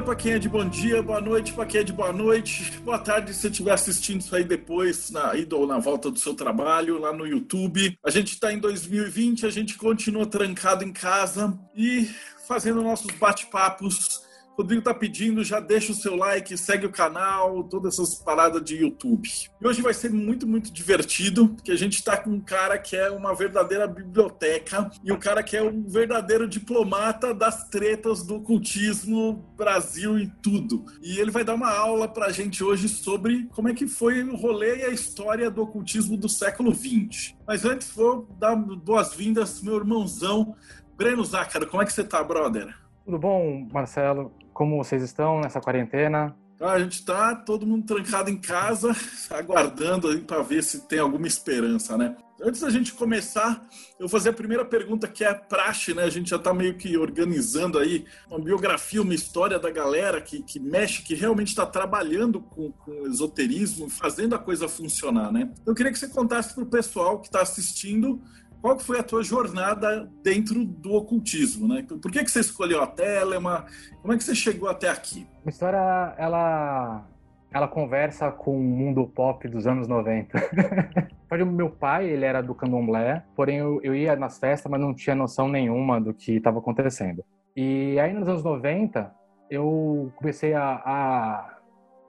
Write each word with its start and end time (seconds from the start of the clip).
para 0.00 0.16
quem 0.16 0.32
é 0.32 0.38
de 0.38 0.48
bom 0.48 0.66
dia, 0.66 1.02
boa 1.02 1.20
noite 1.20 1.52
para 1.52 1.66
quem 1.66 1.80
é 1.80 1.84
de 1.84 1.92
boa 1.92 2.12
noite, 2.12 2.72
boa 2.80 2.98
tarde 2.98 3.34
se 3.34 3.46
estiver 3.46 3.72
assistindo 3.72 4.20
isso 4.20 4.34
aí 4.34 4.44
depois, 4.44 5.10
na 5.10 5.34
ida 5.36 5.54
ou 5.56 5.66
na 5.66 5.78
volta 5.78 6.10
do 6.10 6.18
seu 6.18 6.34
trabalho, 6.34 6.98
lá 6.98 7.12
no 7.12 7.26
YouTube. 7.26 7.98
A 8.04 8.10
gente 8.10 8.32
está 8.32 8.52
em 8.52 8.58
2020, 8.58 9.46
a 9.46 9.50
gente 9.50 9.76
continua 9.76 10.26
trancado 10.26 10.84
em 10.84 10.92
casa 10.92 11.58
e 11.74 12.08
fazendo 12.46 12.82
nossos 12.82 13.12
bate-papos 13.12 14.22
Rodrigo 14.56 14.82
tá 14.82 14.92
pedindo, 14.92 15.42
já 15.42 15.58
deixa 15.58 15.92
o 15.92 15.94
seu 15.94 16.16
like, 16.16 16.56
segue 16.56 16.86
o 16.86 16.90
canal, 16.90 17.64
todas 17.64 17.94
essas 17.94 18.14
paradas 18.16 18.62
de 18.62 18.76
YouTube. 18.76 19.28
E 19.60 19.66
hoje 19.66 19.80
vai 19.80 19.94
ser 19.94 20.10
muito, 20.10 20.46
muito 20.46 20.72
divertido, 20.72 21.48
porque 21.48 21.72
a 21.72 21.76
gente 21.76 22.02
tá 22.04 22.16
com 22.16 22.30
um 22.30 22.40
cara 22.40 22.78
que 22.78 22.94
é 22.96 23.10
uma 23.10 23.34
verdadeira 23.34 23.86
biblioteca 23.86 24.90
e 25.02 25.10
um 25.10 25.18
cara 25.18 25.42
que 25.42 25.56
é 25.56 25.62
um 25.62 25.82
verdadeiro 25.88 26.46
diplomata 26.46 27.32
das 27.32 27.68
tretas 27.68 28.22
do 28.22 28.36
ocultismo, 28.36 29.44
Brasil 29.56 30.18
e 30.18 30.26
tudo. 30.42 30.84
E 31.02 31.18
ele 31.18 31.30
vai 31.30 31.44
dar 31.44 31.54
uma 31.54 31.72
aula 31.72 32.06
pra 32.06 32.30
gente 32.30 32.62
hoje 32.62 32.88
sobre 32.88 33.46
como 33.52 33.68
é 33.68 33.74
que 33.74 33.86
foi 33.86 34.22
o 34.22 34.36
rolê 34.36 34.78
e 34.78 34.84
a 34.84 34.90
história 34.90 35.50
do 35.50 35.62
ocultismo 35.62 36.16
do 36.16 36.28
século 36.28 36.74
XX. 36.74 37.34
Mas 37.46 37.64
antes 37.64 37.90
vou 37.94 38.28
dar 38.38 38.54
boas-vindas, 38.56 39.62
meu 39.62 39.76
irmãozão, 39.76 40.54
Breno 40.96 41.24
Zácaro. 41.24 41.66
Como 41.66 41.82
é 41.82 41.86
que 41.86 41.92
você 41.92 42.04
tá, 42.04 42.22
brother? 42.22 42.74
Tudo 43.04 43.18
bom, 43.18 43.66
Marcelo? 43.72 44.32
Como 44.60 44.76
vocês 44.76 45.02
estão 45.02 45.40
nessa 45.40 45.58
quarentena? 45.58 46.36
Ah, 46.60 46.72
a 46.72 46.78
gente 46.78 46.96
está 46.96 47.34
todo 47.34 47.66
mundo 47.66 47.86
trancado 47.86 48.28
em 48.28 48.36
casa, 48.36 48.94
aguardando 49.30 50.08
aí 50.08 50.20
para 50.20 50.42
ver 50.42 50.62
se 50.62 50.86
tem 50.86 50.98
alguma 50.98 51.26
esperança, 51.26 51.96
né? 51.96 52.14
Antes 52.42 52.60
da 52.60 52.68
gente 52.68 52.92
começar, 52.92 53.66
eu 53.98 54.00
vou 54.00 54.08
fazer 54.10 54.28
a 54.28 54.32
primeira 54.34 54.62
pergunta 54.62 55.08
que 55.08 55.24
é 55.24 55.32
praxe, 55.32 55.94
né? 55.94 56.02
A 56.02 56.10
gente 56.10 56.28
já 56.28 56.36
está 56.36 56.52
meio 56.52 56.76
que 56.76 56.94
organizando 56.98 57.78
aí 57.78 58.04
uma 58.28 58.38
biografia, 58.38 59.00
uma 59.00 59.14
história 59.14 59.58
da 59.58 59.70
galera 59.70 60.20
que, 60.20 60.42
que 60.42 60.60
mexe, 60.60 61.00
que 61.00 61.14
realmente 61.14 61.48
está 61.48 61.64
trabalhando 61.64 62.38
com, 62.42 62.70
com 62.70 63.06
esoterismo, 63.06 63.88
fazendo 63.88 64.34
a 64.34 64.38
coisa 64.38 64.68
funcionar, 64.68 65.32
né? 65.32 65.50
Eu 65.64 65.74
queria 65.74 65.90
que 65.90 65.98
você 65.98 66.08
contasse 66.08 66.54
para 66.54 66.64
o 66.64 66.66
pessoal 66.66 67.18
que 67.18 67.28
está 67.28 67.40
assistindo 67.40 68.20
qual 68.60 68.78
foi 68.78 68.98
a 68.98 69.02
tua 69.02 69.22
jornada 69.22 70.10
dentro 70.22 70.64
do 70.64 70.94
ocultismo, 70.94 71.66
né? 71.66 71.84
Por 71.88 72.10
que, 72.10 72.22
que 72.22 72.30
você 72.30 72.40
escolheu 72.40 72.82
a 72.82 72.86
Telema? 72.86 73.64
Como 74.00 74.12
é 74.12 74.16
que 74.16 74.24
você 74.24 74.34
chegou 74.34 74.68
até 74.68 74.88
aqui? 74.88 75.26
A 75.44 75.48
história, 75.48 76.14
ela, 76.18 77.06
ela 77.52 77.68
conversa 77.68 78.30
com 78.30 78.56
o 78.56 78.62
mundo 78.62 79.06
pop 79.06 79.48
dos 79.48 79.66
anos 79.66 79.88
90. 79.88 80.38
meu 81.46 81.70
pai, 81.70 82.08
ele 82.08 82.24
era 82.24 82.42
do 82.42 82.54
candomblé, 82.54 83.24
porém 83.34 83.58
eu, 83.58 83.80
eu 83.82 83.94
ia 83.94 84.16
nas 84.16 84.38
festas, 84.38 84.70
mas 84.70 84.80
não 84.80 84.92
tinha 84.92 85.14
noção 85.14 85.48
nenhuma 85.48 86.00
do 86.00 86.12
que 86.12 86.36
estava 86.36 86.58
acontecendo. 86.58 87.24
E 87.56 87.98
aí, 87.98 88.12
nos 88.12 88.28
anos 88.28 88.42
90, 88.42 89.12
eu 89.48 90.12
comecei 90.16 90.54
a, 90.54 90.82
a 90.84 91.58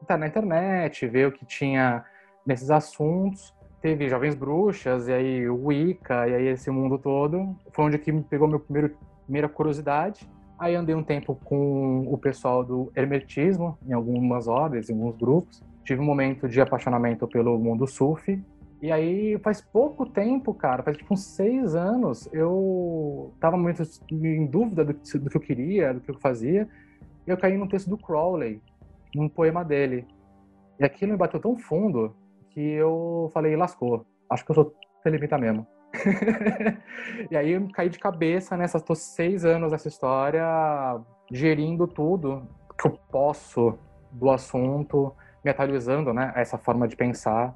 estar 0.02 0.18
na 0.18 0.28
internet, 0.28 1.08
ver 1.08 1.28
o 1.28 1.32
que 1.32 1.46
tinha 1.46 2.04
nesses 2.46 2.70
assuntos, 2.70 3.54
teve 3.82 4.08
Jovens 4.08 4.36
Bruxas, 4.36 5.08
e 5.08 5.14
aí 5.14 5.50
Wicca, 5.50 6.28
e 6.28 6.36
aí 6.36 6.48
esse 6.48 6.70
mundo 6.70 6.98
todo. 6.98 7.56
Foi 7.72 7.86
onde 7.86 7.98
que 7.98 8.12
me 8.12 8.22
pegou 8.22 8.48
meu 8.48 8.60
primeiro, 8.60 8.96
primeira 9.24 9.50
curiosidade. 9.50 10.30
Aí 10.60 10.76
andei 10.76 10.94
um 10.94 11.04
tempo 11.04 11.36
com 11.44 12.02
o 12.08 12.18
pessoal 12.18 12.64
do 12.64 12.92
Hermetismo, 12.96 13.78
em 13.88 13.94
algumas 13.94 14.48
ordens, 14.48 14.90
em 14.90 14.94
alguns 14.94 15.18
grupos. 15.18 15.64
Tive 15.84 16.00
um 16.00 16.06
momento 16.06 16.48
de 16.48 16.62
apaixonamento 16.62 17.28
pelo 17.28 17.58
mundo 17.58 17.88
sufi. 17.88 18.40
E 18.80 18.92
aí, 18.92 19.38
faz 19.40 19.62
pouco 19.62 20.08
tempo, 20.08 20.54
cara, 20.54 20.84
faz 20.84 20.98
tipo 20.98 21.14
uns 21.14 21.24
seis 21.24 21.76
anos, 21.76 22.28
eu 22.34 23.32
tava 23.40 23.56
muito 23.56 23.84
em 24.12 24.46
dúvida 24.48 24.84
do, 24.84 24.94
do 24.94 25.30
que 25.30 25.38
eu 25.38 25.42
queria, 25.42 25.94
do 25.94 26.02
que 26.02 26.10
eu 26.10 26.20
fazia. 26.20 26.68
E 27.28 27.30
eu 27.30 27.38
caí 27.38 27.58
num 27.58 27.68
texto 27.68 27.90
do 27.90 27.98
Crowley, 27.98 28.60
num 29.14 29.30
poema 29.30 29.64
dele. 29.64 30.06
E 30.80 30.84
aquilo 30.84 31.12
me 31.12 31.18
bateu 31.18 31.40
tão 31.40 31.56
fundo 31.58 32.16
que 32.54 32.60
eu 32.60 33.30
falei, 33.34 33.56
lascou, 33.56 34.06
acho 34.30 34.46
que 34.46 34.52
eu 34.52 34.56
sou 34.56 34.76
telemita 35.04 35.38
mesmo. 35.38 35.66
e 37.30 37.36
aí 37.36 37.52
eu 37.52 37.68
caí 37.74 37.90
de 37.90 38.00
cabeça 38.00 38.56
nessa, 38.56 38.80
tô 38.80 38.96
seis 38.96 39.44
anos 39.44 39.72
nessa 39.72 39.88
história, 39.88 40.46
gerindo 41.32 41.88
tudo 41.88 42.48
que 42.80 42.88
eu 42.88 42.92
posso 43.12 43.78
do 44.12 44.30
assunto, 44.30 45.14
me 45.44 45.52
atualizando, 45.52 46.14
né, 46.14 46.32
essa 46.36 46.58
forma 46.58 46.88
de 46.88 46.96
pensar. 46.96 47.56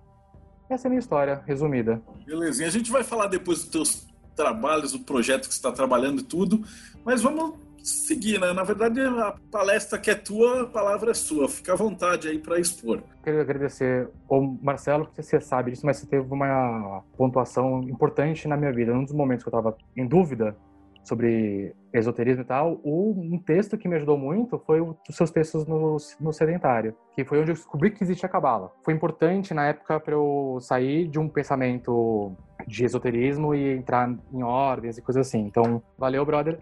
Essa 0.69 0.87
é 0.87 0.89
a 0.89 0.91
minha 0.91 0.99
história, 0.99 1.43
resumida. 1.45 2.01
Belezinha. 2.25 2.67
A 2.67 2.71
gente 2.71 2.91
vai 2.91 3.03
falar 3.03 3.27
depois 3.27 3.59
dos 3.59 3.69
teus 3.69 4.07
trabalhos, 4.35 4.93
o 4.93 5.03
projeto 5.03 5.47
que 5.47 5.53
você 5.53 5.59
está 5.59 5.71
trabalhando 5.71 6.21
e 6.21 6.23
tudo, 6.23 6.63
mas 7.03 7.21
vamos 7.21 7.55
seguir, 7.85 8.39
né? 8.39 8.51
Na 8.51 8.63
verdade, 8.63 8.99
a 8.99 9.35
palestra 9.51 9.99
que 9.99 10.09
é 10.09 10.15
tua, 10.15 10.63
a 10.63 10.65
palavra 10.65 11.11
é 11.11 11.13
sua. 11.13 11.47
Fica 11.47 11.73
à 11.73 11.75
vontade 11.75 12.27
aí 12.27 12.39
para 12.39 12.59
expor. 12.59 13.03
Queria 13.23 13.41
agradecer 13.41 14.09
o 14.27 14.41
Marcelo, 14.61 15.05
porque 15.05 15.21
você 15.21 15.39
sabe 15.39 15.71
disso, 15.71 15.85
mas 15.85 15.97
você 15.97 16.07
teve 16.07 16.25
uma 16.33 17.03
pontuação 17.15 17.83
importante 17.83 18.47
na 18.47 18.57
minha 18.57 18.73
vida. 18.73 18.93
Num 18.93 19.03
dos 19.03 19.13
momentos 19.13 19.43
que 19.43 19.49
eu 19.49 19.57
estava 19.57 19.77
em 19.95 20.07
dúvida 20.07 20.55
sobre 21.03 21.75
esoterismo 21.93 22.41
e 22.41 22.45
tal, 22.45 22.81
um 22.83 23.37
texto 23.37 23.77
que 23.77 23.87
me 23.87 23.95
ajudou 23.95 24.17
muito 24.17 24.57
foi 24.65 24.81
os 24.81 24.97
seus 25.11 25.29
textos 25.29 25.67
no, 25.67 25.97
no 26.19 26.33
Sedentário, 26.33 26.95
que 27.13 27.23
foi 27.23 27.39
onde 27.39 27.51
eu 27.51 27.55
descobri 27.55 27.91
que 27.91 28.03
existe 28.03 28.25
a 28.25 28.29
Cabala. 28.29 28.71
Foi 28.83 28.93
importante 28.93 29.53
na 29.53 29.67
época 29.67 29.99
para 29.99 30.15
eu 30.15 30.57
sair 30.59 31.07
de 31.07 31.19
um 31.19 31.29
pensamento 31.29 32.35
de 32.67 32.85
esoterismo 32.85 33.53
e 33.53 33.77
entrar 33.77 34.13
em 34.33 34.43
ordens 34.43 34.97
e 34.97 35.01
coisas 35.01 35.27
assim. 35.27 35.39
Então, 35.39 35.81
valeu, 35.97 36.25
brother. 36.25 36.59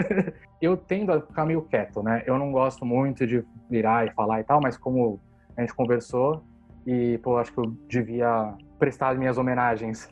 eu 0.60 0.76
tendo 0.76 1.12
a 1.12 1.20
ficar 1.20 1.44
meio 1.44 1.62
quieto, 1.62 2.02
né? 2.02 2.22
Eu 2.26 2.38
não 2.38 2.52
gosto 2.52 2.84
muito 2.84 3.26
de 3.26 3.44
virar 3.70 4.06
e 4.06 4.12
falar 4.12 4.40
e 4.40 4.44
tal, 4.44 4.60
mas 4.60 4.76
como 4.76 5.20
a 5.56 5.60
gente 5.60 5.74
conversou 5.74 6.42
e, 6.86 7.18
pô, 7.18 7.38
acho 7.38 7.52
que 7.52 7.58
eu 7.58 7.66
devia 7.88 8.54
prestar 8.78 9.10
as 9.10 9.18
minhas 9.18 9.38
homenagens 9.38 10.08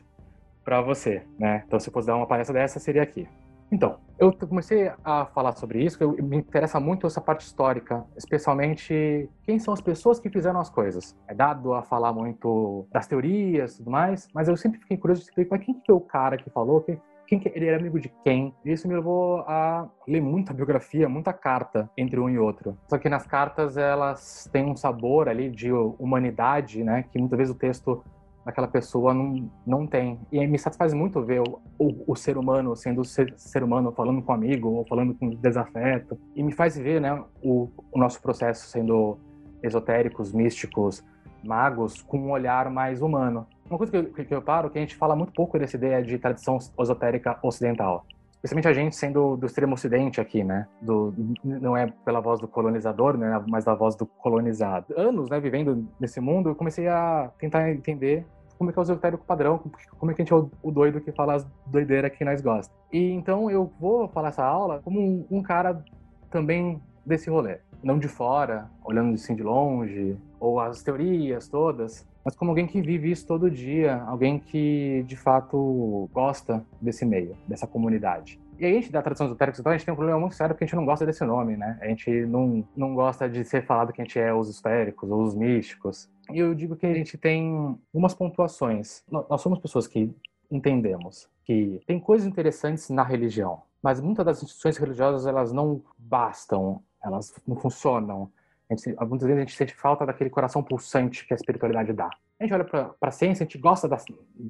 para 0.63 0.81
você, 0.81 1.23
né? 1.39 1.63
Então, 1.65 1.79
se 1.79 1.89
eu 1.89 1.93
fosse 1.93 2.07
dar 2.07 2.15
uma 2.15 2.27
palestra 2.27 2.53
dessa, 2.53 2.79
seria 2.79 3.03
aqui. 3.03 3.27
Então, 3.71 3.97
eu 4.17 4.31
comecei 4.33 4.91
a 5.03 5.25
falar 5.25 5.55
sobre 5.55 5.83
isso, 5.83 6.01
eu, 6.01 6.11
me 6.23 6.37
interessa 6.37 6.79
muito 6.79 7.05
essa 7.05 7.19
parte 7.19 7.41
histórica, 7.41 8.05
especialmente 8.15 9.29
quem 9.43 9.59
são 9.59 9.73
as 9.73 9.81
pessoas 9.81 10.19
que 10.19 10.29
fizeram 10.29 10.59
as 10.59 10.69
coisas. 10.69 11.15
É 11.27 11.33
dado 11.33 11.73
a 11.73 11.81
falar 11.81 12.13
muito 12.13 12.87
das 12.91 13.07
teorias 13.07 13.73
e 13.73 13.77
tudo 13.77 13.91
mais, 13.91 14.27
mas 14.33 14.47
eu 14.47 14.55
sempre 14.55 14.79
fiquei 14.79 14.97
curioso 14.97 15.21
de 15.21 15.27
saber 15.27 15.45
quem 15.59 15.73
que 15.73 15.85
foi 15.85 15.95
o 15.95 15.99
cara 15.99 16.37
que 16.37 16.49
falou, 16.49 16.81
quem, 16.81 16.99
quem 17.27 17.39
que, 17.39 17.51
ele 17.53 17.65
era 17.65 17.77
amigo 17.77 17.99
de 17.99 18.09
quem. 18.23 18.53
E 18.63 18.71
isso 18.71 18.87
me 18.87 18.95
levou 18.95 19.39
a 19.41 19.89
ler 20.07 20.21
muita 20.21 20.53
biografia, 20.53 21.09
muita 21.09 21.33
carta 21.33 21.89
entre 21.97 22.19
um 22.19 22.29
e 22.29 22.37
outro. 22.37 22.77
Só 22.87 22.97
que 22.97 23.09
nas 23.09 23.25
cartas 23.27 23.75
elas 23.75 24.49
têm 24.51 24.65
um 24.65 24.75
sabor 24.75 25.27
ali 25.27 25.49
de 25.49 25.71
humanidade, 25.71 26.83
né, 26.83 27.03
que 27.11 27.19
muitas 27.19 27.37
vezes 27.37 27.53
o 27.53 27.57
texto 27.57 28.03
aquela 28.45 28.67
pessoa 28.67 29.13
não, 29.13 29.49
não 29.65 29.87
tem. 29.87 30.19
E 30.31 30.45
me 30.45 30.59
satisfaz 30.59 30.93
muito 30.93 31.21
ver 31.23 31.41
o, 31.41 31.59
o, 31.79 32.13
o 32.13 32.15
ser 32.15 32.37
humano 32.37 32.75
sendo 32.75 33.03
ser, 33.03 33.33
ser, 33.37 33.63
humano, 33.63 33.91
falando 33.91 34.21
com 34.21 34.31
amigo 34.31 34.69
ou 34.69 34.85
falando 34.85 35.15
com 35.15 35.29
desafeto. 35.29 36.17
E 36.35 36.43
me 36.43 36.51
faz 36.51 36.77
ver 36.77 37.01
né, 37.01 37.23
o, 37.41 37.69
o 37.91 37.99
nosso 37.99 38.21
processo 38.21 38.67
sendo 38.67 39.17
esotéricos, 39.63 40.31
místicos, 40.31 41.03
magos, 41.43 42.01
com 42.03 42.19
um 42.19 42.31
olhar 42.31 42.69
mais 42.69 43.01
humano. 43.01 43.47
Uma 43.67 43.79
coisa 43.79 43.91
que 43.91 43.97
eu, 43.97 44.25
que 44.25 44.35
eu 44.35 44.41
paro 44.41 44.67
é 44.67 44.69
que 44.69 44.77
a 44.77 44.81
gente 44.81 44.95
fala 44.95 45.15
muito 45.15 45.33
pouco 45.33 45.57
dessa 45.57 45.75
ideia 45.75 46.03
de 46.03 46.17
tradição 46.19 46.59
esotérica 46.79 47.39
ocidental. 47.41 48.05
Especialmente 48.35 48.67
a 48.67 48.73
gente 48.73 48.95
sendo 48.95 49.35
do 49.35 49.47
extremo 49.47 49.73
ocidente 49.73 50.21
aqui, 50.21 50.43
né? 50.43 50.67
Do, 50.79 51.15
não 51.43 51.75
é 51.75 51.91
pela 52.05 52.19
voz 52.19 52.39
do 52.39 52.47
colonizador, 52.47 53.17
né? 53.17 53.43
Mas 53.47 53.65
da 53.65 53.73
voz 53.73 53.95
do 53.95 54.05
colonizado. 54.05 54.93
Anos, 54.95 55.31
né? 55.31 55.39
Vivendo 55.39 55.87
nesse 55.99 56.21
mundo, 56.21 56.49
eu 56.49 56.55
comecei 56.55 56.87
a 56.87 57.31
tentar 57.39 57.71
entender 57.71 58.23
como 58.57 58.69
é 58.69 58.73
que 58.73 58.79
é 58.79 58.81
o 58.81 58.83
esotérico 58.83 59.25
padrão, 59.25 59.61
como 59.97 60.11
é 60.11 60.15
que 60.15 60.21
a 60.21 60.25
gente 60.25 60.33
é 60.33 60.35
o 60.35 60.71
doido 60.71 61.01
que 61.01 61.11
fala 61.11 61.35
as 61.35 61.47
doideiras 61.65 62.11
que 62.11 62.23
nós 62.25 62.41
gostamos. 62.41 62.71
E 62.91 63.11
então 63.11 63.49
eu 63.49 63.71
vou 63.79 64.07
falar 64.07 64.29
essa 64.29 64.45
aula 64.45 64.81
como 64.83 64.99
um, 64.99 65.25
um 65.29 65.43
cara 65.43 65.83
também 66.29 66.81
desse 67.05 67.29
rolê. 67.29 67.59
Não 67.83 67.99
de 67.99 68.07
fora, 68.07 68.69
olhando 68.83 69.13
assim 69.13 69.35
de 69.35 69.43
longe, 69.43 70.17
ou 70.39 70.59
as 70.59 70.81
teorias 70.81 71.47
todas, 71.47 72.07
mas 72.23 72.35
como 72.35 72.49
alguém 72.49 72.65
que 72.65 72.81
vive 72.81 73.11
isso 73.11 73.27
todo 73.27 73.51
dia, 73.51 74.01
alguém 74.07 74.39
que 74.39 75.03
de 75.07 75.15
fato 75.15 76.09
gosta 76.11 76.65
desse 76.81 77.05
meio, 77.05 77.35
dessa 77.47 77.67
comunidade. 77.67 78.39
E 78.57 78.65
a 78.65 78.69
gente, 78.69 78.91
da 78.91 79.01
tradição 79.01 79.27
esotérica, 79.27 79.59
então, 79.59 79.71
a 79.71 79.77
gente 79.77 79.85
tem 79.85 79.93
um 79.93 79.97
problema 79.97 80.19
muito 80.19 80.35
sério 80.35 80.55
porque 80.55 80.63
a 80.63 80.67
gente 80.67 80.75
não 80.75 80.85
gosta 80.85 81.05
desse 81.05 81.23
nome, 81.25 81.57
né? 81.57 81.77
A 81.81 81.87
gente 81.87 82.25
não, 82.25 82.65
não 82.75 82.95
gosta 82.95 83.29
de 83.29 83.43
ser 83.43 83.65
falado 83.65 83.91
que 83.91 84.01
a 84.01 84.05
gente 84.05 84.17
é 84.17 84.33
os 84.33 84.49
esotéricos 84.49 85.11
ou 85.11 85.23
os 85.23 85.35
místicos. 85.35 86.09
E 86.31 86.39
eu 86.39 86.55
digo 86.55 86.75
que 86.75 86.85
a 86.85 86.93
gente 86.93 87.17
tem 87.17 87.77
umas 87.93 88.13
pontuações. 88.13 89.03
Nós 89.09 89.41
somos 89.41 89.59
pessoas 89.59 89.87
que 89.87 90.13
entendemos 90.49 91.27
que 91.43 91.81
tem 91.85 91.99
coisas 91.99 92.27
interessantes 92.27 92.89
na 92.89 93.03
religião, 93.03 93.61
mas 93.81 94.01
muitas 94.01 94.25
das 94.25 94.41
instituições 94.41 94.77
religiosas 94.77 95.27
elas 95.27 95.53
não 95.53 95.81
bastam, 95.97 96.81
elas 97.03 97.33
não 97.47 97.55
funcionam. 97.55 98.31
Gente, 98.69 98.95
muitas 99.01 99.27
vezes 99.27 99.37
a 99.37 99.39
gente 99.45 99.55
sente 99.55 99.75
falta 99.75 100.05
daquele 100.05 100.29
coração 100.29 100.63
pulsante 100.63 101.25
que 101.27 101.33
a 101.33 101.35
espiritualidade 101.35 101.93
dá. 101.93 102.09
A 102.39 102.43
gente 102.43 102.53
olha 102.53 102.63
para 102.63 102.95
a 102.99 103.11
ciência, 103.11 103.43
a 103.43 103.45
gente 103.45 103.59
gosta 103.59 103.87
da, 103.87 103.97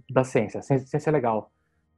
da 0.10 0.24
ciência, 0.24 0.60
a 0.60 0.64
ciência 0.64 1.10
é 1.10 1.12
legal, 1.12 1.52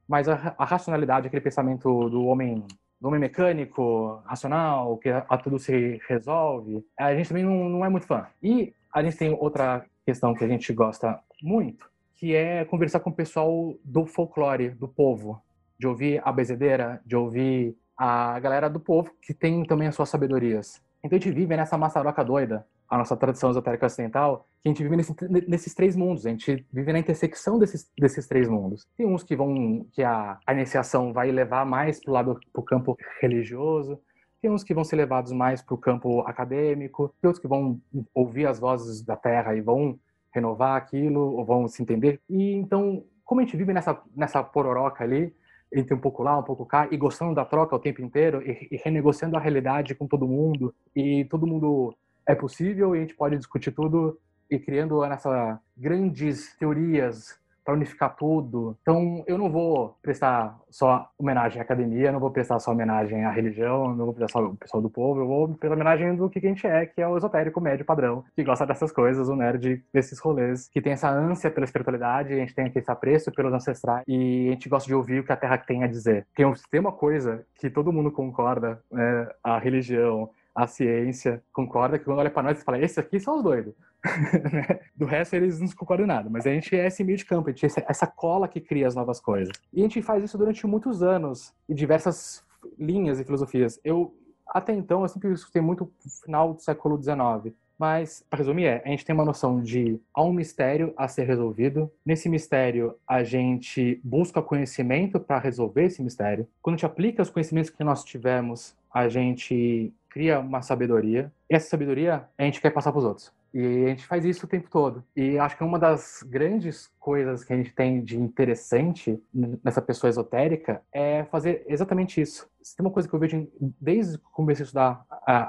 mas 0.08 0.30
a, 0.30 0.56
a 0.58 0.66
racionalidade, 0.66 1.28
aquele 1.28 1.42
pensamento 1.42 2.10
do 2.10 2.26
homem 2.26 2.64
do 3.00 3.08
homem 3.08 3.20
mecânico, 3.20 4.22
racional, 4.26 4.98
que 4.98 5.10
a, 5.10 5.38
tudo 5.38 5.60
se 5.60 6.02
resolve, 6.10 6.84
a 6.98 7.16
gente 7.16 7.28
também 7.28 7.44
não, 7.44 7.70
não 7.70 7.86
é 7.86 7.90
muito 7.90 8.08
fã. 8.08 8.26
E 8.42 8.74
a 8.92 9.04
gente 9.04 9.18
tem 9.18 9.38
outra 9.40 9.86
questão 10.04 10.34
que 10.34 10.44
a 10.44 10.48
gente 10.48 10.74
gosta 10.74 11.20
muito, 11.42 11.88
que 12.16 12.36
é 12.36 12.66
conversar 12.66 13.00
com 13.00 13.12
o 13.12 13.16
pessoal 13.16 13.76
do 13.84 14.06
folclore, 14.08 14.70
do 14.70 14.88
povo, 14.88 15.40
de 15.78 15.86
ouvir 15.86 16.22
a 16.26 16.32
bezedeira, 16.32 17.00
de 17.06 17.16
ouvir 17.16 17.78
a 17.96 18.40
galera 18.40 18.70
do 18.70 18.80
povo 18.80 19.12
que 19.22 19.34
tem 19.34 19.64
também 19.64 19.88
as 19.88 19.96
suas 19.96 20.10
sabedorias. 20.10 20.82
Então 21.04 21.18
a 21.18 21.20
gente 21.20 21.34
vive 21.34 21.56
nessa 21.56 21.78
maçaroca 21.78 22.24
doida, 22.24 22.66
a 22.90 22.98
nossa 22.98 23.18
tradição 23.18 23.50
esotérica 23.50 23.86
ocidental, 23.86 24.48
que 24.62 24.70
a 24.70 24.72
gente 24.72 24.84
vive 24.84 24.96
nesse, 24.96 25.16
nesses 25.48 25.74
três 25.74 25.96
mundos, 25.96 26.26
a 26.26 26.30
gente 26.30 26.66
vive 26.72 26.94
na 26.94 27.00
intersecção 27.00 27.60
desses, 27.60 27.92
desses 27.98 28.28
três 28.28 28.48
mundos. 28.48 28.88
Tem 28.98 29.06
uns 29.06 29.24
que 29.24 29.36
vão, 29.36 29.86
que 29.92 30.04
a, 30.04 30.38
a 30.46 30.54
iniciação 30.54 31.12
vai 31.12 31.32
levar 31.32 31.66
mais 31.66 32.00
para 32.00 32.12
o 32.12 32.14
lado, 32.14 32.40
para 32.54 32.60
o 32.62 32.64
campo 32.64 32.98
religioso, 33.22 34.00
tem 34.42 34.52
uns 34.52 34.64
que 34.64 34.74
vão 34.74 34.84
ser 34.84 34.96
levados 34.96 35.32
mais 35.32 35.62
para 35.62 35.74
o 35.74 35.78
campo 35.78 36.22
acadêmico, 36.22 37.14
tem 37.22 37.28
outros 37.28 37.42
que 37.42 37.48
vão 37.48 37.82
ouvir 38.14 38.46
as 38.46 38.60
vozes 38.60 39.02
da 39.02 39.16
terra 39.16 39.56
e 39.56 39.62
vão 39.62 40.00
renovar 40.34 40.76
aquilo, 40.76 41.20
ou 41.20 41.44
vão 41.44 41.68
se 41.68 41.82
entender. 41.82 42.22
E 42.30 42.54
então, 42.54 43.04
como 43.26 43.42
a 43.42 43.44
gente 43.44 43.58
vive 43.58 43.74
nessa, 43.74 44.00
nessa 44.16 44.44
pororoca 44.44 45.04
ali, 45.04 45.36
entre 45.74 45.94
um 45.94 46.00
pouco 46.00 46.24
lá, 46.24 46.38
um 46.38 46.44
pouco 46.44 46.66
cá, 46.66 46.88
e 46.92 46.96
gostando 46.96 47.34
da 47.34 47.44
troca 47.44 47.76
o 47.76 47.80
tempo 47.80 48.02
inteiro, 48.02 48.42
e, 48.42 48.68
e 48.72 48.78
renegociando 48.78 49.36
a 49.36 49.40
realidade 49.40 49.96
com 49.96 50.08
todo 50.08 50.28
mundo, 50.28 50.74
e 50.96 51.26
todo 51.26 51.48
mundo 51.48 51.94
é 52.28 52.36
possível, 52.36 52.96
e 52.96 53.00
a 53.00 53.02
gente 53.02 53.16
pode 53.16 53.38
discutir 53.38 53.72
tudo, 53.72 54.20
e 54.50 54.60
criando 54.60 55.06
nessas 55.08 55.58
grandes 55.76 56.56
teorias 56.58 57.40
para 57.68 57.74
unificar 57.74 58.16
tudo. 58.16 58.78
Então, 58.82 59.26
eu 59.28 59.38
não 59.38 59.52
vou 59.52 59.98
prestar 60.02 60.58
só 60.70 61.10
homenagem 61.20 61.60
à 61.60 61.64
academia, 61.64 62.14
não 62.14 62.20
vou 62.20 62.32
prestar 62.32 62.60
só 62.60 62.72
homenagem 62.72 63.26
à 63.26 63.30
religião, 63.30 63.94
não 63.94 64.06
vou 64.06 64.14
prestar 64.14 64.40
só 64.40 64.46
o 64.46 64.56
pessoal 64.56 64.82
do 64.82 64.90
povo, 64.90 65.20
eu 65.20 65.28
vou 65.28 65.48
prestar 65.50 65.76
homenagem 65.76 66.16
do 66.16 66.30
que 66.30 66.40
a 66.40 66.42
gente 66.42 66.66
é, 66.66 66.86
que 66.86 67.02
é 67.02 67.08
o 67.08 67.18
esotérico 67.18 67.60
médio 67.60 67.84
padrão, 67.84 68.24
que 68.34 68.42
gosta 68.42 68.66
dessas 68.66 68.90
coisas, 68.90 69.28
o 69.28 69.36
nerd 69.36 69.84
desses 69.94 70.18
rolês, 70.18 70.70
que 70.70 70.82
tem 70.82 70.94
essa 70.94 71.10
ânsia 71.10 71.52
pela 71.52 71.66
espiritualidade, 71.66 72.32
a 72.32 72.38
gente 72.38 72.56
tem 72.56 72.72
esse 72.74 72.90
apreço 72.90 73.34
pelos 73.34 73.52
ancestrais 73.52 74.06
e 74.08 74.48
a 74.48 74.52
gente 74.52 74.70
gosta 74.70 74.88
de 74.88 74.96
ouvir 74.96 75.20
o 75.20 75.26
que 75.26 75.34
a 75.34 75.38
Terra 75.38 75.58
tem 75.58 75.84
a 75.84 75.88
dizer. 75.88 76.26
Tem, 76.34 76.50
tem 76.72 76.80
uma 76.80 76.94
coisa 76.94 77.46
que 77.60 77.70
todo 77.70 77.92
mundo 77.92 78.14
concorda, 78.14 78.82
né, 78.90 79.28
a 79.44 79.60
religião, 79.60 80.30
a 80.58 80.66
ciência 80.66 81.44
concorda 81.54 82.00
que 82.00 82.06
quando 82.06 82.18
olha 82.18 82.32
para 82.32 82.42
nós 82.42 82.60
e 82.60 82.64
fala, 82.64 82.80
esses 82.80 82.98
aqui 82.98 83.20
são 83.20 83.38
os 83.38 83.44
doidos. 83.44 83.76
Né? 84.52 84.80
Do 84.96 85.06
resto, 85.06 85.36
eles 85.36 85.60
não 85.60 85.68
concordam 85.70 86.08
nada. 86.08 86.30
Mas 86.30 86.48
a 86.48 86.50
gente 86.50 86.76
é 86.76 86.88
esse 86.88 87.04
meio 87.04 87.18
de 87.18 87.26
campo, 87.26 87.50
a 87.50 87.52
gente 87.52 87.66
é 87.66 87.86
essa 87.88 88.08
cola 88.08 88.48
que 88.48 88.60
cria 88.60 88.88
as 88.88 88.96
novas 88.96 89.20
coisas. 89.20 89.54
E 89.72 89.82
a 89.82 89.84
gente 89.84 90.02
faz 90.02 90.24
isso 90.24 90.38
durante 90.38 90.66
muitos 90.66 91.04
anos, 91.04 91.54
em 91.70 91.76
diversas 91.76 92.44
linhas 92.80 93.20
e 93.20 93.24
filosofias. 93.24 93.80
Eu, 93.84 94.16
até 94.48 94.74
então, 94.74 95.04
eu 95.04 95.08
sempre 95.08 95.32
escutei 95.32 95.62
muito 95.62 95.92
final 96.24 96.56
do 96.56 96.62
século 96.62 97.00
XIX. 97.02 97.54
Mas, 97.78 98.26
para 98.28 98.40
resumir, 98.40 98.66
é, 98.66 98.82
a 98.84 98.90
gente 98.90 99.06
tem 99.06 99.14
uma 99.14 99.26
noção 99.26 99.62
de 99.62 100.00
há 100.12 100.24
um 100.24 100.34
mistério 100.34 100.92
a 100.98 101.08
ser 101.08 101.26
resolvido. 101.26 101.92
Nesse 102.04 102.28
mistério, 102.28 102.96
a 103.08 103.24
gente 103.24 104.02
busca 104.04 104.42
conhecimento 104.42 105.20
para 105.20 105.38
resolver 105.38 105.84
esse 105.84 106.02
mistério. 106.02 106.48
Quando 106.62 106.74
a 106.74 106.78
gente 106.78 106.86
aplica 106.88 107.22
os 107.22 107.30
conhecimentos 107.30 107.70
que 107.70 107.84
nós 107.84 108.04
tivemos, 108.04 108.76
a 108.92 109.08
gente 109.08 109.94
cria 110.10 110.40
uma 110.40 110.62
sabedoria. 110.62 111.32
E 111.50 111.56
essa 111.56 111.70
sabedoria 111.70 112.28
a 112.38 112.44
gente 112.44 112.62
quer 112.62 112.72
passar 112.72 112.92
para 112.92 113.00
os 113.00 113.06
outros. 113.06 113.32
E 113.54 113.86
a 113.86 113.90
gente 113.90 114.06
faz 114.06 114.26
isso 114.26 114.46
o 114.46 114.50
tempo 114.50 114.70
todo. 114.70 115.04
E 115.16 115.40
acho 115.40 115.58
que 115.58 115.64
uma 115.64 115.80
das 115.80 116.24
grandes 116.28 116.92
coisas 117.00 117.44
que 117.44 117.54
a 117.54 117.56
gente 117.56 117.74
tem 117.74 118.04
de 118.04 118.20
interessante 118.20 119.22
nessa 119.64 119.82
pessoa 119.82 120.10
esotérica 120.10 120.82
é 120.92 121.24
fazer 121.26 121.66
exatamente 121.68 122.22
isso. 122.22 122.48
Se 122.62 122.76
tem 122.76 122.86
uma 122.86 122.92
coisa 122.92 123.08
que 123.08 123.16
eu 123.16 123.20
vejo 123.20 123.48
desde 123.60 124.18
que 124.18 124.24
comecei 124.32 124.64
a 124.64 124.66
estudar 124.66 125.06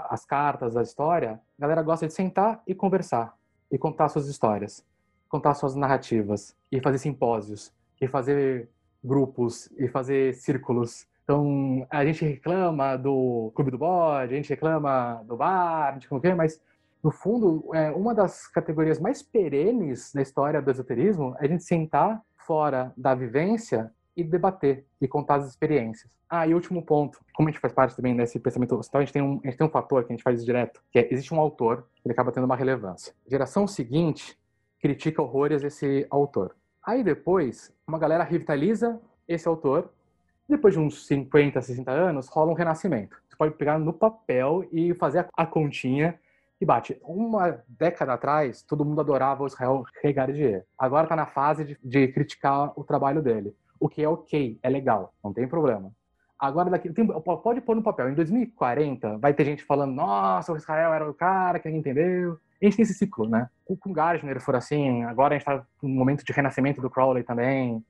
as 0.08 0.24
cartas, 0.24 0.76
a 0.76 0.82
história, 0.82 1.40
a 1.58 1.60
galera 1.60 1.82
gosta 1.82 2.06
de 2.06 2.14
sentar 2.14 2.62
e 2.66 2.74
conversar, 2.74 3.36
e 3.70 3.76
contar 3.76 4.08
suas 4.08 4.28
histórias, 4.28 4.84
contar 5.28 5.54
suas 5.54 5.74
narrativas, 5.74 6.56
e 6.70 6.80
fazer 6.80 6.98
simpósios, 6.98 7.72
e 8.00 8.06
fazer 8.06 8.68
grupos, 9.02 9.70
e 9.76 9.88
fazer 9.88 10.34
círculos. 10.34 11.06
Então, 11.28 11.86
a 11.90 12.06
gente 12.06 12.24
reclama 12.24 12.96
do 12.96 13.52
Clube 13.54 13.70
do 13.70 13.76
Bode, 13.76 14.32
a 14.32 14.36
gente 14.36 14.48
reclama 14.48 15.22
do 15.26 15.36
bar, 15.36 15.92
gente 15.92 16.08
reclama, 16.10 16.36
mas 16.36 16.58
no 17.04 17.10
fundo, 17.10 17.68
é, 17.74 17.90
uma 17.90 18.14
das 18.14 18.46
categorias 18.46 18.98
mais 18.98 19.22
perenes 19.22 20.10
da 20.14 20.22
história 20.22 20.62
do 20.62 20.70
esoterismo 20.70 21.36
é 21.38 21.44
a 21.44 21.46
gente 21.46 21.64
sentar 21.64 22.22
fora 22.34 22.94
da 22.96 23.14
vivência 23.14 23.92
e 24.16 24.24
debater 24.24 24.86
e 24.98 25.06
contar 25.06 25.34
as 25.34 25.46
experiências. 25.46 26.10
Ah, 26.30 26.46
e 26.46 26.54
último 26.54 26.82
ponto, 26.82 27.20
como 27.34 27.50
a 27.50 27.52
gente 27.52 27.60
faz 27.60 27.74
parte 27.74 27.94
também 27.94 28.16
desse 28.16 28.40
pensamento 28.40 28.74
ocidental, 28.74 29.02
a 29.02 29.04
gente 29.04 29.12
tem 29.12 29.20
um, 29.20 29.38
a 29.44 29.48
gente 29.48 29.58
tem 29.58 29.66
um 29.66 29.70
fator 29.70 30.04
que 30.04 30.12
a 30.14 30.16
gente 30.16 30.24
faz 30.24 30.42
direto, 30.42 30.82
que 30.90 30.98
é, 30.98 31.12
existe 31.12 31.34
um 31.34 31.40
autor, 31.40 31.86
ele 32.06 32.12
acaba 32.12 32.32
tendo 32.32 32.44
uma 32.44 32.56
relevância. 32.56 33.12
A 33.26 33.30
geração 33.30 33.66
seguinte 33.66 34.34
critica 34.80 35.20
horrores 35.20 35.62
esse 35.62 36.06
autor. 36.08 36.56
Aí 36.82 37.04
depois, 37.04 37.70
uma 37.86 37.98
galera 37.98 38.24
revitaliza 38.24 38.98
esse 39.28 39.46
autor, 39.46 39.92
depois 40.48 40.74
de 40.74 40.80
uns 40.80 41.06
50, 41.06 41.60
60 41.60 41.90
anos, 41.90 42.28
rola 42.28 42.50
um 42.50 42.54
renascimento. 42.54 43.16
Você 43.28 43.36
pode 43.36 43.54
pegar 43.54 43.78
no 43.78 43.92
papel 43.92 44.66
e 44.72 44.94
fazer 44.94 45.28
a, 45.36 45.46
continha 45.46 46.18
e 46.60 46.64
bate. 46.64 46.98
Uma 47.02 47.62
década 47.68 48.14
atrás, 48.14 48.62
todo 48.62 48.84
mundo 48.84 49.00
adorava 49.00 49.44
o 49.44 49.46
Israel 49.46 49.84
Regardier. 50.02 50.64
Agora 50.78 51.04
está 51.04 51.14
na 51.14 51.26
fase 51.26 51.64
de, 51.64 51.78
de, 51.82 52.08
criticar 52.08 52.72
o 52.76 52.82
trabalho 52.82 53.22
dele. 53.22 53.54
O 53.78 53.88
que 53.88 54.02
é 54.02 54.08
ok, 54.08 54.58
é 54.62 54.68
legal, 54.68 55.12
não 55.22 55.32
tem 55.32 55.46
problema. 55.46 55.92
Agora, 56.38 56.70
daqui, 56.70 56.92
tem, 56.92 57.06
pode 57.06 57.60
pôr 57.60 57.76
no 57.76 57.82
papel. 57.82 58.08
Em 58.10 58.14
2040, 58.14 59.18
vai 59.18 59.34
ter 59.34 59.44
gente 59.44 59.64
falando: 59.64 59.92
nossa, 59.92 60.52
o 60.52 60.56
Israel 60.56 60.92
era 60.92 61.08
o 61.08 61.14
cara 61.14 61.58
que 61.58 61.68
entendeu. 61.68 62.38
A 62.60 62.64
gente 62.64 62.76
tem 62.76 62.82
esse 62.82 62.94
ciclo, 62.94 63.28
né? 63.28 63.48
Com 63.64 63.92
Gardner 63.92 64.40
for 64.40 64.56
assim, 64.56 65.04
agora 65.04 65.34
a 65.34 65.38
gente 65.38 65.48
está 65.48 65.64
no 65.82 65.88
momento 65.88 66.24
de 66.24 66.32
renascimento 66.32 66.80
do 66.80 66.90
Crowley 66.90 67.22
também. 67.22 67.84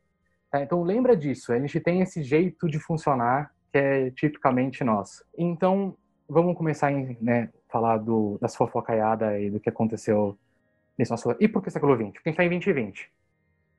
É, 0.53 0.63
então, 0.63 0.83
lembra 0.83 1.17
disso. 1.17 1.53
A 1.53 1.59
gente 1.59 1.81
tem 1.81 2.01
esse 2.01 2.23
jeito 2.23 2.69
de 2.69 2.79
funcionar 2.79 3.53
que 3.71 3.79
é 3.79 4.11
tipicamente 4.11 4.83
nosso. 4.83 5.25
Então, 5.37 5.95
vamos 6.29 6.57
começar 6.57 6.91
em, 6.91 7.17
né, 7.21 7.51
falar 7.69 7.99
do, 7.99 8.39
das 8.41 8.57
fofocaiadas 8.57 9.41
e 9.43 9.51
do 9.51 9.61
que 9.61 9.69
aconteceu 9.69 10.37
nesse 10.97 11.11
nosso... 11.11 11.35
E 11.39 11.47
por 11.47 11.63
que 11.63 11.71
século 11.71 11.95
XX? 11.95 12.13
Porque 12.13 12.29
a 12.29 12.33
gente 12.33 12.41
está 12.41 12.45
em 12.45 12.49
2020. 12.49 13.11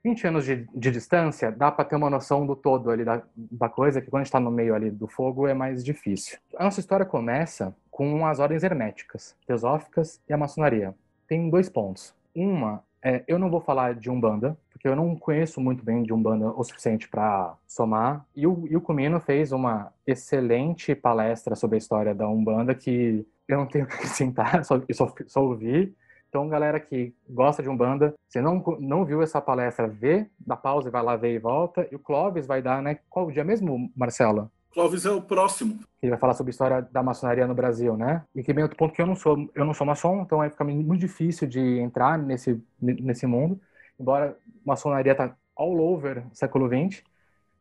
20 0.03 0.27
anos 0.27 0.45
de, 0.45 0.67
de 0.73 0.91
distância, 0.91 1.51
dá 1.51 1.69
para 1.71 1.83
ter 1.83 1.95
uma 1.95 2.09
noção 2.09 2.45
do 2.45 2.55
todo 2.55 2.89
ali 2.89 3.03
da, 3.03 3.21
da 3.35 3.67
coisa, 3.67 3.99
que 3.99 4.09
quando 4.09 4.21
a 4.21 4.23
gente 4.23 4.29
está 4.29 4.39
no 4.39 4.51
meio 4.51 4.73
ali 4.73 4.89
do 4.89 5.07
fogo 5.07 5.45
é 5.45 5.53
mais 5.53 5.83
difícil. 5.83 6.37
A 6.55 6.63
nossa 6.63 6.79
história 6.79 7.05
começa 7.05 7.75
com 7.91 8.25
as 8.25 8.39
ordens 8.39 8.63
herméticas, 8.63 9.35
teosóficas 9.45 10.21
e 10.29 10.31
a 10.31 10.37
maçonaria. 10.37 10.95
Tem 11.27 11.49
dois 11.49 11.69
pontos. 11.69 12.15
Uma 12.33 12.81
é, 13.01 13.23
eu 13.27 13.39
não 13.39 13.49
vou 13.49 13.61
falar 13.61 13.95
de 13.95 14.09
Umbanda, 14.09 14.57
porque 14.79 14.87
eu 14.87 14.95
não 14.95 15.13
conheço 15.13 15.59
muito 15.59 15.83
bem 15.83 16.03
de 16.03 16.13
Umbanda 16.13 16.47
o 16.51 16.63
suficiente 16.63 17.09
para 17.09 17.53
somar. 17.67 18.25
E 18.33 18.47
o, 18.47 18.65
e 18.65 18.77
o 18.77 18.81
Comino 18.81 19.19
fez 19.19 19.51
uma 19.51 19.91
excelente 20.07 20.95
palestra 20.95 21.53
sobre 21.53 21.75
a 21.75 21.77
história 21.77 22.15
da 22.15 22.29
Umbanda 22.29 22.73
que 22.73 23.27
eu 23.45 23.57
não 23.57 23.65
tenho 23.65 23.85
que 23.85 23.93
acrescentar, 23.93 24.63
só, 24.63 24.81
só, 24.93 25.13
só 25.27 25.43
ouvi. 25.43 25.93
Então, 26.29 26.47
galera 26.47 26.79
que 26.79 27.13
gosta 27.29 27.61
de 27.61 27.67
Umbanda, 27.67 28.15
você 28.25 28.39
não, 28.39 28.63
não 28.79 29.03
viu 29.03 29.21
essa 29.21 29.41
palestra, 29.41 29.85
vê, 29.85 30.29
dá 30.39 30.55
pausa 30.55 30.87
e 30.87 30.91
vai 30.91 31.03
lá 31.03 31.17
ver 31.17 31.35
e 31.35 31.39
volta. 31.39 31.85
E 31.91 31.95
o 31.95 31.99
Clóvis 31.99 32.47
vai 32.47 32.61
dar, 32.61 32.81
né? 32.81 32.99
Qual 33.09 33.27
o 33.27 33.31
dia 33.31 33.43
mesmo, 33.43 33.91
Marcelo? 33.93 34.49
Clóvis 34.71 35.05
é 35.05 35.11
o 35.11 35.21
próximo. 35.21 35.77
Ele 36.01 36.11
vai 36.11 36.19
falar 36.19 36.35
sobre 36.35 36.51
a 36.51 36.53
história 36.53 36.81
da 36.89 37.03
maçonaria 37.03 37.45
no 37.45 37.55
Brasil, 37.55 37.97
né? 37.97 38.23
E 38.33 38.41
que 38.41 38.53
bem 38.53 38.63
outro 38.63 38.77
ponto 38.77 38.93
que 38.93 39.01
eu 39.01 39.07
não 39.07 39.15
sou, 39.15 39.49
eu 39.53 39.65
não 39.65 39.73
sou 39.73 39.85
maçom, 39.85 40.21
então 40.21 40.39
aí 40.39 40.49
fica 40.49 40.63
muito 40.63 41.01
difícil 41.01 41.47
de 41.49 41.79
entrar 41.79 42.17
nesse 42.17 42.63
nesse 42.79 43.25
mundo. 43.25 43.59
Embora 43.99 44.37
maçonaria 44.65 45.13
tá 45.13 45.35
all 45.55 45.77
over 45.79 46.23
século 46.33 46.67
XX 46.67 47.03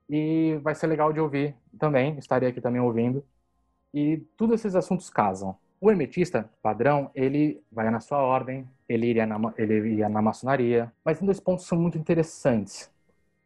e 0.09 0.59
vai 0.63 0.75
ser 0.75 0.87
legal 0.87 1.13
de 1.13 1.21
ouvir 1.21 1.55
também, 1.79 2.17
estarei 2.19 2.49
aqui 2.49 2.61
também 2.61 2.81
ouvindo. 2.81 3.25
E 3.93 4.19
todos 4.37 4.61
esses 4.61 4.75
assuntos 4.75 5.11
casam. 5.11 5.57
O 5.81 5.91
hermetista 5.91 6.49
padrão, 6.63 7.11
ele 7.15 7.63
vai 7.71 7.91
na 7.91 8.01
sua 8.01 8.19
ordem, 8.19 8.69
ele 8.89 9.07
iria 9.07 9.27
na, 9.27 9.55
ele 9.57 9.75
iria 9.75 10.09
na 10.09 10.21
maçonaria, 10.21 10.93
mas 11.05 11.19
tem 11.19 11.27
dois 11.27 11.41
pontos 11.41 11.65
que 11.65 11.69
são 11.69 11.79
muito 11.79 11.99
interessantes. 11.99 12.91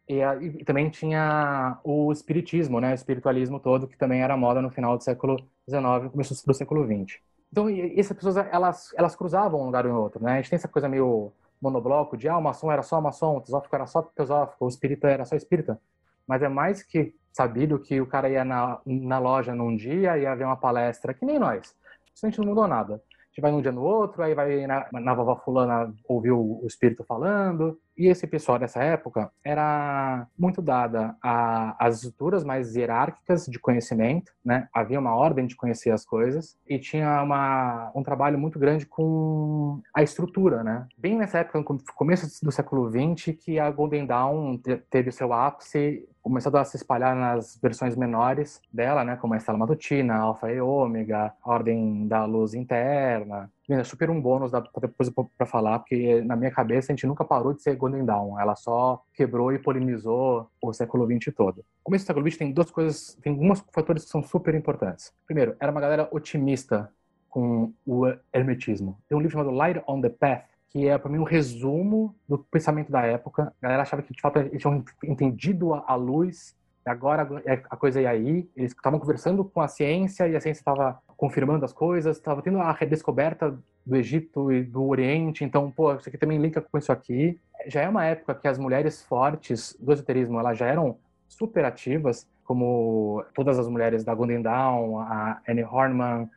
E, 0.08 0.20
e, 0.20 0.64
também 0.64 0.90
tinha 0.90 1.78
o 1.84 2.10
espiritismo, 2.10 2.80
né, 2.80 2.92
o 2.92 2.94
espiritualismo 2.94 3.60
todo, 3.60 3.86
que 3.86 3.96
também 3.96 4.22
era 4.22 4.36
moda 4.36 4.60
no 4.60 4.70
final 4.70 4.96
do 4.96 5.04
século 5.04 5.36
XIX, 5.68 6.10
começo 6.10 6.46
do 6.46 6.54
século 6.54 6.84
XX. 6.84 7.20
Então, 7.50 7.68
essas 7.68 8.16
pessoas, 8.16 8.36
elas, 8.36 8.94
elas 8.96 9.14
cruzavam 9.14 9.60
um 9.60 9.66
lugar 9.66 9.84
e 9.84 9.88
outro, 9.88 10.22
né? 10.22 10.32
A 10.32 10.36
gente 10.36 10.50
tem 10.50 10.56
essa 10.56 10.68
coisa 10.68 10.88
meio 10.88 11.30
monobloco 11.62 12.16
de 12.16 12.28
ah, 12.28 12.36
o 12.36 12.42
maçom 12.42 12.70
era 12.70 12.82
só 12.82 13.00
maçom, 13.00 13.36
o 13.36 13.40
teosófico 13.40 13.74
era 13.74 13.86
só 13.86 14.02
teosófico, 14.02 14.64
o 14.64 14.68
espírita 14.68 15.08
era 15.08 15.24
só 15.24 15.36
espírita. 15.36 15.80
Mas 16.26 16.42
é 16.42 16.48
mais 16.48 16.82
que 16.82 17.14
sabido 17.32 17.78
que 17.78 18.00
o 18.00 18.06
cara 18.06 18.28
ia 18.28 18.44
na, 18.44 18.80
na 18.84 19.18
loja 19.18 19.54
num 19.54 19.74
dia, 19.74 20.18
ia 20.18 20.34
ver 20.34 20.44
uma 20.44 20.56
palestra, 20.56 21.14
que 21.14 21.24
nem 21.24 21.38
nós. 21.38 21.74
Isso 22.14 22.26
a 22.26 22.28
gente 22.28 22.38
não 22.40 22.48
mudou 22.48 22.66
nada. 22.66 22.94
A 22.94 23.26
gente 23.28 23.40
vai 23.40 23.50
num 23.50 23.62
dia 23.62 23.72
no 23.72 23.82
outro, 23.82 24.22
aí 24.22 24.34
vai 24.34 24.66
na, 24.66 24.86
na 24.92 25.14
vovó 25.14 25.36
fulana 25.36 25.94
ouvir 26.06 26.32
o, 26.32 26.60
o 26.62 26.66
espírito 26.66 27.04
falando, 27.04 27.78
e 27.96 28.06
esse 28.06 28.26
pessoal 28.26 28.58
dessa 28.58 28.82
época 28.82 29.30
era 29.44 30.26
muito 30.38 30.62
dada 30.62 31.16
às 31.22 31.96
estruturas 31.96 32.44
mais 32.44 32.74
hierárquicas 32.74 33.46
de 33.46 33.58
conhecimento, 33.58 34.32
né? 34.44 34.68
Havia 34.72 34.98
uma 34.98 35.14
ordem 35.14 35.46
de 35.46 35.56
conhecer 35.56 35.90
as 35.90 36.04
coisas 36.04 36.56
e 36.66 36.78
tinha 36.78 37.22
uma, 37.22 37.92
um 37.94 38.02
trabalho 38.02 38.38
muito 38.38 38.58
grande 38.58 38.86
com 38.86 39.80
a 39.94 40.02
estrutura, 40.02 40.62
né? 40.62 40.86
Bem 40.96 41.16
nessa 41.16 41.38
época, 41.38 41.58
no 41.58 41.64
começo 41.94 42.44
do 42.44 42.52
século 42.52 42.90
XX, 42.90 43.36
que 43.38 43.58
a 43.58 43.70
Golden 43.70 44.06
Dawn 44.06 44.58
teve 44.90 45.10
o 45.10 45.12
seu 45.12 45.32
ápice 45.32 46.06
começou 46.22 46.56
a 46.56 46.64
se 46.64 46.76
espalhar 46.76 47.16
nas 47.16 47.58
versões 47.60 47.96
menores 47.96 48.60
dela, 48.72 49.04
né, 49.04 49.16
como 49.16 49.34
a 49.34 49.36
Estela 49.36 49.58
Matutina, 49.58 50.14
Alfa 50.14 50.52
e 50.52 50.60
Ômega, 50.60 51.34
a 51.42 51.50
Ordem 51.50 52.06
da 52.06 52.24
Luz 52.24 52.54
Interna, 52.54 53.50
é 53.74 53.84
super 53.84 54.10
um 54.10 54.20
bônus 54.20 54.50
da 54.50 54.60
depois 54.80 55.10
para 55.36 55.46
falar, 55.46 55.78
porque 55.80 56.22
na 56.22 56.36
minha 56.36 56.50
cabeça 56.50 56.92
a 56.92 56.94
gente 56.94 57.06
nunca 57.06 57.24
parou 57.24 57.52
de 57.52 57.62
ser 57.62 57.76
Golden 57.76 58.04
Dawn, 58.04 58.38
ela 58.38 58.54
só 58.54 59.02
quebrou 59.14 59.52
e 59.52 59.58
polinizou 59.58 60.48
o 60.60 60.72
século 60.72 61.06
XX 61.06 61.34
todo. 61.34 61.56
No 61.56 61.64
começo 61.84 62.04
do 62.04 62.06
século 62.06 62.28
XX 62.28 62.38
tem 62.38 62.52
duas 62.52 62.70
coisas, 62.70 63.18
tem 63.22 63.32
alguns 63.32 63.64
fatores 63.72 64.04
que 64.04 64.10
são 64.10 64.22
super 64.22 64.54
importantes. 64.54 65.12
Primeiro, 65.26 65.56
era 65.60 65.70
uma 65.70 65.80
galera 65.80 66.08
otimista 66.10 66.90
com 67.28 67.72
o 67.86 68.06
hermetismo. 68.32 68.98
Tem 69.08 69.16
um 69.16 69.20
livro 69.20 69.32
chamado 69.32 69.54
Light 69.54 69.82
on 69.88 70.00
the 70.00 70.10
Path, 70.10 70.44
que 70.68 70.88
é 70.88 70.96
para 70.98 71.10
mim 71.10 71.18
um 71.18 71.24
resumo 71.24 72.14
do 72.28 72.38
pensamento 72.38 72.90
da 72.90 73.02
época. 73.02 73.52
A 73.60 73.62
galera 73.62 73.82
achava 73.82 74.02
que 74.02 74.12
de 74.12 74.20
fato 74.20 74.38
eles 74.38 74.60
tinham 74.60 74.84
entendido 75.04 75.74
a 75.74 75.94
luz 75.94 76.54
agora 76.84 77.42
a 77.70 77.76
coisa 77.76 78.00
ia 78.00 78.10
aí, 78.10 78.48
eles 78.56 78.72
estavam 78.72 78.98
conversando 78.98 79.44
com 79.44 79.60
a 79.60 79.68
ciência 79.68 80.28
e 80.28 80.36
a 80.36 80.40
ciência 80.40 80.60
estava 80.60 81.00
confirmando 81.22 81.64
as 81.64 81.72
coisas, 81.72 82.16
estava 82.16 82.42
tendo 82.42 82.58
a 82.58 82.72
redescoberta 82.72 83.56
do 83.86 83.94
Egito 83.94 84.50
e 84.50 84.64
do 84.64 84.84
Oriente, 84.88 85.44
então, 85.44 85.70
pô, 85.70 85.94
isso 85.94 86.08
aqui 86.08 86.18
também 86.18 86.36
linka 86.36 86.60
com 86.60 86.76
isso 86.76 86.90
aqui. 86.90 87.38
Já 87.68 87.82
é 87.82 87.88
uma 87.88 88.04
época 88.04 88.34
que 88.34 88.48
as 88.48 88.58
mulheres 88.58 89.04
fortes 89.04 89.76
do 89.78 89.92
esoterismo, 89.92 90.40
elas 90.40 90.58
já 90.58 90.66
eram 90.66 90.98
super 91.28 91.64
ativas, 91.64 92.28
como 92.42 93.24
todas 93.36 93.56
as 93.56 93.68
mulheres 93.68 94.02
da 94.02 94.12
Golden 94.12 94.42
Dawn, 94.42 94.98
a 94.98 95.40
Annie 95.48 95.62
Hornman, 95.62 96.28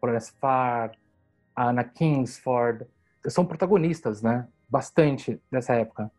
Florence 0.00 0.32
Farr, 0.40 0.92
a 1.54 1.68
Anna 1.68 1.84
Kingsford, 1.84 2.86
são 3.26 3.44
protagonistas, 3.44 4.22
né? 4.22 4.48
Bastante 4.66 5.38
dessa 5.52 5.74
época. 5.74 6.10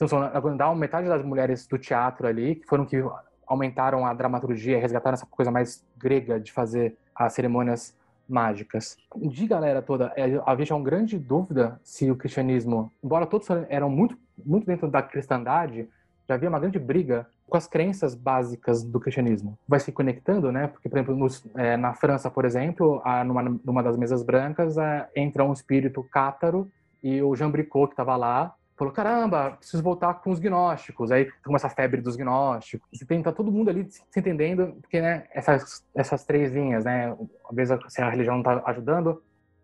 Então, 0.00 0.20
na 0.20 0.38
Golden 0.38 0.56
Dawn, 0.56 0.76
metade 0.76 1.08
das 1.08 1.24
mulheres 1.24 1.66
do 1.66 1.76
teatro 1.78 2.28
ali, 2.28 2.54
que 2.54 2.66
foram 2.68 2.86
que 2.86 3.02
aumentaram 3.44 4.06
a 4.06 4.14
dramaturgia, 4.14 4.78
resgataram 4.78 5.14
essa 5.14 5.26
coisa 5.26 5.50
mais 5.50 5.84
grega 5.98 6.38
de 6.38 6.52
fazer 6.52 6.96
as 7.16 7.32
cerimônias 7.32 7.94
mágicas. 8.28 8.96
De 9.14 9.46
galera 9.46 9.80
toda, 9.80 10.12
é, 10.16 10.40
havia 10.44 10.66
uma 10.74 10.84
grande 10.84 11.18
dúvida 11.18 11.80
se 11.82 12.10
o 12.10 12.16
cristianismo, 12.16 12.92
embora 13.02 13.26
todos 13.26 13.48
eram 13.68 13.88
muito, 13.88 14.16
muito 14.44 14.66
dentro 14.66 14.88
da 14.88 15.02
cristandade, 15.02 15.88
já 16.28 16.34
havia 16.34 16.48
uma 16.48 16.58
grande 16.58 16.78
briga 16.78 17.26
com 17.48 17.56
as 17.56 17.68
crenças 17.68 18.14
básicas 18.14 18.82
do 18.82 18.98
cristianismo. 18.98 19.56
Vai 19.68 19.78
se 19.78 19.92
conectando, 19.92 20.50
né? 20.50 20.66
Porque, 20.66 20.88
por 20.88 20.98
exemplo, 20.98 21.16
nos, 21.16 21.44
é, 21.54 21.76
na 21.76 21.94
França, 21.94 22.28
por 22.28 22.44
exemplo, 22.44 23.00
numa, 23.24 23.42
numa 23.64 23.82
das 23.82 23.96
mesas 23.96 24.24
brancas, 24.24 24.76
a, 24.76 25.08
entra 25.14 25.44
um 25.44 25.52
espírito 25.52 26.02
cátaro 26.02 26.68
e 27.02 27.22
o 27.22 27.34
Jean 27.36 27.50
Bricot, 27.50 27.86
que 27.86 27.92
estava 27.92 28.16
lá, 28.16 28.52
falou: 28.76 28.92
caramba, 28.92 29.52
preciso 29.52 29.82
voltar 29.82 30.14
com 30.14 30.30
os 30.30 30.38
gnósticos. 30.38 31.10
Aí 31.10 31.30
começa 31.42 31.66
a 31.66 31.70
febre 31.70 32.00
dos 32.00 32.16
gnósticos. 32.16 32.86
Você 32.92 33.04
tem 33.04 33.22
tá 33.22 33.32
todo 33.32 33.50
mundo 33.50 33.70
ali 33.70 33.90
se 33.90 34.02
entendendo, 34.16 34.76
porque 34.80 35.00
né, 35.00 35.24
essas, 35.32 35.84
essas 35.94 36.24
três 36.24 36.52
linhas, 36.52 36.84
né? 36.84 37.16
Às 37.48 37.56
vezes 37.56 37.98
a 37.98 38.10
religião 38.10 38.34
não 38.34 38.42
está 38.42 38.70
ajudando, 38.70 39.22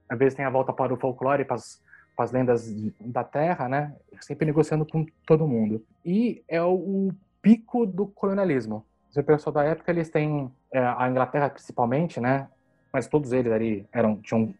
às 0.08 0.18
vezes 0.18 0.34
tem 0.34 0.44
a 0.44 0.50
volta 0.50 0.72
para 0.72 0.92
o 0.92 0.96
folclore, 0.96 1.44
para 1.44 1.56
as, 1.56 1.80
para 2.16 2.24
as 2.24 2.32
lendas 2.32 2.72
da 3.00 3.22
terra, 3.22 3.68
né? 3.68 3.94
Sempre 4.20 4.46
negociando 4.46 4.86
com 4.86 5.06
todo 5.26 5.46
mundo. 5.46 5.84
E 6.04 6.42
é 6.48 6.62
o, 6.62 6.74
o 6.74 7.14
pico 7.40 7.86
do 7.86 8.06
colonialismo. 8.06 8.84
O 9.14 9.22
pessoal 9.22 9.52
da 9.52 9.64
época 9.64 9.90
eles 9.90 10.08
têm 10.08 10.50
é, 10.72 10.80
a 10.80 11.08
Inglaterra 11.08 11.50
principalmente, 11.50 12.18
né? 12.18 12.48
Mas 12.90 13.06
todos 13.06 13.32
eles 13.32 13.52
ali 13.52 13.86
eram 13.92 14.16
tinham 14.16 14.54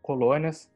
colônias 0.00 0.70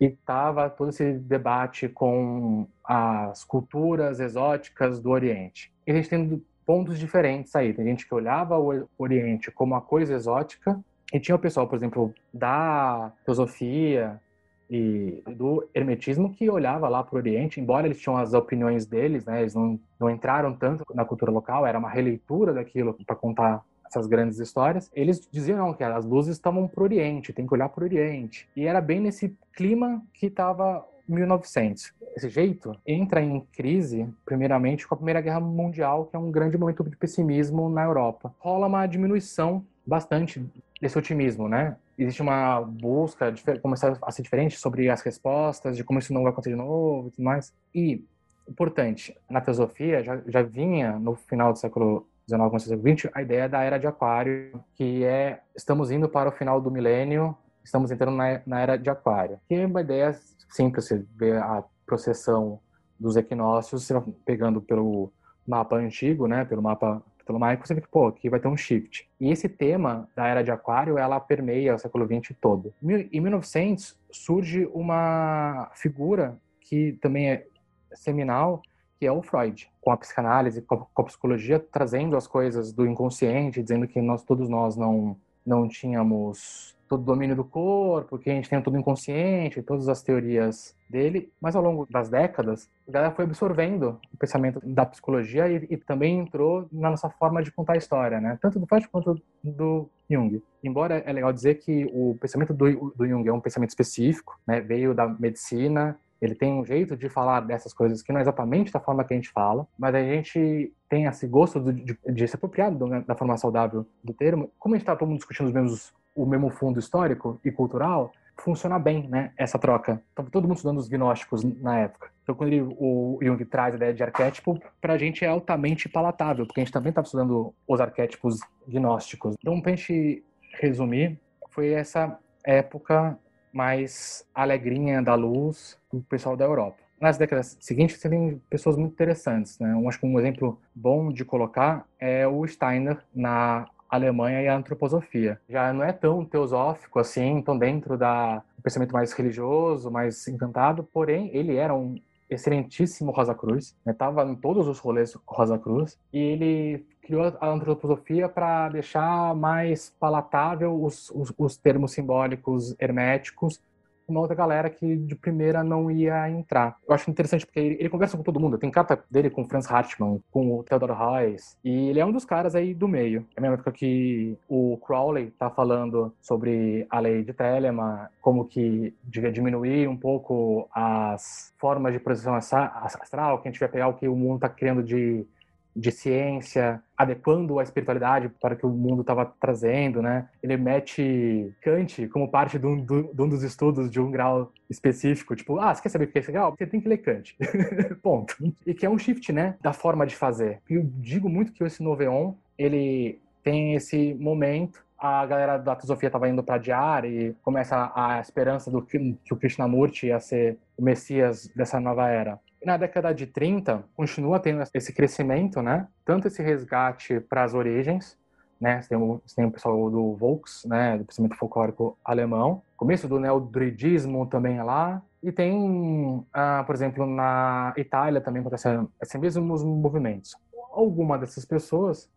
e 0.00 0.06
estava 0.06 0.68
todo 0.68 0.90
esse 0.90 1.12
debate 1.12 1.88
com 1.88 2.66
as 2.82 3.44
culturas 3.44 4.20
exóticas 4.20 5.00
do 5.00 5.10
Oriente. 5.10 5.72
E 5.86 5.92
a 5.92 5.94
gente 5.94 6.08
tem 6.08 6.42
pontos 6.66 6.98
diferentes 6.98 7.54
aí. 7.54 7.72
Tem 7.72 7.84
gente 7.84 8.06
que 8.06 8.14
olhava 8.14 8.58
o 8.58 8.88
Oriente 8.98 9.50
como 9.50 9.74
uma 9.74 9.80
coisa 9.80 10.14
exótica 10.14 10.78
e 11.12 11.20
tinha 11.20 11.36
o 11.36 11.38
pessoal, 11.38 11.68
por 11.68 11.76
exemplo, 11.76 12.12
da 12.32 13.12
filosofia 13.24 14.20
e 14.68 15.22
do 15.36 15.68
hermetismo 15.74 16.32
que 16.32 16.48
olhava 16.50 16.88
lá 16.88 17.02
para 17.02 17.14
o 17.14 17.18
Oriente, 17.18 17.60
embora 17.60 17.86
eles 17.86 18.00
tinham 18.00 18.16
as 18.16 18.32
opiniões 18.32 18.86
deles, 18.86 19.24
né, 19.24 19.42
eles 19.42 19.54
não, 19.54 19.78
não 20.00 20.10
entraram 20.10 20.54
tanto 20.54 20.84
na 20.94 21.04
cultura 21.04 21.30
local, 21.30 21.66
era 21.66 21.78
uma 21.78 21.90
releitura 21.90 22.52
daquilo 22.52 22.94
para 23.06 23.14
contar 23.14 23.62
essas 23.86 24.06
grandes 24.06 24.38
histórias, 24.38 24.90
eles 24.94 25.28
diziam 25.30 25.58
não, 25.58 25.74
que 25.74 25.84
as 25.84 26.04
luzes 26.04 26.36
estavam 26.36 26.66
para 26.66 26.80
o 26.80 26.84
Oriente, 26.84 27.32
tem 27.32 27.46
que 27.46 27.54
olhar 27.54 27.68
para 27.68 27.82
o 27.82 27.86
Oriente. 27.86 28.48
E 28.56 28.66
era 28.66 28.80
bem 28.80 29.00
nesse 29.00 29.36
clima 29.52 30.02
que 30.12 30.26
estava 30.26 30.84
1900. 31.08 31.92
Esse 32.16 32.28
jeito 32.28 32.76
entra 32.86 33.20
em 33.20 33.40
crise, 33.52 34.08
primeiramente, 34.24 34.86
com 34.86 34.94
a 34.94 34.96
Primeira 34.96 35.20
Guerra 35.20 35.40
Mundial, 35.40 36.06
que 36.06 36.16
é 36.16 36.18
um 36.18 36.30
grande 36.30 36.56
momento 36.56 36.84
de 36.84 36.96
pessimismo 36.96 37.68
na 37.68 37.84
Europa. 37.84 38.34
Rola 38.38 38.66
uma 38.66 38.86
diminuição 38.86 39.64
bastante 39.86 40.44
desse 40.80 40.98
otimismo, 40.98 41.48
né? 41.48 41.76
Existe 41.98 42.22
uma 42.22 42.60
busca 42.60 43.30
de 43.30 43.42
começar 43.60 43.96
a 44.00 44.10
ser 44.10 44.22
diferente 44.22 44.58
sobre 44.58 44.88
as 44.88 45.02
respostas, 45.02 45.76
de 45.76 45.84
como 45.84 45.98
isso 45.98 46.12
não 46.12 46.22
vai 46.22 46.32
acontecer 46.32 46.50
de 46.50 46.56
novo 46.56 47.08
e 47.08 47.10
tudo 47.12 47.24
mais. 47.24 47.52
E, 47.74 48.04
importante, 48.48 49.16
na 49.28 49.40
teosofia 49.40 50.02
já, 50.02 50.20
já 50.26 50.42
vinha 50.42 50.98
no 50.98 51.14
final 51.14 51.52
do 51.52 51.58
século 51.58 52.06
19 52.26 52.50
com 52.50 52.58
século 52.58 52.82
20, 52.82 53.10
a 53.12 53.22
ideia 53.22 53.48
da 53.48 53.62
era 53.62 53.78
de 53.78 53.86
Aquário, 53.86 54.62
que 54.74 55.04
é 55.04 55.40
estamos 55.54 55.90
indo 55.90 56.08
para 56.08 56.28
o 56.28 56.32
final 56.32 56.60
do 56.60 56.70
milênio, 56.70 57.36
estamos 57.62 57.90
entrando 57.90 58.16
na, 58.16 58.40
na 58.46 58.60
era 58.60 58.76
de 58.76 58.88
Aquário. 58.88 59.38
Que 59.48 59.54
é 59.54 59.66
uma 59.66 59.80
ideia 59.80 60.12
simples, 60.48 60.86
você 60.86 61.04
vê 61.16 61.36
a 61.36 61.62
processão 61.86 62.60
dos 62.98 63.16
equinócios, 63.16 63.84
você 63.84 63.92
vai 63.92 64.02
pegando 64.24 64.60
pelo 64.60 65.12
mapa 65.46 65.76
antigo, 65.76 66.26
né, 66.26 66.44
pelo 66.44 66.62
mapa 66.62 67.02
ptolomaico, 67.18 67.66
você 67.66 67.74
vê 67.74 67.80
que, 67.80 67.88
pô, 67.88 68.06
aqui 68.06 68.28
vai 68.28 68.38
ter 68.38 68.48
um 68.48 68.56
shift. 68.56 69.08
E 69.20 69.30
esse 69.30 69.48
tema 69.48 70.08
da 70.14 70.26
era 70.26 70.42
de 70.42 70.50
Aquário, 70.50 70.98
ela 70.98 71.18
permeia 71.18 71.74
o 71.74 71.78
século 71.78 72.06
XX 72.06 72.36
todo. 72.40 72.72
Em 72.82 73.20
1900, 73.20 73.98
surge 74.10 74.66
uma 74.72 75.70
figura 75.74 76.38
que 76.60 76.92
também 77.00 77.30
é 77.30 77.46
seminal, 77.94 78.62
que 78.98 79.06
é 79.06 79.12
o 79.12 79.22
Freud, 79.22 79.70
com 79.80 79.90
a 79.90 79.96
psicanálise, 79.96 80.62
com 80.62 80.86
a, 80.96 81.04
psicologia, 81.04 81.58
trazendo 81.58 82.16
as 82.16 82.26
coisas 82.26 82.72
do 82.72 82.86
inconsciente, 82.86 83.62
dizendo 83.62 83.86
que 83.86 84.00
nós 84.00 84.22
todos 84.24 84.48
nós 84.48 84.76
não 84.76 85.16
não 85.46 85.68
tínhamos 85.68 86.74
todo 86.88 87.00
o 87.00 87.04
domínio 87.04 87.34
do 87.34 87.44
corpo, 87.44 88.18
que 88.18 88.30
a 88.30 88.34
gente 88.34 88.48
tem 88.48 88.60
todo 88.62 88.74
o 88.74 88.78
inconsciente, 88.78 89.62
todas 89.62 89.88
as 89.88 90.02
teorias 90.02 90.76
dele, 90.88 91.32
mas 91.40 91.56
ao 91.56 91.62
longo 91.62 91.86
das 91.90 92.08
décadas, 92.08 92.68
a 92.88 92.92
galera 92.92 93.14
foi 93.14 93.24
absorvendo 93.24 93.98
o 94.12 94.16
pensamento 94.16 94.60
da 94.64 94.84
psicologia 94.86 95.48
e, 95.48 95.66
e 95.70 95.76
também 95.76 96.18
entrou 96.18 96.68
na 96.70 96.90
nossa 96.90 97.08
forma 97.10 97.42
de 97.42 97.50
contar 97.50 97.74
a 97.74 97.78
história, 97.78 98.20
né? 98.20 98.38
Tanto 98.40 98.58
do 98.60 98.66
Freud 98.66 98.88
quanto 98.88 99.20
do 99.42 99.88
Jung. 100.08 100.42
Embora 100.62 100.98
é 100.98 101.12
legal 101.12 101.32
dizer 101.32 101.56
que 101.56 101.86
o 101.92 102.16
pensamento 102.20 102.52
do, 102.52 102.92
do 102.94 103.06
Jung 103.06 103.26
é 103.26 103.32
um 103.32 103.40
pensamento 103.40 103.70
específico, 103.70 104.38
né? 104.46 104.60
Veio 104.60 104.94
da 104.94 105.08
medicina, 105.08 105.98
ele 106.24 106.34
tem 106.34 106.52
um 106.52 106.64
jeito 106.64 106.96
de 106.96 107.08
falar 107.08 107.40
dessas 107.40 107.72
coisas 107.72 108.02
que 108.02 108.12
não 108.12 108.18
é 108.18 108.22
exatamente 108.22 108.72
da 108.72 108.80
forma 108.80 109.04
que 109.04 109.12
a 109.12 109.16
gente 109.16 109.30
fala, 109.30 109.66
mas 109.78 109.94
a 109.94 110.02
gente 110.02 110.72
tem 110.88 111.04
esse 111.04 111.26
gosto 111.26 111.60
de, 111.60 111.98
de, 112.06 112.28
se 112.28 112.36
apropriar 112.36 112.70
né, 112.70 113.04
da 113.06 113.14
forma 113.14 113.36
saudável 113.36 113.86
do 114.02 114.12
termo. 114.12 114.50
Como 114.58 114.74
a 114.74 114.78
gente 114.78 114.82
está 114.82 114.96
todo 114.96 115.08
mundo 115.08 115.18
discutindo 115.18 115.46
os 115.46 115.52
mesmos, 115.52 115.92
o 116.14 116.24
mesmo 116.24 116.50
fundo 116.50 116.78
histórico 116.78 117.40
e 117.44 117.50
cultural, 117.50 118.12
funciona 118.36 118.78
bem, 118.78 119.08
né, 119.08 119.32
essa 119.36 119.58
troca. 119.58 120.02
Estava 120.10 120.30
todo 120.30 120.44
mundo 120.44 120.56
estudando 120.56 120.78
os 120.78 120.88
gnósticos 120.88 121.44
na 121.44 121.78
época. 121.80 122.10
Então, 122.22 122.34
quando 122.34 122.52
ele, 122.52 122.62
o 122.62 123.18
Jung 123.22 123.44
traz 123.44 123.74
a 123.74 123.76
ideia 123.76 123.94
de 123.94 124.02
arquétipo, 124.02 124.58
para 124.80 124.94
a 124.94 124.98
gente 124.98 125.24
é 125.24 125.28
altamente 125.28 125.88
palatável, 125.88 126.46
porque 126.46 126.60
a 126.60 126.64
gente 126.64 126.72
também 126.72 126.88
estava 126.90 127.04
estudando 127.04 127.54
os 127.66 127.80
arquétipos 127.80 128.40
gnósticos. 128.66 129.34
Então, 129.38 129.60
para 129.60 129.72
a 129.72 129.76
gente 129.76 130.24
resumir, 130.60 131.20
foi 131.50 131.72
essa 131.72 132.18
época 132.44 133.18
mais 133.52 134.26
alegrinha 134.34 135.00
da 135.00 135.14
luz 135.14 135.78
do 135.98 136.04
pessoal 136.04 136.36
da 136.36 136.44
Europa. 136.44 136.76
Nas 137.00 137.18
décadas 137.18 137.56
seguintes, 137.60 138.00
você 138.00 138.08
tem 138.08 138.40
pessoas 138.48 138.76
muito 138.76 138.92
interessantes. 138.92 139.58
Né? 139.58 139.72
Eu 139.72 139.88
acho 139.88 139.98
que 139.98 140.06
um 140.06 140.18
exemplo 140.18 140.60
bom 140.74 141.12
de 141.12 141.24
colocar 141.24 141.86
é 141.98 142.26
o 142.26 142.46
Steiner 142.46 142.98
na 143.14 143.66
Alemanha 143.90 144.42
e 144.42 144.48
a 144.48 144.56
antroposofia. 144.56 145.40
Já 145.48 145.72
não 145.72 145.84
é 145.84 145.92
tão 145.92 146.24
teosófico 146.24 146.98
assim, 146.98 147.42
tão 147.42 147.58
dentro 147.58 147.96
da 147.96 148.42
pensamento 148.62 148.92
mais 148.92 149.12
religioso, 149.12 149.90
mais 149.90 150.26
encantado, 150.26 150.82
porém 150.84 151.30
ele 151.34 151.56
era 151.56 151.74
um 151.74 151.96
excelentíssimo 152.30 153.12
Rosa 153.12 153.34
Cruz, 153.34 153.76
estava 153.86 154.24
né? 154.24 154.32
em 154.32 154.34
todos 154.34 154.66
os 154.66 154.78
rolês 154.78 155.14
Rosa 155.26 155.58
Cruz, 155.58 155.98
e 156.10 156.18
ele 156.18 156.86
criou 157.02 157.36
a 157.38 157.48
antroposofia 157.48 158.28
para 158.28 158.70
deixar 158.70 159.34
mais 159.34 159.94
palatável 160.00 160.82
os, 160.82 161.10
os, 161.10 161.32
os 161.36 161.56
termos 161.58 161.92
simbólicos 161.92 162.74
herméticos 162.80 163.60
uma 164.06 164.20
outra 164.20 164.34
galera 164.34 164.70
que 164.70 164.96
de 164.96 165.14
primeira 165.14 165.62
não 165.62 165.90
ia 165.90 166.28
entrar. 166.30 166.76
Eu 166.86 166.94
acho 166.94 167.10
interessante 167.10 167.46
porque 167.46 167.60
ele, 167.60 167.76
ele 167.80 167.88
conversa 167.88 168.16
com 168.16 168.22
todo 168.22 168.40
mundo. 168.40 168.58
Tem 168.58 168.70
carta 168.70 169.02
dele 169.10 169.30
com 169.30 169.42
o 169.42 169.48
Franz 169.48 169.70
Hartmann, 169.70 170.20
com 170.30 170.58
o 170.58 170.62
Theodor 170.62 170.90
Heuss, 170.90 171.56
e 171.64 171.88
ele 171.88 172.00
é 172.00 172.04
um 172.06 172.12
dos 172.12 172.24
caras 172.24 172.54
aí 172.54 172.74
do 172.74 172.88
meio. 172.88 173.26
É 173.36 173.40
a 173.40 173.42
mesma 173.42 173.54
época 173.54 173.72
que 173.72 174.36
o 174.48 174.78
Crowley 174.78 175.30
tá 175.38 175.50
falando 175.50 176.12
sobre 176.20 176.86
a 176.90 177.00
lei 177.00 177.22
de 177.22 177.32
Telemann, 177.32 178.06
como 178.20 178.44
que 178.44 178.94
devia 179.02 179.32
diminuir 179.32 179.88
um 179.88 179.96
pouco 179.96 180.68
as 180.72 181.52
formas 181.58 181.92
de 181.92 181.98
projeção 181.98 182.34
astral, 182.34 183.40
que 183.40 183.48
a 183.48 183.50
gente 183.50 183.60
vai 183.60 183.68
pegar 183.68 183.88
o 183.88 183.94
que 183.94 184.08
o 184.08 184.16
mundo 184.16 184.40
tá 184.40 184.48
criando 184.48 184.82
de 184.82 185.26
de 185.74 185.90
ciência, 185.90 186.82
adequando 186.96 187.58
a 187.58 187.62
espiritualidade 187.62 188.28
para 188.40 188.54
o 188.54 188.56
que 188.56 188.66
o 188.66 188.70
mundo 188.70 189.00
estava 189.00 189.26
trazendo, 189.40 190.00
né? 190.00 190.28
Ele 190.42 190.56
mete 190.56 191.52
Kant 191.60 192.08
como 192.08 192.30
parte 192.30 192.58
de 192.58 192.66
um, 192.66 192.84
de 192.84 193.22
um, 193.22 193.28
dos 193.28 193.42
estudos 193.42 193.90
de 193.90 194.00
um 194.00 194.10
grau 194.10 194.52
específico, 194.70 195.34
tipo, 195.34 195.58
ah, 195.58 195.74
você 195.74 195.82
quer 195.82 195.88
saber 195.88 196.04
o 196.04 196.08
que 196.08 196.18
é 196.18 196.20
esse 196.20 196.32
grau? 196.32 196.54
Você 196.56 196.66
tem 196.66 196.80
que 196.80 196.88
ler 196.88 196.98
Kant. 196.98 197.36
Ponto. 198.02 198.36
E 198.66 198.72
que 198.72 198.86
é 198.86 198.90
um 198.90 198.98
shift, 198.98 199.32
né, 199.32 199.56
da 199.60 199.72
forma 199.72 200.06
de 200.06 200.14
fazer. 200.14 200.60
Eu 200.68 200.84
digo 200.84 201.28
muito 201.28 201.52
que 201.52 201.64
esse 201.64 201.82
Noveon, 201.82 202.34
ele 202.56 203.18
tem 203.42 203.74
esse 203.74 204.14
momento 204.14 204.84
a 205.04 205.26
galera 205.26 205.58
da 205.58 205.76
Teosofia 205.76 206.06
estava 206.06 206.28
indo 206.30 206.42
para 206.42 206.56
Diar 206.56 207.04
e 207.04 207.36
começa 207.42 207.76
a, 207.76 208.16
a 208.16 208.20
esperança 208.20 208.70
do 208.70 208.80
que, 208.80 208.98
que 209.22 209.34
o 209.34 209.36
Krishnamurti 209.36 210.06
ia 210.06 210.18
ser 210.18 210.56
o 210.78 210.82
Messias 210.82 211.46
dessa 211.54 211.78
nova 211.78 212.08
era. 212.08 212.38
Na 212.64 212.78
década 212.78 213.12
de 213.14 213.26
30, 213.26 213.84
continua 213.94 214.40
tendo 214.40 214.62
esse 214.72 214.92
crescimento, 214.92 215.60
né? 215.60 215.86
Tanto 216.04 216.28
esse 216.28 216.42
resgate 216.42 217.20
para 217.20 217.44
as 217.44 217.52
origens, 217.52 218.18
né? 218.58 218.80
Você 218.80 218.88
tem, 218.88 218.98
o, 218.98 219.20
você 219.24 219.36
tem 219.36 219.44
o 219.44 219.50
pessoal 219.50 219.90
do 219.90 220.14
Volks, 220.16 220.64
né? 220.64 220.96
Do 220.96 221.04
pensamento 221.04 221.36
folclórico 221.36 221.98
alemão. 222.02 222.62
Começo 222.76 223.06
do 223.06 223.20
neodruidismo 223.20 224.26
também 224.26 224.62
lá. 224.62 225.02
E 225.22 225.30
tem, 225.30 226.24
ah, 226.32 226.64
por 226.66 226.74
exemplo, 226.74 227.06
na 227.06 227.74
Itália 227.76 228.20
também 228.20 228.40
acontecem 228.40 228.88
esses 229.00 229.20
mesmos 229.20 229.62
movimentos. 229.62 230.34
Alguma 230.72 231.18
dessas 231.18 231.44
pessoas 231.44 232.10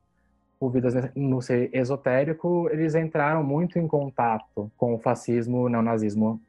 envolvidas 0.55 0.93
no 1.13 1.41
ser 1.41 1.69
esotérico, 1.73 2.69
eles 2.71 2.95
entraram 2.95 3.43
muito 3.43 3.77
em 3.77 3.87
contato 3.87 4.71
com 4.77 4.95
o 4.95 4.99
fascismo, 4.99 5.65
o 5.65 5.69
neonazismo 5.69 6.41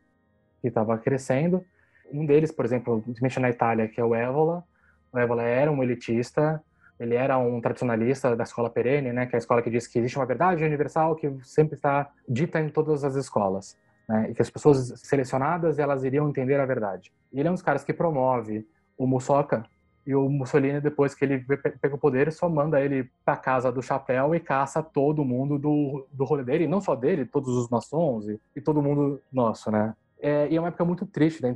que 0.62 0.68
estava 0.68 0.96
crescendo 0.98 1.64
um 2.12 2.26
deles, 2.26 2.52
por 2.52 2.64
exemplo, 2.64 3.02
principalmente 3.02 3.40
na 3.40 3.50
Itália, 3.50 3.88
que 3.88 4.00
é 4.00 4.04
o 4.04 4.14
Évola. 4.14 4.64
O 5.12 5.18
Évola 5.18 5.42
era 5.42 5.70
um 5.70 5.82
elitista, 5.82 6.62
ele 6.98 7.14
era 7.14 7.38
um 7.38 7.60
tradicionalista 7.60 8.34
da 8.34 8.44
escola 8.44 8.68
perene, 8.68 9.12
né, 9.12 9.26
que 9.26 9.34
é 9.34 9.36
a 9.36 9.38
escola 9.38 9.62
que 9.62 9.70
diz 9.70 9.86
que 9.86 9.98
existe 9.98 10.18
uma 10.18 10.26
verdade 10.26 10.64
universal 10.64 11.14
que 11.14 11.32
sempre 11.42 11.76
está 11.76 12.10
dita 12.28 12.60
em 12.60 12.68
todas 12.68 13.04
as 13.04 13.14
escolas, 13.14 13.76
né, 14.08 14.30
e 14.30 14.34
que 14.34 14.42
as 14.42 14.50
pessoas 14.50 14.92
selecionadas 14.96 15.78
elas 15.78 16.04
iriam 16.04 16.28
entender 16.28 16.58
a 16.58 16.66
verdade. 16.66 17.12
E 17.32 17.38
ele 17.38 17.48
é 17.48 17.50
um 17.50 17.54
dos 17.54 17.62
caras 17.62 17.84
que 17.84 17.92
promove 17.92 18.66
o 18.96 19.06
Musoka 19.06 19.64
e 20.08 20.14
o 20.14 20.26
Mussolini 20.26 20.80
depois 20.80 21.14
que 21.14 21.22
ele 21.22 21.44
pega 21.80 21.94
o 21.94 21.98
poder 21.98 22.32
só 22.32 22.48
manda 22.48 22.80
ele 22.80 23.10
para 23.26 23.36
casa 23.36 23.70
do 23.70 23.82
chapéu 23.82 24.34
e 24.34 24.40
caça 24.40 24.82
todo 24.82 25.22
mundo 25.22 25.58
do, 25.58 26.06
do 26.10 26.24
rolê 26.24 26.42
dele, 26.42 26.64
e 26.64 26.66
não 26.68 26.80
só 26.80 26.96
dele, 26.96 27.26
todos 27.26 27.54
os 27.54 27.68
maçons 27.68 28.26
e, 28.26 28.40
e 28.56 28.60
todo 28.60 28.82
mundo 28.82 29.20
nosso, 29.30 29.70
né? 29.70 29.94
É, 30.20 30.48
e 30.48 30.56
é 30.56 30.60
uma 30.60 30.68
época 30.68 30.84
muito 30.84 31.06
triste, 31.06 31.42
né, 31.42 31.54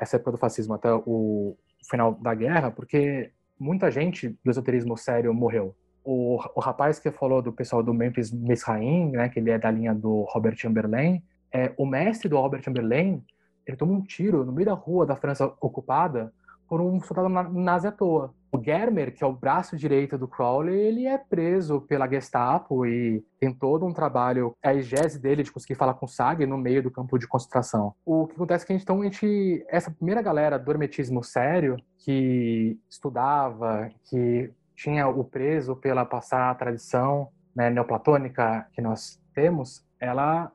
essa 0.00 0.16
época 0.16 0.32
do 0.32 0.38
fascismo 0.38 0.74
até 0.74 0.92
o 0.92 1.56
final 1.88 2.14
da 2.14 2.34
guerra, 2.34 2.70
porque 2.70 3.32
muita 3.58 3.90
gente 3.90 4.28
do 4.44 4.50
esoterismo 4.50 4.96
sério 4.96 5.34
morreu. 5.34 5.74
O, 6.04 6.36
o 6.54 6.60
rapaz 6.60 7.00
que 7.00 7.10
falou 7.10 7.42
do 7.42 7.52
pessoal 7.52 7.82
do 7.82 7.92
Memphis 7.92 8.30
Misraim, 8.30 9.10
né, 9.10 9.28
que 9.28 9.40
ele 9.40 9.50
é 9.50 9.58
da 9.58 9.70
linha 9.70 9.94
do 9.94 10.22
Robert 10.28 10.56
Chamberlain, 10.56 11.22
é, 11.52 11.72
o 11.76 11.84
mestre 11.86 12.28
do 12.28 12.38
Robert 12.38 12.62
Chamberlain, 12.62 13.22
ele 13.66 13.76
tomou 13.76 13.96
um 13.96 14.02
tiro 14.02 14.44
no 14.44 14.52
meio 14.52 14.66
da 14.66 14.74
rua 14.74 15.04
da 15.04 15.16
França 15.16 15.52
ocupada 15.60 16.32
por 16.68 16.80
um 16.80 17.00
soldado 17.00 17.28
nazi 17.28 17.86
à 17.88 17.92
toa. 17.92 18.32
O 18.56 18.62
Germer, 18.62 19.14
que 19.14 19.22
é 19.22 19.26
o 19.26 19.34
braço 19.34 19.76
direito 19.76 20.16
do 20.16 20.26
Crowley, 20.26 20.74
ele 20.74 21.06
é 21.06 21.18
preso 21.18 21.82
pela 21.82 22.08
Gestapo 22.08 22.86
e 22.86 23.22
tem 23.38 23.52
todo 23.52 23.84
um 23.84 23.92
trabalho, 23.92 24.56
a 24.62 24.72
exegese 24.72 25.20
dele 25.20 25.42
de 25.42 25.52
conseguir 25.52 25.74
falar 25.74 25.92
com 25.92 26.06
o 26.06 26.08
Sag 26.08 26.46
no 26.46 26.56
meio 26.56 26.82
do 26.82 26.90
campo 26.90 27.18
de 27.18 27.28
concentração. 27.28 27.94
O 28.04 28.26
que 28.26 28.34
acontece 28.34 28.64
é 28.64 28.66
que 28.66 28.72
a 28.72 28.76
gente, 28.76 28.82
então, 28.84 29.00
a 29.02 29.04
gente, 29.04 29.64
essa 29.68 29.90
primeira 29.90 30.22
galera 30.22 30.58
do 30.58 30.70
hermetismo 30.70 31.22
sério, 31.22 31.76
que 31.98 32.78
estudava, 32.88 33.90
que 34.04 34.50
tinha 34.74 35.06
o 35.06 35.22
preso 35.22 35.76
pela 35.76 36.06
passar 36.06 36.50
a 36.50 36.54
tradição 36.54 37.28
né, 37.54 37.68
neoplatônica 37.68 38.66
que 38.72 38.80
nós 38.80 39.20
temos, 39.34 39.84
ela 40.00 40.50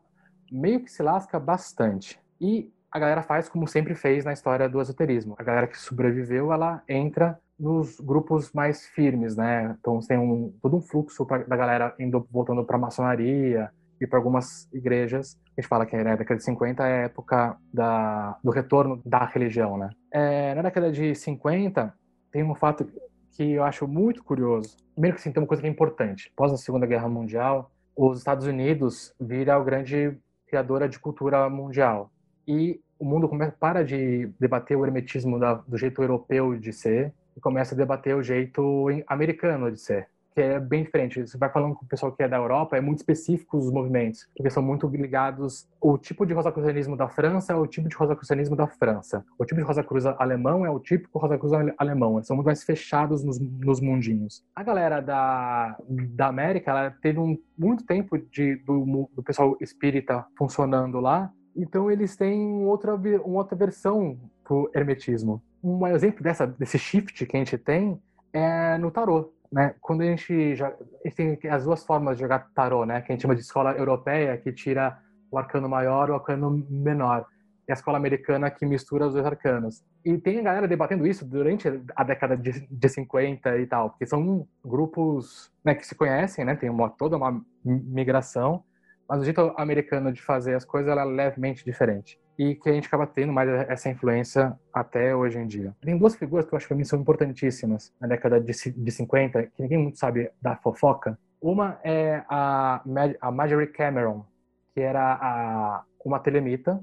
meio 0.52 0.80
que 0.80 0.92
se 0.92 1.04
lasca 1.04 1.40
bastante. 1.40 2.20
E 2.40 2.72
a 2.92 3.00
galera 3.00 3.22
faz 3.22 3.48
como 3.48 3.68
sempre 3.68 3.96
fez 3.96 4.26
na 4.26 4.34
história 4.34 4.68
do 4.68 4.82
esoterismo. 4.82 5.36
A 5.38 5.44
galera 5.44 5.68
que 5.68 5.80
sobreviveu, 5.80 6.52
ela 6.52 6.84
entra 6.90 7.40
nos 7.62 8.00
grupos 8.00 8.52
mais 8.54 8.88
firmes, 8.88 9.36
né? 9.36 9.76
Então 9.80 10.00
tem 10.00 10.18
um, 10.18 10.52
todo 10.62 10.76
um 10.76 10.82
fluxo 10.82 11.26
pra, 11.26 11.38
da 11.38 11.56
galera 11.56 11.94
indo 12.00 12.28
voltando 12.32 12.66
para 12.66 12.78
maçonaria 12.78 13.70
e 14.00 14.08
para 14.08 14.18
algumas 14.18 14.68
igrejas. 14.74 15.40
A 15.56 15.62
gente 15.62 15.70
fala 15.70 15.86
que 15.86 15.96
na 15.96 16.16
década 16.16 16.40
de 16.40 16.44
50 16.44 16.84
é 16.84 16.86
a 16.86 17.06
época 17.06 17.56
da, 17.72 18.36
do 18.44 18.50
retorno 18.50 19.00
da 19.06 19.24
religião, 19.26 19.78
né? 19.78 19.92
É, 20.12 20.56
na 20.56 20.64
década 20.64 20.92
de 20.92 21.14
50 21.14 21.94
tem 22.32 22.44
um 22.44 22.56
fato 22.56 22.88
que 23.32 23.52
eu 23.52 23.64
acho 23.64 23.88
muito 23.88 24.24
curioso. 24.24 24.76
Primeiro 24.94 25.16
que 25.16 25.22
sim, 25.22 25.32
tem 25.32 25.42
uma 25.42 25.48
coisa 25.48 25.62
que 25.62 25.68
é 25.68 25.72
importante. 25.72 26.32
Após 26.34 26.52
a 26.52 26.58
Segunda 26.58 26.88
Guerra 26.88 27.08
Mundial, 27.08 27.72
os 27.96 28.18
Estados 28.18 28.48
Unidos 28.48 29.14
vira 29.20 29.56
a 29.56 29.64
grande 29.64 30.18
criadora 30.48 30.90
de 30.90 30.98
cultura 30.98 31.48
mundial 31.48 32.12
e 32.48 32.82
o 32.98 33.06
mundo 33.06 33.30
começa, 33.30 33.56
para 33.60 33.84
de 33.84 34.32
debater 34.40 34.76
o 34.78 34.86
hermetismo 34.86 35.40
da, 35.40 35.54
do 35.54 35.78
jeito 35.78 36.02
europeu 36.02 36.58
de 36.58 36.74
ser 36.74 37.14
e 37.36 37.40
começa 37.40 37.76
a 37.76 37.78
debater 37.78 38.16
o 38.16 38.24
jeito 38.24 38.88
americano 39.08 39.72
de 39.72 39.80
ser, 39.80 40.08
que 40.34 40.42
é 40.42 40.60
bem 40.60 40.84
diferente. 40.84 41.26
Você 41.26 41.38
vai 41.38 41.50
falando 41.50 41.76
com 41.76 41.86
o 41.86 41.88
pessoal 41.88 42.12
que 42.12 42.24
é 42.24 42.28
da 42.28 42.38
Europa, 42.38 42.78
é 42.78 42.82
muito 42.82 43.00
específico 43.00 43.58
os 43.58 43.72
movimentos, 43.72 44.28
porque 44.36 44.50
são 44.50 44.64
muito 44.64 44.88
ligados 44.88 45.68
o 45.80 45.98
tipo 45.98 46.26
de 46.26 46.34
rosacrucianismo 46.34 46.96
da 46.96 47.08
França 47.08 47.54
é 47.54 47.56
o 47.56 47.66
tipo 47.66 47.90
de 47.90 47.96
rosacrucianismo 47.96 48.56
da 48.56 48.68
França. 48.68 49.26
O 49.38 49.46
tipo 49.46 49.60
de 49.60 49.66
rosacruz 49.66 50.06
alemão 50.06 50.66
é 50.66 50.70
o 50.70 50.80
típico 50.80 51.20
rosacruz 51.20 51.52
alemão. 51.78 52.16
Eles 52.16 52.28
são 52.28 52.36
muito 52.36 52.46
mais 52.46 52.64
fechados 52.64 53.24
nos, 53.24 53.40
nos 53.40 53.80
mundinhos. 53.82 54.44
A 54.56 54.64
galera 54.64 55.02
da, 55.02 55.78
da 55.90 56.28
América, 56.28 56.72
ela 56.72 56.92
teve 56.92 57.20
um, 57.20 57.38
muito 57.58 57.86
tempo 57.86 58.18
de, 58.18 58.56
do, 58.58 59.10
do 59.14 59.24
pessoal 59.24 59.58
espírita 59.60 60.26
funcionando 60.38 61.00
lá, 61.00 61.32
então 61.56 61.92
eles 61.92 62.16
têm 62.16 62.64
outra, 62.66 62.96
uma 62.96 63.40
outra 63.40 63.56
versão 63.56 64.18
pro 64.52 64.70
hermetismo. 64.76 65.42
Um 65.64 65.88
exemplo 65.88 66.22
dessa, 66.22 66.46
desse 66.46 66.78
shift 66.78 67.26
que 67.26 67.38
a 67.38 67.40
gente 67.40 67.58
tem 67.58 67.98
é 68.34 68.78
no 68.78 68.92
tarô. 68.92 69.32
Né? 69.50 69.74
Quando 69.80 70.02
a 70.02 70.06
gente, 70.06 70.56
já, 70.56 70.74
tem 71.16 71.40
as 71.50 71.64
duas 71.64 71.86
formas 71.86 72.18
de 72.18 72.24
jogar 72.24 72.52
tarô, 72.54 72.86
né? 72.86 73.00
que 73.00 73.14
a 73.14 73.16
gente 73.16 73.22
chama 73.22 73.36
de 73.36 73.42
escola 73.42 73.72
europeia, 73.72 74.38
que 74.38 74.52
tira 74.52 75.00
o 75.32 75.38
arcano 75.38 75.70
maior 75.70 76.10
e 76.10 76.12
o 76.12 76.16
arcano 76.16 76.66
menor. 76.70 77.26
E 77.66 77.72
a 77.72 77.76
escola 77.76 77.98
americana 77.98 78.52
que 78.52 78.66
mistura 78.66 79.08
os 79.08 79.14
dois 79.14 79.26
arcanos. 79.26 79.86
E 80.04 80.18
tem 80.18 80.40
a 80.40 80.44
galera 80.44 80.68
debatendo 80.68 81.08
isso 81.08 81.24
durante 81.24 81.70
a 81.96 82.04
década 82.04 82.36
de, 82.36 82.68
de 82.70 82.90
50 82.90 83.58
e 83.58 83.66
tal, 83.66 83.92
porque 83.92 84.06
são 84.06 84.46
grupos 84.66 85.50
né, 85.64 85.76
que 85.76 85.88
se 85.88 85.96
conhecem, 85.96 86.44
né? 86.44 86.58
tem 86.58 86.70
uma, 86.70 86.90
toda 86.90 87.16
uma 87.16 87.42
migração, 87.64 88.66
mas 89.08 89.22
o 89.22 89.24
jeito 89.24 89.54
americano 89.56 90.12
de 90.12 90.22
fazer 90.22 90.56
as 90.56 90.66
coisas 90.66 90.92
é 90.92 91.06
levemente 91.06 91.64
diferente. 91.64 92.20
E 92.42 92.56
que 92.56 92.68
a 92.68 92.74
gente 92.74 92.88
acaba 92.88 93.06
tendo 93.06 93.32
mais 93.32 93.48
essa 93.70 93.88
influência 93.88 94.60
até 94.74 95.16
hoje 95.16 95.38
em 95.38 95.46
dia. 95.46 95.76
Tem 95.80 95.96
duas 95.96 96.16
figuras 96.16 96.44
que 96.44 96.52
eu 96.52 96.58
acho 96.58 96.66
que 96.66 96.70
para 96.70 96.78
mim 96.78 96.84
são 96.84 97.00
importantíssimas 97.00 97.94
na 98.02 98.08
década 98.08 98.42
de, 98.42 98.52
de 98.52 98.92
50, 98.92 99.44
que 99.44 99.62
ninguém 99.62 99.78
muito 99.78 100.00
sabe 100.00 100.32
da 100.42 100.56
fofoca. 100.56 101.20
Uma 101.40 101.80
é 101.84 102.24
a, 102.28 102.82
a 103.22 103.32
Marjorie 103.32 103.68
Cameron, 103.68 104.26
que 104.74 104.82
era 104.82 105.20
a, 105.22 105.84
uma 106.04 106.20
telemita 106.20 106.80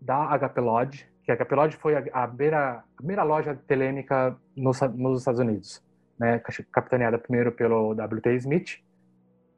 da 0.00 0.36
HP 0.36 0.60
Lodge, 0.60 1.08
que 1.22 1.30
a 1.30 1.36
HP 1.36 1.54
Lodge 1.54 1.76
foi 1.76 1.94
a, 1.94 2.04
a, 2.12 2.26
beira, 2.26 2.78
a 2.78 2.84
primeira 2.96 3.22
loja 3.22 3.54
telêmica 3.54 4.36
nos, 4.56 4.80
nos 4.96 5.20
Estados 5.20 5.38
Unidos, 5.38 5.84
né, 6.18 6.42
capitaneada 6.72 7.16
primeiro 7.16 7.52
pelo 7.52 7.94
W.T. 7.94 8.34
Smith, 8.38 8.82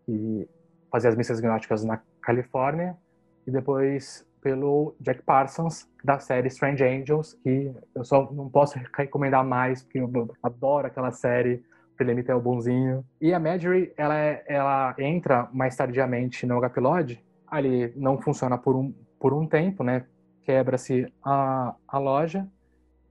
que 0.05 0.47
fazia 0.93 1.09
as 1.09 1.17
missas 1.17 1.41
gnósticas 1.41 1.83
na 1.87 2.03
Califórnia, 2.21 2.99
e 3.47 3.51
depois 3.51 4.28
pelo 4.40 4.94
Jack 5.01 5.22
Parsons, 5.22 5.88
da 6.03 6.18
série 6.18 6.48
Strange 6.48 6.85
Angels, 6.85 7.35
que 7.42 7.72
eu 7.94 8.05
só 8.05 8.31
não 8.33 8.48
posso 8.48 8.79
recomendar 8.96 9.44
mais, 9.44 9.83
porque 9.83 9.98
eu 9.98 10.35
adoro 10.42 10.87
aquela 10.87 11.11
série, 11.11 11.62
o 11.98 12.03
Limite 12.03 12.31
é 12.31 12.35
o 12.35 12.40
bonzinho. 12.40 13.05
E 13.20 13.35
a 13.35 13.40
Marjorie, 13.40 13.92
ela, 13.96 14.16
é, 14.16 14.44
ela 14.46 14.94
entra 14.98 15.48
mais 15.53 15.74
tardiamente 15.74 16.46
no 16.46 16.61
HP 16.61 16.81
Lodge, 16.81 17.24
ali 17.46 17.92
não 17.96 18.20
funciona 18.20 18.57
por 18.57 18.77
um, 18.77 18.94
por 19.18 19.35
um 19.35 19.46
tempo, 19.46 19.83
né? 19.83 20.05
quebra-se 20.48 21.12
a, 21.22 21.74
a 21.87 21.98
loja. 21.98 22.48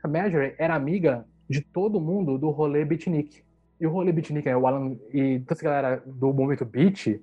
A 0.03 0.07
Marjorie 0.07 0.55
era 0.57 0.73
amiga 0.73 1.23
de 1.47 1.61
todo 1.61 2.01
mundo 2.01 2.35
do 2.35 2.49
rolê 2.49 2.83
beatnik. 2.83 3.43
E 3.79 3.85
o 3.85 3.91
rolê 3.91 4.11
beatnik, 4.11 4.47
né, 4.47 4.57
o 4.57 4.65
Alan 4.65 4.97
e 5.13 5.39
toda 5.41 5.53
essa 5.53 5.63
galera 5.63 6.03
do 6.03 6.33
movimento 6.33 6.65
beat, 6.65 7.21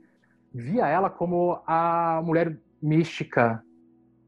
via 0.54 0.86
ela 0.86 1.10
como 1.10 1.60
a 1.66 2.22
mulher 2.24 2.56
mística 2.80 3.60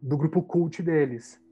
do 0.06 0.16
grupo 0.16 0.40
cult 0.40 0.82
deles. 0.82 1.42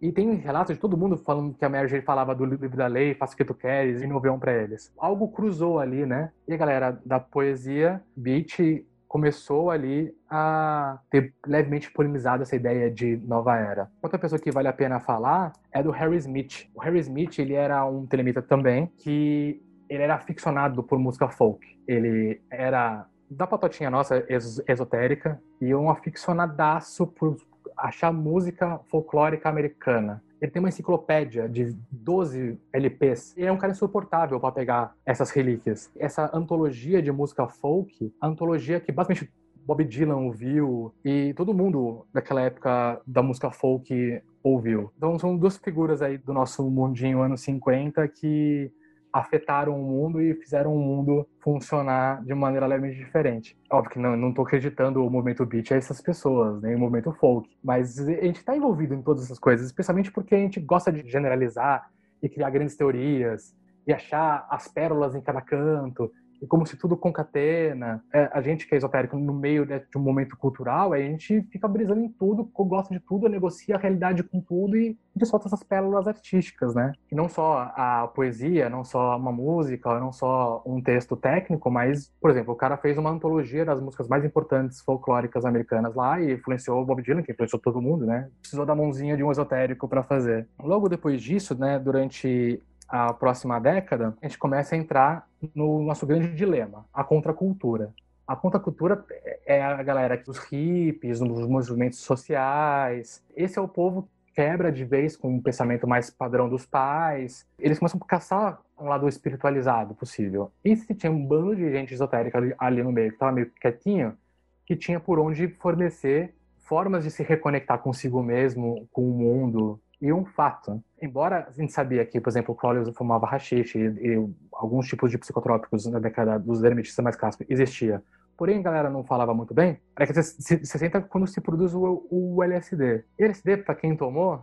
E 0.00 0.10
tem 0.10 0.32
relatos 0.36 0.74
de 0.74 0.80
todo 0.80 0.96
mundo 0.96 1.18
falando 1.18 1.52
que 1.52 1.64
a 1.64 1.68
Marjorie 1.68 2.02
falava 2.02 2.34
do 2.34 2.46
livro 2.46 2.74
da 2.74 2.86
lei, 2.86 3.14
faça 3.14 3.34
o 3.34 3.36
que 3.36 3.44
tu 3.44 3.52
queres, 3.52 4.00
e 4.00 4.06
um 4.06 4.38
para 4.38 4.54
eles. 4.54 4.90
Algo 4.96 5.28
cruzou 5.28 5.78
ali, 5.78 6.06
né? 6.06 6.32
E 6.48 6.54
a 6.54 6.56
galera 6.56 6.98
da 7.04 7.20
poesia, 7.20 8.02
beat, 8.16 8.82
começou 9.06 9.70
ali 9.70 10.14
a 10.30 10.98
ter 11.10 11.34
levemente 11.46 11.92
polemizado 11.92 12.42
essa 12.42 12.56
ideia 12.56 12.90
de 12.90 13.18
nova 13.18 13.54
era. 13.58 13.90
Outra 14.02 14.18
pessoa 14.18 14.40
que 14.40 14.50
vale 14.50 14.68
a 14.68 14.72
pena 14.72 15.00
falar 15.00 15.52
é 15.70 15.82
do 15.82 15.90
Harry 15.90 16.16
Smith. 16.16 16.70
O 16.74 16.80
Harry 16.80 17.00
Smith, 17.00 17.38
ele 17.38 17.52
era 17.52 17.84
um 17.84 18.06
telemita 18.06 18.40
também, 18.40 18.86
que 18.96 19.60
ele 19.90 20.02
era 20.02 20.14
aficionado 20.14 20.82
por 20.82 20.98
música 20.98 21.28
folk. 21.28 21.66
Ele 21.86 22.40
era 22.50 23.04
da 23.30 23.46
patotinha 23.46 23.90
nossa 23.90 24.24
esotérica 24.66 25.40
e 25.60 25.74
um 25.74 25.90
aficionadaço 25.90 27.06
por 27.06 27.36
achar 27.80 28.12
música 28.12 28.78
folclórica 28.88 29.48
americana. 29.48 30.22
Ele 30.40 30.50
tem 30.50 30.60
uma 30.60 30.68
enciclopédia 30.68 31.48
de 31.48 31.76
12 31.90 32.58
LPs. 32.72 33.36
Ele 33.36 33.46
é 33.46 33.52
um 33.52 33.58
cara 33.58 33.72
insuportável 33.72 34.40
para 34.40 34.52
pegar 34.52 34.94
essas 35.04 35.30
relíquias. 35.30 35.90
Essa 35.98 36.30
antologia 36.32 37.02
de 37.02 37.12
música 37.12 37.46
folk, 37.46 38.12
a 38.20 38.26
antologia 38.26 38.80
que 38.80 38.90
basicamente 38.90 39.30
Bob 39.66 39.84
Dylan 39.84 40.16
ouviu 40.16 40.94
e 41.04 41.34
todo 41.34 41.54
mundo 41.54 42.06
daquela 42.12 42.40
época 42.40 43.00
da 43.06 43.22
música 43.22 43.50
folk 43.50 44.22
ouviu. 44.42 44.90
Então 44.96 45.18
são 45.18 45.36
duas 45.36 45.58
figuras 45.58 46.00
aí 46.00 46.16
do 46.16 46.32
nosso 46.32 46.68
mundinho 46.70 47.20
anos 47.20 47.42
50 47.42 48.08
que 48.08 48.72
afetaram 49.12 49.80
o 49.80 49.84
mundo 49.84 50.20
e 50.20 50.34
fizeram 50.34 50.74
o 50.74 50.78
mundo 50.78 51.26
funcionar 51.40 52.22
de 52.24 52.34
maneira 52.34 52.66
levemente 52.66 52.98
diferente. 52.98 53.56
Óbvio 53.70 53.92
que 53.92 53.98
não, 53.98 54.16
não 54.16 54.32
tô 54.32 54.42
acreditando 54.42 55.04
o 55.04 55.10
movimento 55.10 55.44
beat 55.44 55.72
a 55.72 55.76
essas 55.76 56.00
pessoas, 56.00 56.60
nem 56.62 56.72
né, 56.72 56.76
o 56.76 56.80
movimento 56.80 57.12
folk, 57.12 57.48
mas 57.62 57.98
a 57.98 58.24
gente 58.24 58.36
está 58.36 58.56
envolvido 58.56 58.94
em 58.94 59.02
todas 59.02 59.24
essas 59.24 59.38
coisas, 59.38 59.66
especialmente 59.66 60.12
porque 60.12 60.34
a 60.34 60.38
gente 60.38 60.60
gosta 60.60 60.92
de 60.92 61.08
generalizar 61.08 61.90
e 62.22 62.28
criar 62.28 62.50
grandes 62.50 62.76
teorias 62.76 63.54
e 63.86 63.92
achar 63.92 64.46
as 64.50 64.68
pérolas 64.68 65.14
em 65.14 65.20
cada 65.20 65.40
canto 65.40 66.12
e 66.40 66.46
como 66.46 66.66
se 66.66 66.76
tudo 66.76 66.96
concatena. 66.96 68.02
É, 68.12 68.30
a 68.32 68.40
gente 68.40 68.66
que 68.66 68.74
é 68.74 68.78
esotérico 68.78 69.16
no 69.16 69.32
meio 69.32 69.66
de 69.66 69.96
um 69.96 70.00
momento 70.00 70.36
cultural, 70.36 70.92
a 70.92 70.98
gente 70.98 71.42
fica 71.50 71.68
brisando 71.68 72.00
em 72.00 72.08
tudo, 72.08 72.44
gosta 72.44 72.94
de 72.94 73.00
tudo, 73.00 73.28
negocia 73.28 73.76
a 73.76 73.78
realidade 73.78 74.22
com 74.22 74.40
tudo 74.40 74.76
e 74.76 74.96
solta 75.24 75.48
essas 75.48 75.62
pérolas 75.62 76.06
artísticas, 76.08 76.74
né? 76.74 76.92
E 77.10 77.14
não 77.14 77.28
só 77.28 77.72
a 77.76 78.08
poesia, 78.14 78.70
não 78.70 78.84
só 78.84 79.16
uma 79.16 79.32
música, 79.32 80.00
não 80.00 80.12
só 80.12 80.62
um 80.64 80.80
texto 80.80 81.16
técnico, 81.16 81.70
mas, 81.70 82.10
por 82.20 82.30
exemplo, 82.30 82.54
o 82.54 82.56
cara 82.56 82.76
fez 82.76 82.96
uma 82.96 83.10
antologia 83.10 83.64
das 83.64 83.80
músicas 83.80 84.08
mais 84.08 84.24
importantes 84.24 84.80
folclóricas 84.80 85.44
americanas 85.44 85.94
lá 85.94 86.20
e 86.20 86.32
influenciou 86.32 86.80
o 86.80 86.86
Bob 86.86 87.02
Dylan, 87.02 87.22
que 87.22 87.32
influenciou 87.32 87.60
todo 87.60 87.82
mundo, 87.82 88.06
né? 88.06 88.28
Precisou 88.40 88.64
da 88.64 88.74
mãozinha 88.74 89.16
de 89.16 89.22
um 89.22 89.30
esotérico 89.30 89.88
para 89.88 90.02
fazer. 90.02 90.48
Logo 90.58 90.88
depois 90.88 91.22
disso, 91.22 91.58
né, 91.58 91.78
durante 91.78 92.62
a 92.90 93.12
próxima 93.12 93.60
década, 93.60 94.16
a 94.20 94.26
gente 94.26 94.38
começa 94.38 94.74
a 94.74 94.78
entrar 94.78 95.28
no 95.54 95.82
nosso 95.82 96.04
grande 96.06 96.34
dilema, 96.34 96.84
a 96.92 97.04
contracultura. 97.04 97.94
A 98.26 98.34
contracultura 98.36 99.04
é 99.46 99.62
a 99.62 99.82
galera 99.82 100.16
dos 100.16 100.38
hippies, 100.38 101.20
dos 101.20 101.46
movimentos 101.46 101.98
sociais. 102.00 103.22
Esse 103.36 103.58
é 103.58 103.62
o 103.62 103.68
povo 103.68 104.08
que 104.26 104.34
quebra 104.34 104.70
de 104.70 104.84
vez 104.84 105.16
com 105.16 105.36
o 105.36 105.42
pensamento 105.42 105.86
mais 105.86 106.10
padrão 106.10 106.48
dos 106.48 106.66
pais. 106.66 107.46
Eles 107.58 107.78
começam 107.78 108.00
a 108.02 108.06
caçar 108.06 108.60
um 108.78 108.88
lado 108.88 109.08
espiritualizado 109.08 109.94
possível. 109.94 110.50
E 110.64 110.76
se 110.76 110.94
tinha 110.94 111.10
um 111.10 111.24
bando 111.24 111.54
de 111.54 111.70
gente 111.70 111.94
esotérica 111.94 112.38
ali, 112.58 112.82
no 112.82 112.92
meio, 112.92 113.08
que 113.08 113.16
estava 113.16 113.32
meio 113.32 113.50
quietinho, 113.60 114.16
que 114.64 114.76
tinha 114.76 114.98
por 115.00 115.18
onde 115.18 115.48
fornecer 115.48 116.34
formas 116.58 117.02
de 117.02 117.10
se 117.10 117.24
reconectar 117.24 117.78
consigo 117.80 118.22
mesmo, 118.22 118.88
com 118.92 119.02
o 119.02 119.12
mundo, 119.12 119.80
e 120.00 120.12
um 120.12 120.24
fato, 120.24 120.82
embora 121.00 121.46
a 121.48 121.52
gente 121.52 121.72
sabia 121.72 122.04
que, 122.06 122.20
por 122.20 122.30
exemplo, 122.30 122.54
o 122.54 122.56
Crowley 122.56 122.92
fumava 122.94 123.26
rachixe 123.26 123.78
e, 123.78 124.14
e, 124.14 124.28
alguns 124.52 124.86
tipos 124.86 125.10
de 125.10 125.18
psicotrópicos 125.18 125.86
na 125.86 125.98
década 125.98 126.38
dos 126.38 126.60
dermitistas 126.60 127.02
mais 127.02 127.16
clássicos 127.16 127.46
existia, 127.50 128.02
porém 128.36 128.58
a 128.58 128.62
galera 128.62 128.88
não 128.88 129.04
falava 129.04 129.34
muito 129.34 129.52
bem, 129.52 129.78
é 129.98 130.06
que 130.06 130.14
você 130.14 130.64
senta 130.64 131.02
quando 131.02 131.26
se 131.26 131.40
produz 131.40 131.74
o, 131.74 132.06
o 132.10 132.42
LSD. 132.42 133.04
E 133.18 133.24
LSD, 133.24 133.58
para 133.58 133.74
quem 133.74 133.94
tomou, 133.94 134.42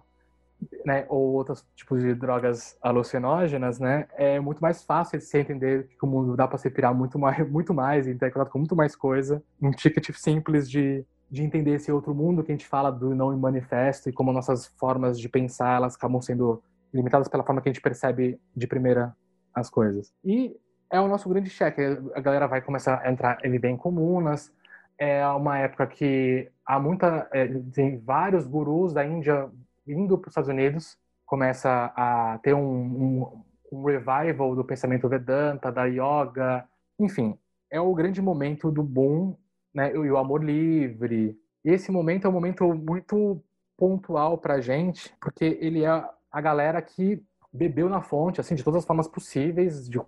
né, 0.85 1.05
ou 1.09 1.33
outros 1.33 1.65
tipos 1.75 2.01
de 2.01 2.13
drogas 2.13 2.77
alucinógenas, 2.81 3.79
né, 3.79 4.07
é 4.13 4.39
muito 4.39 4.59
mais 4.59 4.83
fácil 4.83 5.17
de 5.17 5.25
se 5.25 5.39
entender 5.39 5.87
que 5.87 6.05
o 6.05 6.07
mundo 6.07 6.35
dá 6.35 6.47
para 6.47 6.59
se 6.59 6.69
pirar 6.69 6.93
muito 6.93 7.17
mais, 7.17 7.37
muito 7.49 7.73
mais 7.73 8.07
e 8.07 8.13
ter 8.13 8.31
contato 8.31 8.51
com 8.51 8.59
muito 8.59 8.75
mais 8.75 8.95
coisa. 8.95 9.43
Um 9.59 9.71
ticket 9.71 10.11
simples 10.15 10.69
de 10.69 11.03
de 11.29 11.43
entender 11.43 11.75
esse 11.75 11.91
outro 11.91 12.13
mundo 12.15 12.43
que 12.43 12.51
a 12.51 12.55
gente 12.55 12.65
fala 12.65 12.91
do 12.91 13.13
não 13.13 13.35
manifesto 13.37 14.09
e 14.09 14.13
como 14.13 14.31
nossas 14.31 14.65
formas 14.65 15.19
de 15.19 15.27
pensar 15.27 15.75
elas 15.75 15.95
acabam 15.95 16.21
sendo 16.21 16.61
limitadas 16.93 17.27
pela 17.27 17.43
forma 17.43 17.61
que 17.61 17.69
a 17.69 17.71
gente 17.71 17.81
percebe 17.81 18.39
de 18.55 18.67
primeira 18.67 19.15
as 19.53 19.69
coisas. 19.69 20.13
E 20.23 20.55
é 20.89 20.99
o 20.99 21.07
nosso 21.07 21.27
grande 21.27 21.49
cheque. 21.49 21.81
A 22.15 22.21
galera 22.21 22.47
vai 22.47 22.61
começar 22.61 23.01
a 23.03 23.11
entrar 23.11 23.37
em 23.43 23.59
bem 23.59 23.75
comunas. 23.75 24.51
É 24.97 25.25
uma 25.27 25.57
época 25.57 25.85
que 25.87 26.49
há 26.65 26.79
muita 26.79 27.27
é, 27.33 27.47
tem 27.73 27.97
vários 27.99 28.47
gurus 28.47 28.93
da 28.93 29.05
Índia 29.05 29.49
indo 29.85 30.17
para 30.17 30.27
os 30.27 30.31
Estados 30.31 30.49
Unidos. 30.49 30.97
Começa 31.25 31.91
a 31.95 32.39
ter 32.41 32.53
um, 32.53 32.61
um, 32.61 33.43
um 33.71 33.83
revival 33.83 34.55
do 34.55 34.63
pensamento 34.63 35.09
Vedanta, 35.09 35.71
da 35.71 35.85
yoga, 35.85 36.65
enfim, 36.99 37.37
é 37.69 37.79
o 37.79 37.93
grande 37.93 38.21
momento 38.21 38.71
do 38.71 38.81
boom 38.81 39.35
né, 39.73 39.93
e 39.93 39.97
o 39.97 40.17
amor 40.17 40.43
livre. 40.43 41.37
E 41.63 41.69
esse 41.69 41.91
momento 41.91 42.25
é 42.25 42.29
um 42.29 42.33
momento 42.33 42.73
muito 42.73 43.41
pontual 43.77 44.37
para 44.37 44.55
a 44.55 44.61
gente, 44.61 45.13
porque 45.21 45.57
ele 45.61 45.83
é 45.83 46.03
a 46.31 46.41
galera 46.41 46.81
que 46.81 47.21
bebeu 47.53 47.89
na 47.89 48.01
fonte, 48.01 48.41
assim, 48.41 48.55
de 48.55 48.63
todas 48.63 48.79
as 48.79 48.85
formas 48.85 49.07
possíveis, 49.07 49.87
de 49.89 49.99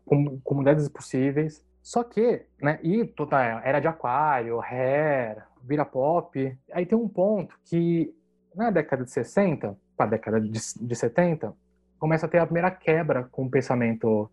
comunidades 0.44 0.88
possíveis. 0.90 1.64
Só 1.82 2.04
que, 2.04 2.46
né, 2.62 2.80
e 2.84 3.06
toda 3.06 3.40
era 3.64 3.80
de 3.80 3.88
aquário, 3.88 4.60
hair, 4.62 5.44
vira 5.64 5.86
pop. 5.86 6.58
Aí 6.72 6.86
tem 6.86 6.98
um 6.98 7.08
ponto 7.08 7.58
que 7.66 8.14
na 8.56 8.70
década 8.70 9.04
de 9.04 9.12
60, 9.12 9.78
para 9.96 10.06
a 10.06 10.10
década 10.10 10.42
de, 10.42 10.50
de 10.50 10.96
70, 10.96 11.56
começa 11.98 12.26
a 12.26 12.30
ter 12.30 12.40
a 12.40 12.46
primeira 12.46 12.72
quebra 12.72 13.28
com 13.32 13.46
o 13.46 13.50
pensamento 13.50 14.30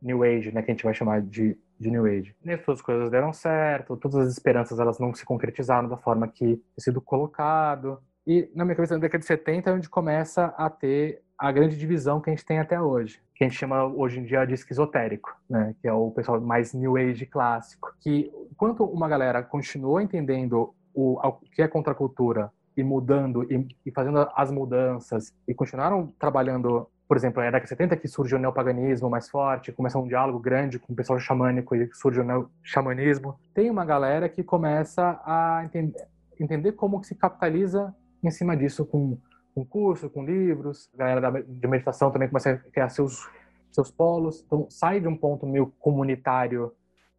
New 0.00 0.22
Age, 0.22 0.52
né, 0.52 0.62
que 0.62 0.70
a 0.70 0.74
gente 0.74 0.84
vai 0.84 0.94
chamar 0.94 1.20
de 1.22 1.56
de 1.80 1.90
New 1.90 2.04
Age. 2.04 2.34
Nem 2.44 2.58
todas 2.58 2.80
as 2.80 2.84
coisas 2.84 3.10
deram 3.10 3.32
certo, 3.32 3.96
todas 3.96 4.18
as 4.18 4.32
esperanças 4.32 4.78
elas 4.78 4.98
não 4.98 5.14
se 5.14 5.24
concretizaram 5.24 5.88
da 5.88 5.96
forma 5.96 6.28
que 6.28 6.56
tinha 6.56 6.62
sido 6.78 7.00
colocado. 7.00 7.98
E 8.26 8.50
na 8.54 8.64
minha 8.64 8.76
cabeça, 8.76 8.94
na 8.94 9.00
década 9.00 9.20
de 9.20 9.26
70 9.26 9.70
é 9.70 9.72
onde 9.72 9.88
começa 9.88 10.46
a 10.58 10.68
ter 10.68 11.22
a 11.38 11.50
grande 11.50 11.78
divisão 11.78 12.20
que 12.20 12.28
a 12.28 12.34
gente 12.34 12.44
tem 12.44 12.58
até 12.58 12.78
hoje, 12.78 13.18
que 13.34 13.42
a 13.42 13.48
gente 13.48 13.58
chama 13.58 13.86
hoje 13.86 14.20
em 14.20 14.24
dia 14.24 14.44
de 14.44 14.52
esquizotérico, 14.52 15.34
né? 15.48 15.74
que 15.80 15.88
é 15.88 15.92
o 15.92 16.10
pessoal 16.10 16.38
mais 16.38 16.74
New 16.74 16.98
Age 16.98 17.24
clássico. 17.24 17.94
Que 17.98 18.30
enquanto 18.52 18.84
uma 18.84 19.08
galera 19.08 19.42
continuou 19.42 20.02
entendendo 20.02 20.74
o, 20.92 21.18
o 21.18 21.32
que 21.32 21.62
é 21.62 21.66
contracultura 21.66 22.52
e 22.76 22.82
mudando 22.84 23.42
e, 23.50 23.66
e 23.86 23.90
fazendo 23.90 24.28
as 24.34 24.50
mudanças 24.50 25.34
e 25.48 25.54
continuaram 25.54 26.12
trabalhando 26.18 26.86
por 27.10 27.16
exemplo, 27.16 27.42
é 27.42 27.48
a 27.48 27.50
década 27.50 27.64
de 27.64 27.70
70 27.70 27.96
que 27.96 28.06
surge 28.06 28.36
o 28.36 28.38
neopaganismo 28.38 29.10
mais 29.10 29.28
forte, 29.28 29.72
começa 29.72 29.98
um 29.98 30.06
diálogo 30.06 30.38
grande 30.38 30.78
com 30.78 30.92
o 30.92 30.94
pessoal 30.94 31.18
xamânico 31.18 31.74
e 31.74 31.90
surge 31.92 32.20
o 32.20 32.48
xamanismo. 32.62 33.36
Tem 33.52 33.68
uma 33.68 33.84
galera 33.84 34.28
que 34.28 34.44
começa 34.44 35.20
a 35.24 35.62
entender, 35.64 36.06
entender 36.38 36.70
como 36.70 37.00
que 37.00 37.08
se 37.08 37.16
capitaliza 37.16 37.92
em 38.22 38.30
cima 38.30 38.56
disso 38.56 38.86
com, 38.86 39.18
com 39.52 39.64
curso, 39.64 40.08
com 40.08 40.24
livros. 40.24 40.88
A 40.94 40.98
galera 40.98 41.42
de 41.42 41.66
meditação 41.66 42.12
também 42.12 42.28
começa 42.28 42.52
a 42.52 42.56
criar 42.56 42.88
seus, 42.90 43.28
seus 43.72 43.90
polos. 43.90 44.44
Então, 44.46 44.68
sai 44.70 45.00
de 45.00 45.08
um 45.08 45.16
ponto 45.16 45.44
meio 45.48 45.66
comunitário, 45.80 46.72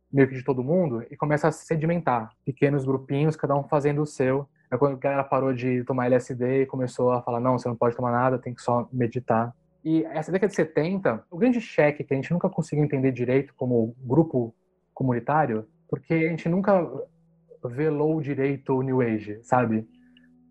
meio 0.09 0.29
que 0.29 0.35
de 0.35 0.45
todo 0.45 0.63
mundo, 0.63 1.05
e 1.11 1.17
começa 1.17 1.49
a 1.49 1.51
sedimentar. 1.51 2.31
Pequenos 2.45 2.85
grupinhos, 2.85 3.35
cada 3.35 3.57
um 3.57 3.63
fazendo 3.65 4.03
o 4.03 4.05
seu. 4.05 4.47
É 4.71 4.77
quando 4.77 4.93
a 4.93 4.99
galera 4.99 5.23
parou 5.25 5.51
de 5.51 5.83
tomar 5.83 6.05
LSD 6.05 6.61
e 6.61 6.65
começou 6.65 7.11
a 7.11 7.21
falar, 7.21 7.41
não, 7.41 7.59
você 7.59 7.67
não 7.67 7.75
pode 7.75 7.93
tomar 7.93 8.13
nada, 8.13 8.39
tem 8.39 8.53
que 8.53 8.61
só 8.61 8.87
meditar. 8.89 9.53
E 9.83 10.03
essa 10.05 10.31
década 10.31 10.49
de 10.49 10.55
70, 10.55 11.25
o 11.29 11.37
grande 11.37 11.59
cheque 11.59 12.03
que 12.03 12.13
a 12.13 12.15
gente 12.15 12.31
nunca 12.31 12.49
conseguiu 12.49 12.83
entender 12.83 13.11
direito 13.11 13.53
como 13.55 13.95
grupo 13.99 14.55
comunitário, 14.93 15.67
porque 15.89 16.13
a 16.13 16.29
gente 16.29 16.47
nunca 16.47 16.87
velou 17.63 18.21
direito 18.21 18.73
o 18.73 18.81
New 18.81 19.01
Age, 19.01 19.39
sabe? 19.43 19.87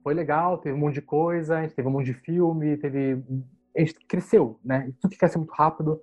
Foi 0.03 0.15
legal, 0.15 0.59
teve 0.59 0.75
um 0.75 0.79
monte 0.79 0.95
de 0.95 1.03
coisa, 1.03 1.59
a 1.59 1.63
gente 1.63 1.75
teve 1.75 1.89
um 1.89 1.93
monte 1.93 2.07
de 2.07 2.15
filme, 2.15 2.77
teve... 2.77 3.23
A 3.77 3.81
gente 3.81 3.95
cresceu, 4.07 4.59
né? 4.65 4.91
Tudo 5.01 5.13
que 5.13 5.19
cresce 5.19 5.39
muito 5.39 5.53
rápido, 5.53 6.03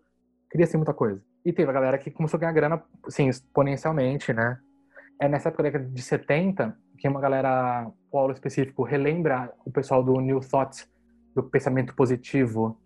queria 0.50 0.66
ser 0.66 0.78
muita 0.78 0.94
coisa. 0.94 1.22
E 1.44 1.52
teve 1.52 1.70
a 1.70 1.74
galera 1.74 1.98
que 1.98 2.12
começou 2.12 2.38
a 2.38 2.42
ganhar 2.42 2.54
grana, 2.54 2.84
assim, 3.06 3.28
exponencialmente, 3.28 4.32
né? 4.34 4.58
é 5.20 5.28
nessa 5.28 5.50
época 5.50 5.63
da 5.63 5.70
década 5.70 5.90
de 5.90 6.02
70 6.02 6.78
que 6.98 7.08
uma 7.08 7.20
galera, 7.20 7.92
polo 8.10 8.34
específico, 8.34 8.84
relembra 8.84 9.54
o 9.63 9.72
pessoal 9.72 10.04
do 10.04 10.20
New 10.20 10.40
Thought, 10.40 10.88
do 11.36 11.44
pensamento 11.44 11.96
positivo, 11.96 12.80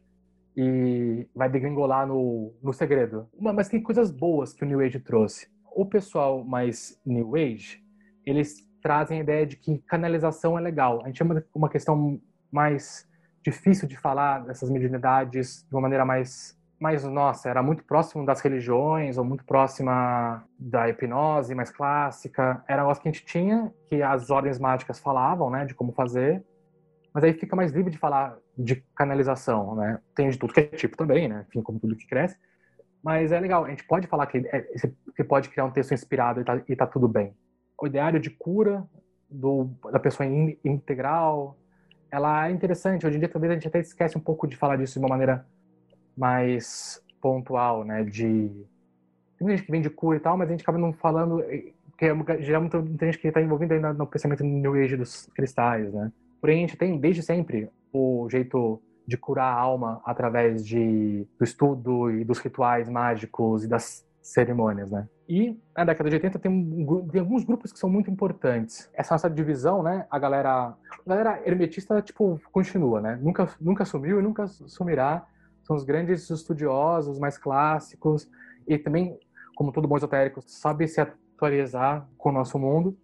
e 0.55 1.27
vai 1.35 1.49
degringolar 1.49 2.07
no, 2.07 2.53
no 2.61 2.73
segredo. 2.73 3.27
Mas 3.39 3.69
tem 3.69 3.81
coisas 3.81 4.11
boas 4.11 4.53
que 4.53 4.63
o 4.63 4.67
New 4.67 4.79
Age 4.79 4.99
trouxe. 4.99 5.47
O 5.73 5.85
pessoal 5.85 6.43
mais 6.43 6.99
New 7.05 7.35
Age, 7.35 7.81
eles 8.25 8.67
trazem 8.81 9.19
a 9.19 9.21
ideia 9.21 9.45
de 9.45 9.55
que 9.55 9.77
canalização 9.79 10.57
é 10.57 10.61
legal. 10.61 11.01
A 11.03 11.07
gente 11.07 11.17
chama 11.17 11.43
uma 11.53 11.69
questão 11.69 12.19
mais 12.51 13.07
difícil 13.43 13.87
de 13.87 13.97
falar 13.97 14.45
dessas 14.45 14.69
mediunidades 14.69 15.65
de 15.67 15.75
uma 15.75 15.81
maneira 15.81 16.05
mais 16.05 16.59
mais 16.81 17.03
nossa, 17.03 17.47
era 17.47 17.61
muito 17.61 17.83
próximo 17.83 18.25
das 18.25 18.41
religiões 18.41 19.15
ou 19.15 19.23
muito 19.23 19.45
próxima 19.45 20.43
da 20.57 20.89
hipnose 20.89 21.53
mais 21.53 21.69
clássica. 21.69 22.63
Era 22.67 22.81
negócio 22.81 23.03
que 23.03 23.07
a 23.07 23.11
gente 23.11 23.23
tinha, 23.23 23.71
que 23.85 24.01
as 24.01 24.31
ordens 24.31 24.57
mágicas 24.57 24.97
falavam, 24.97 25.51
né, 25.51 25.63
de 25.63 25.75
como 25.75 25.91
fazer. 25.91 26.43
Mas 27.13 27.24
aí 27.24 27.34
fica 27.34 27.56
mais 27.56 27.71
livre 27.71 27.91
de 27.91 27.97
falar 27.97 28.38
de 28.58 28.78
canalização, 28.95 29.76
né? 29.76 30.00
Tem 30.15 30.30
de 30.30 30.38
tudo 30.38 30.54
que 30.54 30.62
é 30.62 30.63
tipo 30.67 30.95
também, 30.95 31.28
né? 31.28 31.45
Enfim, 31.47 31.62
como 31.62 31.80
tudo 31.80 31.95
que 31.95 32.08
cresce. 32.08 32.38
Mas 33.04 33.32
é 33.32 33.39
legal, 33.39 33.65
a 33.65 33.69
gente 33.69 33.84
pode 33.86 34.08
falar 34.08 34.28
que 34.28 34.38
é, 34.38 34.67
você 35.06 35.24
pode 35.24 35.50
criar 35.50 35.65
um 35.65 35.71
texto 35.71 35.93
inspirado 35.93 36.41
e 36.41 36.43
tá, 36.43 36.62
e 36.67 36.76
tá 36.76 36.88
tudo 36.88 37.08
bem. 37.08 37.36
O 37.80 37.88
ideário 37.88 38.19
de 38.19 38.30
cura 38.30 38.88
do, 39.30 39.69
da 39.91 40.00
pessoa 40.00 40.28
in, 40.28 40.58
integral, 40.63 41.58
ela 42.12 42.47
é 42.47 42.52
interessante. 42.52 43.06
Hoje 43.06 43.17
em 43.17 43.19
dia, 43.19 43.30
talvez 43.30 43.52
a 43.52 43.56
gente 43.56 43.67
até 43.67 43.80
esquece 43.80 44.17
um 44.17 44.21
pouco 44.21 44.47
de 44.47 44.56
falar 44.56 44.78
disso 44.78 45.00
de 45.00 45.00
uma 45.00 45.10
maneira 45.10 45.45
mais 46.15 47.02
pontual, 47.19 47.84
né? 47.84 48.04
De 48.04 48.52
tem 49.38 49.50
gente 49.50 49.63
que 49.63 49.71
vem 49.71 49.82
de 49.82 49.89
cura 49.89 50.17
e 50.17 50.19
tal, 50.19 50.38
mas 50.38 50.47
a 50.47 50.52
gente 50.52 50.62
acaba 50.62 50.78
não 50.78 50.93
falando 50.93 51.43
que 51.97 52.06
é 52.06 52.41
geralmente 52.41 52.76
muita 52.78 53.06
gente 53.06 53.17
que 53.17 53.28
está 53.28 53.41
envolvida 53.41 53.74
ainda 53.74 53.93
no 53.93 54.06
pensamento 54.06 54.43
New 54.43 54.74
Age 54.76 54.97
dos 54.97 55.28
cristais, 55.34 55.91
né? 55.91 56.12
Porém, 56.41 56.65
tem 56.67 56.99
desde 56.99 57.21
sempre 57.21 57.69
o 57.93 58.27
jeito 58.30 58.82
de 59.08 59.15
curar 59.15 59.54
a 59.54 59.60
alma 59.60 60.01
através 60.04 60.65
de, 60.65 61.27
do 61.38 61.43
estudo 61.43 62.10
e 62.10 62.23
dos 62.23 62.39
rituais 62.39 62.89
mágicos 62.89 63.63
e 63.63 63.67
das 63.67 64.06
cerimônias, 64.21 64.91
né? 64.91 65.08
E 65.27 65.58
na 65.75 65.86
década 65.86 66.10
de 66.10 66.15
80 66.15 66.39
tem, 66.39 66.86
tem, 67.12 67.21
alguns 67.21 67.43
grupos 67.43 67.71
que 67.71 67.80
são 67.80 67.89
muito 67.89 68.10
importantes. 68.12 68.89
Essa 68.93 69.13
nossa 69.13 69.30
divisão, 69.30 69.82
né? 69.82 70.06
A 70.10 70.19
galera, 70.19 70.67
a 70.69 70.75
galera 71.10 71.41
hermetista, 71.45 72.01
tipo, 72.01 72.39
continua, 72.51 72.99
né? 72.99 73.19
Nunca, 73.21 73.47
nunca 73.60 73.86
sumiu 73.86 74.19
e 74.19 74.23
nunca 74.23 74.47
sumirá. 74.47 75.25
São 75.63 75.75
os 75.75 75.84
grandes 75.84 76.30
estudiosos, 76.30 77.19
mais 77.19 77.38
clássicos 77.38 78.30
e 78.67 78.77
também, 78.77 79.17
como 79.56 79.71
todo 79.71 79.88
bom 79.88 79.97
esotérico, 79.97 80.41
sabe 80.45 80.88
se 80.88 80.99
atualizar 80.99 82.08
com 82.17 82.30
o 82.30 82.34
nosso 82.34 82.60
mundo. 82.60 82.97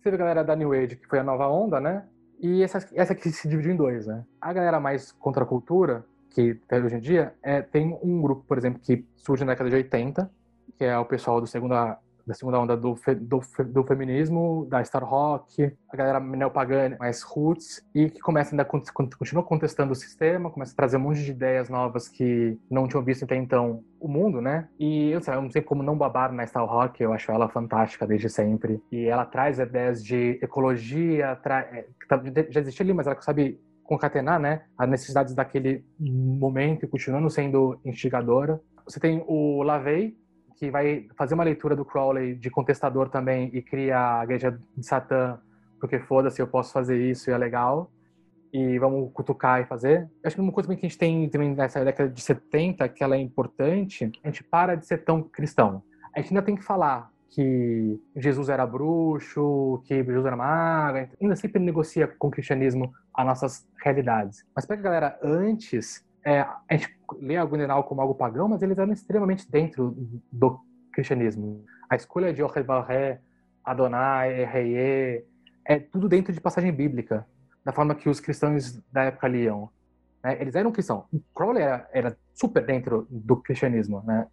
Você 0.00 0.10
vê 0.10 0.16
a 0.16 0.18
galera 0.18 0.44
da 0.44 0.56
New 0.56 0.72
Age, 0.72 0.96
que 0.96 1.06
foi 1.06 1.18
a 1.18 1.24
nova 1.24 1.48
onda, 1.48 1.80
né? 1.80 2.06
E 2.38 2.62
essa, 2.62 2.78
essa 2.94 3.12
aqui 3.12 3.30
se 3.30 3.48
dividiu 3.48 3.72
em 3.72 3.76
dois, 3.76 4.06
né? 4.06 4.24
A 4.40 4.52
galera 4.52 4.78
mais 4.78 5.12
contra 5.12 5.42
a 5.42 5.46
cultura, 5.46 6.04
que 6.30 6.54
tem 6.68 6.82
hoje 6.82 6.96
em 6.96 7.00
dia, 7.00 7.34
é, 7.42 7.62
tem 7.62 7.98
um 8.02 8.20
grupo, 8.22 8.44
por 8.46 8.56
exemplo, 8.56 8.80
que 8.80 9.04
surge 9.16 9.44
na 9.44 9.52
década 9.52 9.70
de 9.70 9.76
80, 9.76 10.30
que 10.76 10.84
é 10.84 10.96
o 10.96 11.04
pessoal 11.04 11.40
do 11.40 11.46
segunda 11.46 11.98
da 12.28 12.34
segunda 12.34 12.60
onda 12.60 12.76
do, 12.76 12.94
fe, 12.94 13.14
do, 13.14 13.40
do, 13.66 13.84
feminismo, 13.84 14.66
da 14.68 14.84
Star 14.84 15.02
Rock, 15.02 15.72
a 15.90 15.96
galera 15.96 16.20
neopagana 16.20 16.94
mais 17.00 17.22
roots, 17.22 17.82
e 17.94 18.10
que 18.10 18.20
começa 18.20 18.52
ainda, 18.52 18.66
continua 18.66 19.42
contestando 19.42 19.92
o 19.92 19.96
sistema, 19.96 20.50
começa 20.50 20.72
a 20.74 20.76
trazer 20.76 20.98
um 20.98 21.00
monte 21.00 21.24
de 21.24 21.30
ideias 21.30 21.70
novas 21.70 22.06
que 22.06 22.58
não 22.70 22.86
tinham 22.86 23.02
visto 23.02 23.24
até 23.24 23.34
então 23.34 23.82
o 23.98 24.06
mundo, 24.06 24.42
né? 24.42 24.68
E 24.78 25.10
eu, 25.10 25.22
sei, 25.22 25.34
eu 25.34 25.40
não 25.40 25.50
sei 25.50 25.62
como 25.62 25.82
não 25.82 25.96
babar 25.96 26.30
na 26.30 26.46
Star 26.46 26.66
Rock, 26.66 27.02
eu 27.02 27.14
acho 27.14 27.32
ela 27.32 27.48
fantástica 27.48 28.06
desde 28.06 28.28
sempre. 28.28 28.82
E 28.92 29.06
ela 29.06 29.24
traz 29.24 29.58
ideias 29.58 30.04
de 30.04 30.38
ecologia, 30.42 31.34
tra... 31.36 31.60
É, 31.60 31.86
tá, 32.06 32.22
já 32.50 32.60
existia 32.60 32.84
ali, 32.84 32.92
mas 32.92 33.06
ela 33.06 33.20
sabe 33.22 33.58
concatenar, 33.84 34.38
né, 34.38 34.64
as 34.76 34.86
necessidades 34.86 35.34
daquele 35.34 35.82
momento 35.98 36.84
e 36.84 36.88
continuando 36.88 37.30
sendo 37.30 37.80
instigadora. 37.86 38.60
Você 38.84 39.00
tem 39.00 39.24
o 39.26 39.62
Lavey, 39.62 40.14
que 40.58 40.70
vai 40.70 41.06
fazer 41.16 41.34
uma 41.34 41.44
leitura 41.44 41.76
do 41.76 41.84
Crowley 41.84 42.34
de 42.34 42.50
contestador 42.50 43.08
também 43.08 43.48
e 43.52 43.62
cria 43.62 44.18
a 44.18 44.24
igreja 44.24 44.58
de 44.76 44.84
Satã, 44.84 45.38
porque 45.80 46.00
foda-se, 46.00 46.42
eu 46.42 46.48
posso 46.48 46.72
fazer 46.72 46.98
isso 47.00 47.30
e 47.30 47.32
é 47.32 47.38
legal. 47.38 47.90
E 48.52 48.78
vamos 48.78 49.12
cutucar 49.12 49.60
e 49.60 49.66
fazer. 49.66 50.08
Acho 50.24 50.34
que 50.34 50.42
uma 50.42 50.50
coisa 50.50 50.68
que 50.74 50.74
a 50.74 50.88
gente 50.88 50.98
tem 50.98 51.28
também 51.28 51.54
nessa 51.54 51.84
década 51.84 52.08
de 52.08 52.20
70, 52.20 52.88
que 52.88 53.04
ela 53.04 53.14
é 53.14 53.20
importante, 53.20 54.10
a 54.24 54.28
gente 54.28 54.42
para 54.42 54.74
de 54.74 54.86
ser 54.86 55.04
tão 55.04 55.22
cristão. 55.22 55.82
A 56.16 56.20
gente 56.20 56.30
ainda 56.30 56.42
tem 56.42 56.56
que 56.56 56.64
falar 56.64 57.10
que 57.28 58.00
Jesus 58.16 58.48
era 58.48 58.66
bruxo, 58.66 59.82
que 59.84 60.02
Jesus 60.02 60.24
era 60.24 60.36
mago, 60.36 61.08
ainda 61.20 61.36
sempre 61.36 61.62
negocia 61.62 62.08
com 62.08 62.28
o 62.28 62.30
cristianismo 62.30 62.92
as 63.14 63.26
nossas 63.26 63.68
realidades. 63.84 64.44
Mas 64.56 64.64
para 64.64 64.76
a 64.76 64.80
galera 64.80 65.18
antes, 65.22 66.04
é, 66.24 66.40
a 66.40 66.76
gente 66.76 66.94
lê 67.20 67.36
a 67.36 67.44
Gwendenal 67.44 67.84
como 67.84 68.00
algo 68.00 68.14
pagão, 68.14 68.48
mas 68.48 68.62
eles 68.62 68.78
eram 68.78 68.92
extremamente 68.92 69.50
dentro 69.50 69.96
do 70.30 70.60
cristianismo. 70.92 71.64
A 71.88 71.96
escolha 71.96 72.32
de 72.32 72.42
Ohebaré, 72.42 73.20
Adonai, 73.64 74.44
Reye, 74.44 75.24
é 75.64 75.78
tudo 75.78 76.08
dentro 76.08 76.32
de 76.32 76.40
passagem 76.40 76.72
bíblica, 76.72 77.26
da 77.64 77.72
forma 77.72 77.94
que 77.94 78.08
os 78.08 78.20
cristãos 78.20 78.82
da 78.90 79.04
época 79.04 79.28
liam. 79.28 79.70
Né? 80.22 80.40
Eles 80.40 80.54
eram 80.54 80.72
cristãos. 80.72 81.04
Crowley 81.34 81.62
era, 81.62 81.88
era, 81.92 82.18
super 82.34 82.64
dentro 82.64 83.06
do 83.10 83.36
cristianismo. 83.36 84.02
Né? 84.04 84.26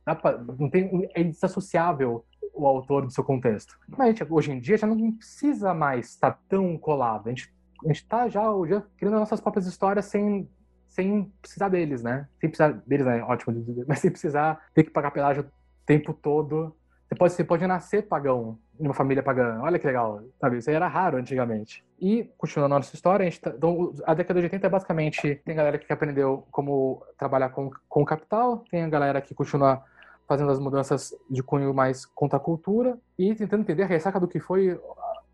Não 0.58 0.70
tem, 0.70 1.10
é 1.14 1.24
desassociável 1.24 2.26
o 2.54 2.66
autor 2.66 3.06
do 3.06 3.12
seu 3.12 3.24
contexto. 3.24 3.78
Mas 3.88 4.18
gente, 4.18 4.32
hoje 4.32 4.52
em 4.52 4.60
dia 4.60 4.78
já 4.78 4.88
não 4.88 5.12
precisa 5.12 5.74
mais 5.74 6.10
estar 6.12 6.40
tão 6.48 6.78
colado. 6.78 7.28
A 7.28 7.30
gente 7.30 7.54
a 7.86 7.92
está 7.92 8.30
já, 8.30 8.44
já 8.68 8.82
criando 8.98 9.20
nossas 9.20 9.42
próprias 9.42 9.68
histórias 9.68 10.06
sem 10.06 10.50
sem 10.96 11.30
precisar 11.42 11.68
deles, 11.68 12.02
né? 12.02 12.26
Sem 12.40 12.50
precisar 12.50 12.72
deles, 12.88 13.06
né? 13.06 13.22
Ótimo, 13.22 13.86
mas 13.86 14.00
sem 14.00 14.10
precisar 14.10 14.66
ter 14.74 14.84
que 14.86 14.90
pagar 14.90 15.12
pedágio 15.12 15.44
o 15.44 15.46
tempo 15.86 16.14
todo. 16.14 16.74
Você 17.06 17.16
pode, 17.16 17.34
você 17.34 17.44
pode 17.44 17.68
nascer 17.68 18.04
pagão 18.04 18.58
em 18.80 18.86
uma 18.86 18.94
família 18.94 19.22
pagã. 19.22 19.60
Olha 19.62 19.78
que 19.78 19.86
legal, 19.86 20.24
sabe? 20.40 20.58
Isso 20.58 20.70
aí 20.70 20.76
era 20.76 20.88
raro 20.88 21.18
antigamente. 21.18 21.84
E, 22.00 22.32
continuando 22.38 22.76
a 22.76 22.80
nossa 22.80 22.96
história, 22.96 23.28
a, 23.28 23.32
tá, 23.32 23.54
então, 23.56 23.94
a 24.06 24.14
década 24.14 24.40
de 24.40 24.46
80 24.46 24.66
é 24.66 24.70
basicamente... 24.70 25.42
Tem 25.46 25.56
galera 25.56 25.78
que 25.78 25.92
aprendeu 25.92 26.48
como 26.50 27.06
trabalhar 27.18 27.50
com, 27.50 27.70
com 27.90 28.06
capital, 28.06 28.64
tem 28.72 28.84
a 28.84 28.90
galera 28.90 29.22
que 29.22 29.36
continua 29.36 29.84
fazendo 30.28 30.50
as 30.50 30.60
mudanças 30.60 31.14
de 31.30 31.44
cunho 31.44 31.74
mais 31.74 32.06
contra 32.06 32.38
a 32.38 32.40
cultura 32.40 32.98
e 33.20 33.36
tentando 33.36 33.62
entender 33.62 33.84
a 33.84 33.88
ressaca 33.88 34.20
do 34.20 34.28
que 34.28 34.40
foi 34.40 34.80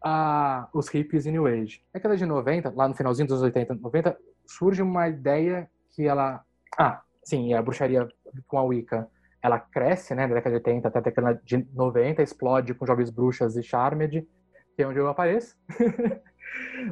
a, 0.03 0.67
os 0.73 0.87
hippies 0.89 1.25
e 1.25 1.31
New 1.31 1.45
Age. 1.45 1.81
Na 1.93 1.99
década 1.99 2.17
de 2.17 2.25
90, 2.25 2.73
lá 2.75 2.87
no 2.87 2.95
finalzinho 2.95 3.27
dos 3.27 3.41
80, 3.41 3.75
90, 3.75 4.17
surge 4.57 4.81
uma 4.81 5.07
ideia 5.07 5.69
que 5.95 6.07
ela. 6.07 6.43
Ah, 6.77 7.01
sim, 7.23 7.53
a 7.53 7.61
bruxaria 7.61 8.07
com 8.47 8.57
a 8.57 8.63
Wicca 8.63 9.09
ela 9.41 9.59
cresce, 9.59 10.13
né, 10.13 10.27
da 10.27 10.35
década 10.35 10.59
de 10.59 10.69
80 10.69 10.87
até 10.87 10.99
a 10.99 11.01
década 11.01 11.41
de 11.43 11.67
90, 11.73 12.21
explode 12.21 12.73
com 12.75 12.85
Jovens 12.85 13.09
Bruxas 13.09 13.55
e 13.57 13.63
Charmed, 13.63 14.27
que 14.75 14.83
é 14.83 14.87
onde 14.87 14.99
eu 14.99 15.07
apareço. 15.07 15.57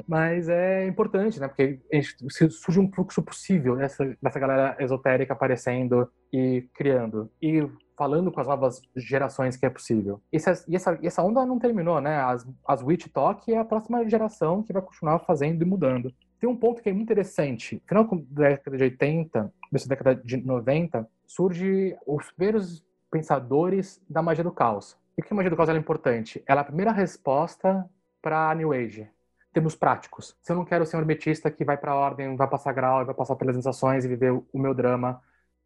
Mas 0.07 0.49
é 0.49 0.87
importante, 0.87 1.39
né, 1.39 1.47
porque 1.47 1.79
surge 2.49 2.79
um 2.79 2.91
fluxo 2.91 3.21
possível 3.21 3.75
dessa, 3.75 4.17
dessa 4.21 4.39
galera 4.39 4.75
esotérica 4.79 5.33
aparecendo 5.33 6.09
e 6.33 6.67
criando. 6.73 7.29
E 7.41 7.69
falando 7.95 8.31
com 8.31 8.39
as 8.39 8.47
novas 8.47 8.81
gerações 8.95 9.57
que 9.57 9.65
é 9.65 9.69
possível. 9.69 10.21
E 10.31 10.37
essa, 10.37 10.65
e 10.67 10.75
essa, 10.75 10.97
e 11.01 11.07
essa 11.07 11.21
onda 11.21 11.45
não 11.45 11.59
terminou, 11.59 11.99
né? 11.99 12.15
As, 12.15 12.47
as 12.65 12.81
Witch 12.81 13.07
Talk 13.09 13.51
é 13.53 13.57
a 13.57 13.65
próxima 13.65 14.07
geração 14.07 14.63
que 14.63 14.71
vai 14.71 14.81
continuar 14.81 15.19
fazendo 15.19 15.61
e 15.61 15.65
mudando 15.65 16.11
tem 16.39 16.49
um 16.49 16.55
ponto 16.55 16.81
que 16.81 16.89
é 16.89 16.93
muito 16.93 17.11
interessante. 17.11 17.81
Final 17.87 18.07
da 18.29 18.49
década 18.49 18.77
de 18.77 18.83
80, 18.83 19.53
começo 19.69 19.87
da 19.87 19.95
década 19.95 20.21
de 20.23 20.37
90, 20.37 21.07
surge 21.27 21.97
os 22.07 22.31
primeiros 22.31 22.85
pensadores 23.11 24.01
da 24.09 24.21
magia 24.21 24.43
do 24.43 24.51
caos. 24.51 24.97
E 25.17 25.21
que 25.21 25.33
a 25.33 25.35
magia 25.35 25.49
do 25.49 25.57
caos 25.57 25.69
é 25.69 25.75
importante? 25.75 26.41
Ela 26.47 26.61
é 26.61 26.63
a 26.63 26.65
primeira 26.65 26.91
resposta 26.91 27.85
para 28.21 28.49
a 28.49 28.55
New 28.55 28.71
Age. 28.71 29.09
Temos 29.51 29.75
práticos. 29.75 30.37
Se 30.41 30.51
eu 30.51 30.55
não 30.55 30.63
quero 30.63 30.85
ser 30.85 30.95
um 30.95 30.99
hermetista 30.99 31.51
que 31.51 31.65
vai 31.65 31.77
para 31.77 31.91
a 31.91 31.95
ordem, 31.95 32.35
vai 32.35 32.47
passar 32.47 32.71
grau, 32.71 33.05
vai 33.05 33.15
passar 33.15 33.35
pelas 33.35 33.55
sensações 33.55 34.05
e 34.05 34.07
viver 34.07 34.31
o 34.31 34.59
meu 34.59 34.73
drama 34.73 35.21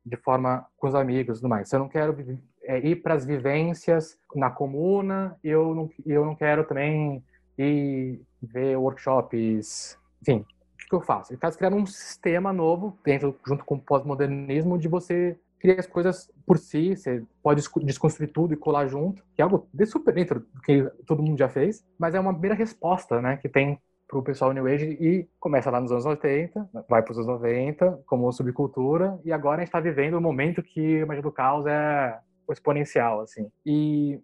de 0.05 0.17
forma 0.17 0.65
com 0.77 0.88
os 0.88 0.95
amigos 0.95 1.38
e 1.38 1.41
tudo 1.41 1.49
mais. 1.49 1.69
Se 1.69 1.75
eu 1.75 1.79
não 1.79 1.88
quero 1.88 2.15
é, 2.63 2.79
ir 2.79 2.97
para 2.97 3.13
as 3.13 3.25
vivências 3.25 4.17
na 4.36 4.49
comuna, 4.49 5.38
eu 5.43 5.75
não, 5.75 5.89
eu 6.05 6.25
não 6.25 6.36
quero 6.36 6.63
também 6.63 7.23
ir 7.57 8.21
ver 8.41 8.75
workshops, 8.77 9.97
enfim, 10.21 10.45
que 10.77 10.95
eu 10.95 11.01
faço? 11.01 11.31
Ele 11.31 11.38
está 11.38 11.51
criando 11.51 11.75
um 11.75 11.86
sistema 11.86 12.53
novo, 12.53 12.97
dentro, 13.03 13.36
junto 13.45 13.63
com 13.65 13.75
o 13.75 13.81
pós-modernismo, 13.81 14.77
de 14.77 14.88
você 14.88 15.38
criar 15.59 15.79
as 15.79 15.88
coisas 15.88 16.29
por 16.45 16.57
si, 16.57 16.95
você 16.95 17.23
pode 17.41 17.63
desconstruir 17.83 18.27
tudo 18.27 18.53
e 18.53 18.57
colar 18.57 18.88
junto, 18.88 19.23
que 19.33 19.41
é 19.41 19.43
algo 19.43 19.67
de 19.73 19.86
super 19.86 20.13
dentro 20.13 20.41
do 20.41 20.62
que 20.62 20.83
todo 21.05 21.23
mundo 21.23 21.38
já 21.38 21.47
fez, 21.47 21.86
mas 21.97 22.13
é 22.13 22.19
uma 22.19 22.33
primeira 22.33 22.55
resposta, 22.55 23.21
né, 23.21 23.38
que 23.38 23.47
tem 23.47 23.79
para 24.05 24.19
o 24.19 24.23
pessoal 24.23 24.51
New 24.51 24.67
Age 24.67 24.97
e 24.99 25.27
começa 25.39 25.71
lá 25.71 25.79
nos 25.79 25.91
anos 25.91 26.05
80, 26.05 26.69
vai 26.88 27.01
para 27.01 27.12
os 27.12 27.17
anos 27.17 27.27
90 27.27 28.01
como 28.05 28.31
subcultura 28.31 29.19
e 29.23 29.31
agora 29.31 29.57
a 29.57 29.59
gente 29.59 29.69
está 29.69 29.79
vivendo 29.79 30.15
o 30.15 30.17
um 30.17 30.21
momento 30.21 30.62
que 30.62 31.01
a 31.01 31.05
magia 31.05 31.23
do 31.23 31.31
caos 31.31 31.65
é 31.65 32.19
exponencial, 32.51 33.21
assim. 33.21 33.49
E 33.65 34.19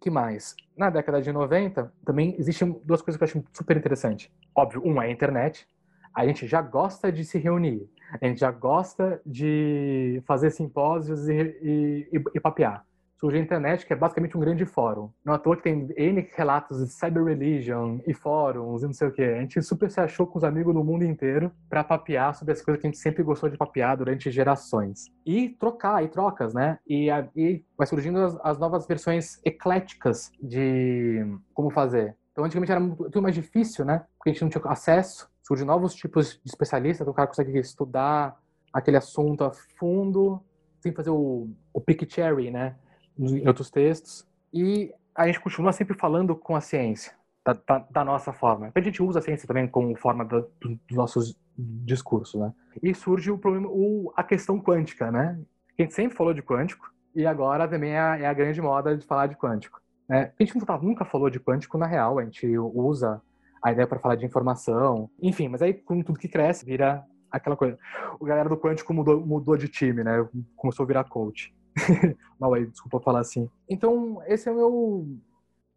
que 0.00 0.10
mais? 0.10 0.54
Na 0.76 0.90
década 0.90 1.22
de 1.22 1.32
90, 1.32 1.92
também 2.04 2.36
existem 2.38 2.80
duas 2.84 3.00
coisas 3.00 3.16
que 3.16 3.24
eu 3.24 3.40
acho 3.40 3.48
super 3.52 3.76
interessante. 3.76 4.32
Óbvio, 4.54 4.82
um 4.84 5.00
é 5.00 5.06
a 5.06 5.10
internet. 5.10 5.66
A 6.14 6.26
gente 6.26 6.46
já 6.46 6.60
gosta 6.60 7.10
de 7.10 7.24
se 7.24 7.38
reunir. 7.38 7.88
A 8.20 8.26
gente 8.26 8.40
já 8.40 8.50
gosta 8.50 9.20
de 9.24 10.22
fazer 10.26 10.50
simpósios 10.50 11.28
e, 11.28 11.32
e, 11.34 12.08
e, 12.12 12.24
e 12.34 12.40
papear 12.40 12.84
surge 13.22 13.38
a 13.38 13.40
internet, 13.40 13.86
que 13.86 13.92
é 13.92 13.96
basicamente 13.96 14.36
um 14.36 14.40
grande 14.40 14.66
fórum. 14.66 15.08
Não 15.24 15.32
à 15.32 15.38
toa 15.38 15.56
que 15.56 15.62
tem 15.62 15.88
N 15.96 16.28
relatos 16.34 16.78
de 16.78 16.92
cyber 16.92 17.22
religion 17.22 18.00
e 18.04 18.12
fóruns 18.12 18.82
e 18.82 18.86
não 18.86 18.92
sei 18.92 19.06
o 19.06 19.12
que. 19.12 19.22
A 19.22 19.40
gente 19.40 19.62
super 19.62 19.88
se 19.88 20.00
achou 20.00 20.26
com 20.26 20.38
os 20.38 20.42
amigos 20.42 20.74
do 20.74 20.82
mundo 20.82 21.04
inteiro 21.04 21.52
para 21.70 21.84
papear 21.84 22.34
sobre 22.34 22.52
as 22.52 22.60
coisas 22.60 22.80
que 22.80 22.86
a 22.88 22.90
gente 22.90 22.98
sempre 22.98 23.22
gostou 23.22 23.48
de 23.48 23.56
papear 23.56 23.96
durante 23.96 24.28
gerações. 24.28 25.06
E 25.24 25.50
trocar, 25.50 26.02
e 26.02 26.08
trocas, 26.08 26.52
né? 26.52 26.80
E, 26.84 27.08
e 27.36 27.64
vai 27.78 27.86
surgindo 27.86 28.18
as, 28.18 28.36
as 28.42 28.58
novas 28.58 28.88
versões 28.88 29.40
ecléticas 29.44 30.32
de 30.42 31.24
como 31.54 31.70
fazer. 31.70 32.16
Então, 32.32 32.44
antigamente 32.44 32.72
era 32.72 32.80
muito 32.80 33.22
mais 33.22 33.36
difícil, 33.36 33.84
né? 33.84 34.04
Porque 34.18 34.30
a 34.30 34.32
gente 34.32 34.42
não 34.42 34.48
tinha 34.48 34.64
acesso. 34.64 35.30
Surgem 35.42 35.66
novos 35.66 35.94
tipos 35.94 36.40
de 36.44 36.50
especialistas, 36.50 37.00
então 37.00 37.12
o 37.12 37.16
cara 37.16 37.28
consegue 37.28 37.58
estudar 37.58 38.40
aquele 38.72 38.96
assunto 38.96 39.44
a 39.44 39.52
fundo, 39.78 40.40
sem 40.80 40.92
fazer 40.92 41.10
o, 41.10 41.50
o 41.72 41.80
pick 41.80 42.10
cherry, 42.10 42.50
né? 42.50 42.76
em 43.18 43.46
outros 43.46 43.70
textos. 43.70 44.26
E 44.52 44.92
a 45.14 45.26
gente 45.26 45.40
continua 45.40 45.72
sempre 45.72 45.96
falando 45.96 46.34
com 46.34 46.56
a 46.56 46.60
ciência, 46.60 47.12
da, 47.44 47.52
da, 47.52 47.78
da 47.90 48.04
nossa 48.04 48.32
forma. 48.32 48.70
A 48.74 48.80
gente 48.80 49.02
usa 49.02 49.18
a 49.18 49.22
ciência 49.22 49.46
também 49.46 49.66
como 49.66 49.94
forma 49.96 50.24
do, 50.24 50.50
dos 50.60 50.96
nossos 50.96 51.38
discursos, 51.56 52.40
né? 52.40 52.52
E 52.82 52.94
surge 52.94 53.30
o 53.30 53.38
problema, 53.38 53.68
o, 53.68 54.12
a 54.16 54.22
questão 54.22 54.60
quântica, 54.60 55.10
né? 55.10 55.38
A 55.78 55.82
gente 55.82 55.94
sempre 55.94 56.16
falou 56.16 56.32
de 56.32 56.42
quântico 56.42 56.90
e 57.14 57.26
agora 57.26 57.68
também 57.68 57.92
é 57.92 58.00
a, 58.00 58.18
é 58.18 58.26
a 58.26 58.32
grande 58.32 58.60
moda 58.60 58.96
de 58.96 59.06
falar 59.06 59.26
de 59.26 59.36
quântico. 59.36 59.80
Né? 60.08 60.32
A 60.38 60.42
gente 60.42 60.56
nunca 60.82 61.04
falou 61.04 61.28
de 61.28 61.40
quântico 61.40 61.76
na 61.76 61.86
real, 61.86 62.18
a 62.18 62.24
gente 62.24 62.46
usa 62.58 63.20
a 63.62 63.72
ideia 63.72 63.86
para 63.86 63.98
falar 63.98 64.16
de 64.16 64.26
informação, 64.26 65.08
enfim, 65.20 65.48
mas 65.48 65.62
aí 65.62 65.72
com 65.72 66.02
tudo 66.02 66.18
que 66.18 66.28
cresce 66.28 66.64
vira 66.66 67.04
aquela 67.30 67.56
coisa. 67.56 67.78
O 68.20 68.24
galera 68.24 68.48
do 68.48 68.56
quântico 68.56 68.92
mudou, 68.92 69.24
mudou 69.24 69.56
de 69.56 69.68
time, 69.68 70.04
né? 70.04 70.28
Começou 70.56 70.84
a 70.84 70.86
virar 70.86 71.04
coach. 71.04 71.54
Mal 72.38 72.54
aí, 72.54 72.66
desculpa 72.66 73.00
falar 73.00 73.20
assim. 73.20 73.48
Então, 73.68 74.22
esse 74.26 74.48
é 74.48 74.52
o 74.52 74.56
meu 74.56 75.18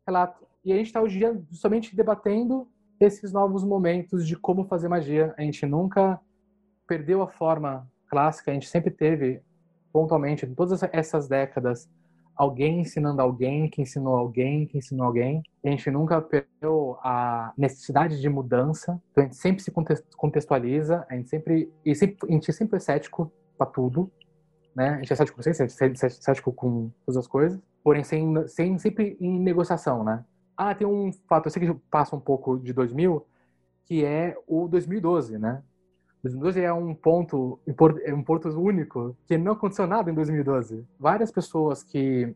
relato. 0.06 0.46
E 0.64 0.74
a 0.74 0.76
gente 0.76 0.88
está 0.88 1.02
hoje 1.02 1.20
dia 1.20 1.42
somente 1.52 1.96
debatendo 1.96 2.68
esses 3.00 3.32
novos 3.32 3.64
momentos 3.64 4.28
de 4.28 4.36
como 4.36 4.66
fazer 4.66 4.88
magia. 4.88 5.34
A 5.38 5.42
gente 5.42 5.66
nunca 5.66 6.20
perdeu 6.88 7.22
a 7.22 7.28
forma 7.28 7.88
clássica, 8.08 8.52
a 8.52 8.54
gente 8.54 8.68
sempre 8.68 8.92
teve, 8.92 9.42
pontualmente, 9.92 10.46
em 10.46 10.54
todas 10.54 10.84
essas 10.92 11.28
décadas, 11.28 11.90
alguém 12.36 12.82
ensinando 12.82 13.22
alguém, 13.22 13.70
que 13.70 13.82
ensinou 13.82 14.16
alguém, 14.16 14.66
que 14.66 14.78
ensinou 14.78 15.08
alguém. 15.08 15.42
A 15.64 15.70
gente 15.70 15.90
nunca 15.90 16.22
perdeu 16.22 16.98
a 17.02 17.54
necessidade 17.58 18.20
de 18.20 18.30
mudança, 18.30 19.02
então 19.12 19.24
a 19.24 19.28
gente 19.28 19.38
sempre 19.38 19.64
se 19.64 19.72
contextualiza, 20.16 21.06
a 21.10 21.16
gente 21.16 21.30
sempre, 21.30 21.72
e 21.86 21.96
sempre, 21.96 22.18
a 22.28 22.32
gente 22.32 22.54
sempre 22.54 22.78
é 22.78 22.80
cético 22.80 23.32
para 23.58 23.68
tudo 23.68 24.12
né? 24.76 24.90
A 24.90 24.98
gente 24.98 25.14
é 25.14 25.16
cético 25.16 25.38
com 25.38 25.42
ciência, 25.42 25.66
a 25.66 25.68
gente 25.68 26.06
é 26.06 26.10
cético 26.10 26.52
com 26.52 26.92
todas 27.06 27.18
as 27.18 27.28
coisas, 27.28 27.60
porém 27.82 28.04
sem, 28.04 28.48
sem, 28.48 28.78
sempre 28.78 29.16
em 29.22 29.40
negociação, 29.40 30.04
né? 30.04 30.26
Ah, 30.58 30.76
tem 30.76 30.86
um 30.86 31.12
fato, 31.28 31.48
eu 31.48 31.52
sei 31.52 31.66
que 31.66 31.74
passa 31.90 32.16
um 32.16 32.20
pouco 32.20 32.60
de 32.60 32.74
2000, 32.74 33.26
que 33.86 34.04
é 34.04 34.36
o 34.46 34.68
2012, 34.68 35.38
né? 35.38 35.64
2012 36.26 36.62
é 36.62 36.74
um 36.74 36.96
ponto, 36.96 37.60
é 38.04 38.14
um 38.14 38.24
ponto 38.24 38.50
único, 38.60 39.16
que 39.28 39.38
não 39.38 39.54
aconteceu 39.54 39.86
nada 39.86 40.10
em 40.10 40.14
2012. 40.14 40.84
Várias 41.00 41.32
pessoas 41.32 41.84
que 41.84 42.34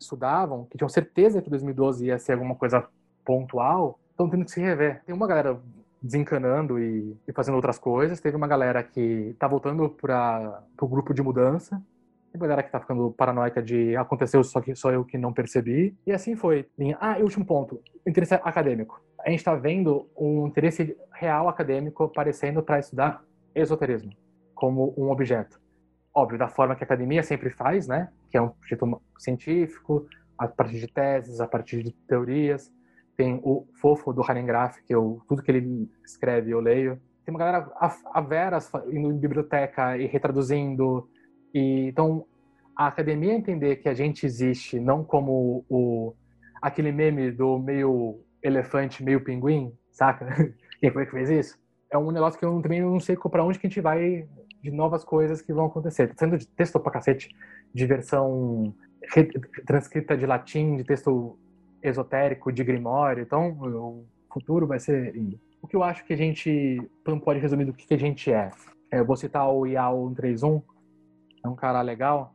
estudavam, 0.00 0.64
que 0.64 0.78
tinham 0.78 0.88
certeza 0.88 1.42
que 1.42 1.50
2012 1.50 2.06
ia 2.06 2.18
ser 2.18 2.32
alguma 2.32 2.54
coisa 2.54 2.86
pontual, 3.24 3.98
estão 4.10 4.28
tendo 4.28 4.44
que 4.44 4.50
se 4.50 4.60
rever. 4.60 5.02
Tem 5.04 5.14
uma 5.14 5.26
galera 5.26 5.60
desencanando 6.00 6.78
e, 6.78 7.14
e, 7.28 7.32
fazendo 7.32 7.56
outras 7.56 7.78
coisas. 7.78 8.20
Teve 8.20 8.36
uma 8.36 8.46
galera 8.46 8.82
que 8.82 9.34
tá 9.38 9.46
voltando 9.46 9.88
para 9.90 10.62
o 10.80 10.88
grupo 10.88 11.12
de 11.12 11.22
mudança. 11.22 11.76
Tem 12.32 12.40
uma 12.40 12.46
galera 12.46 12.62
que 12.62 12.72
tá 12.72 12.80
ficando 12.80 13.10
paranoica 13.10 13.62
de 13.62 13.96
aconteceu 13.96 14.42
só 14.44 14.60
que 14.62 14.74
só 14.74 14.90
eu 14.90 15.04
que 15.04 15.18
não 15.18 15.32
percebi. 15.32 15.94
E 16.06 16.12
assim 16.12 16.36
foi. 16.36 16.66
Ah, 17.00 17.18
e 17.18 17.22
último 17.22 17.44
ponto, 17.44 17.82
interesse 18.06 18.34
acadêmico. 18.34 19.00
A 19.26 19.30
gente 19.30 19.40
está 19.40 19.56
vendo 19.56 20.08
um 20.16 20.46
interesse 20.46 20.96
real 21.12 21.48
acadêmico 21.48 22.04
aparecendo 22.04 22.62
para 22.62 22.78
estudar 22.78 23.24
esoterismo 23.54 24.12
como 24.54 24.94
um 24.96 25.10
objeto. 25.10 25.60
Óbvio, 26.14 26.38
da 26.38 26.48
forma 26.48 26.76
que 26.76 26.84
a 26.84 26.86
academia 26.86 27.22
sempre 27.22 27.50
faz, 27.50 27.88
né? 27.88 28.08
Que 28.30 28.38
é 28.38 28.40
um 28.40 28.46
objeto 28.46 29.02
científico, 29.18 30.06
a 30.38 30.46
partir 30.46 30.78
de 30.78 30.86
teses, 30.86 31.40
a 31.40 31.48
partir 31.48 31.82
de 31.82 31.92
teorias 32.06 32.70
tem 33.16 33.40
o 33.42 33.66
Fofo 33.80 34.12
do 34.12 34.22
Harengraf, 34.22 34.82
que 34.84 34.94
eu, 34.94 35.22
tudo 35.26 35.42
que 35.42 35.50
ele 35.50 35.90
escreve 36.04 36.50
eu 36.50 36.60
leio. 36.60 37.00
Tem 37.24 37.34
uma 37.34 37.38
galera 37.38 37.72
a, 37.76 37.96
a 38.12 38.20
veras 38.20 38.70
indo 38.88 39.10
em 39.10 39.18
biblioteca 39.18 39.96
e 39.96 40.06
retraduzindo. 40.06 41.08
E, 41.52 41.88
então, 41.88 42.26
a 42.76 42.86
academia 42.86 43.32
entender 43.32 43.76
que 43.76 43.88
a 43.88 43.94
gente 43.94 44.26
existe 44.26 44.78
não 44.78 45.02
como 45.02 45.64
o 45.68 46.14
aquele 46.60 46.92
meme 46.92 47.30
do 47.30 47.58
meio 47.58 48.20
elefante, 48.46 49.02
meio 49.02 49.22
pinguim, 49.22 49.72
saca? 49.90 50.26
Quem 50.80 50.90
foi 50.90 51.06
que 51.06 51.12
fez 51.12 51.30
isso? 51.30 51.58
É 51.90 51.96
um 51.96 52.10
negócio 52.10 52.38
que 52.38 52.44
eu 52.44 52.60
também 52.60 52.82
não 52.82 53.00
sei 53.00 53.16
para 53.16 53.44
onde 53.44 53.58
que 53.58 53.66
a 53.66 53.70
gente 53.70 53.80
vai 53.80 54.28
de 54.62 54.70
novas 54.70 55.04
coisas 55.04 55.40
que 55.40 55.52
vão 55.52 55.66
acontecer. 55.66 56.08
Tá 56.08 56.14
sendo 56.18 56.36
de 56.36 56.46
texto 56.46 56.80
pra 56.80 56.92
cacete, 56.92 57.28
de 57.72 57.86
versão 57.86 58.74
transcrita 59.64 60.16
de 60.16 60.26
latim, 60.26 60.76
de 60.76 60.84
texto 60.84 61.38
esotérico 61.82 62.52
de 62.52 62.64
Grimório, 62.64 63.22
então 63.22 63.50
o 63.50 64.06
futuro 64.32 64.66
vai 64.66 64.80
ser 64.80 65.14
lindo. 65.14 65.38
O 65.62 65.68
que 65.68 65.76
eu 65.76 65.82
acho 65.82 66.04
que 66.04 66.12
a 66.12 66.16
gente 66.16 66.80
não 67.06 67.18
pode 67.18 67.38
resumir 67.38 67.64
do 67.64 67.72
que 67.72 67.92
a 67.92 67.98
gente 67.98 68.32
é. 68.32 68.50
é 68.90 69.00
eu 69.00 69.04
vou 69.04 69.16
citar 69.16 69.48
o 69.48 69.66
Yao 69.66 70.08
131, 70.08 70.62
é 71.44 71.48
um 71.48 71.54
cara 71.54 71.80
legal, 71.82 72.34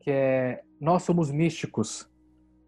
que 0.00 0.10
é 0.10 0.62
nós 0.80 1.02
somos 1.02 1.30
místicos, 1.30 2.08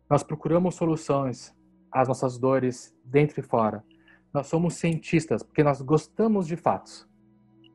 nós 0.09 0.23
procuramos 0.23 0.75
soluções 0.75 1.55
às 1.92 2.09
nossas 2.09 2.38
dores 2.38 2.94
dentro 3.05 3.40
e 3.40 3.42
fora. 3.42 3.85
Nós 4.33 4.46
somos 4.46 4.74
cientistas 4.74 5.42
porque 5.42 5.62
nós 5.62 5.81
gostamos 5.81 6.46
de 6.46 6.57
fatos. 6.57 7.09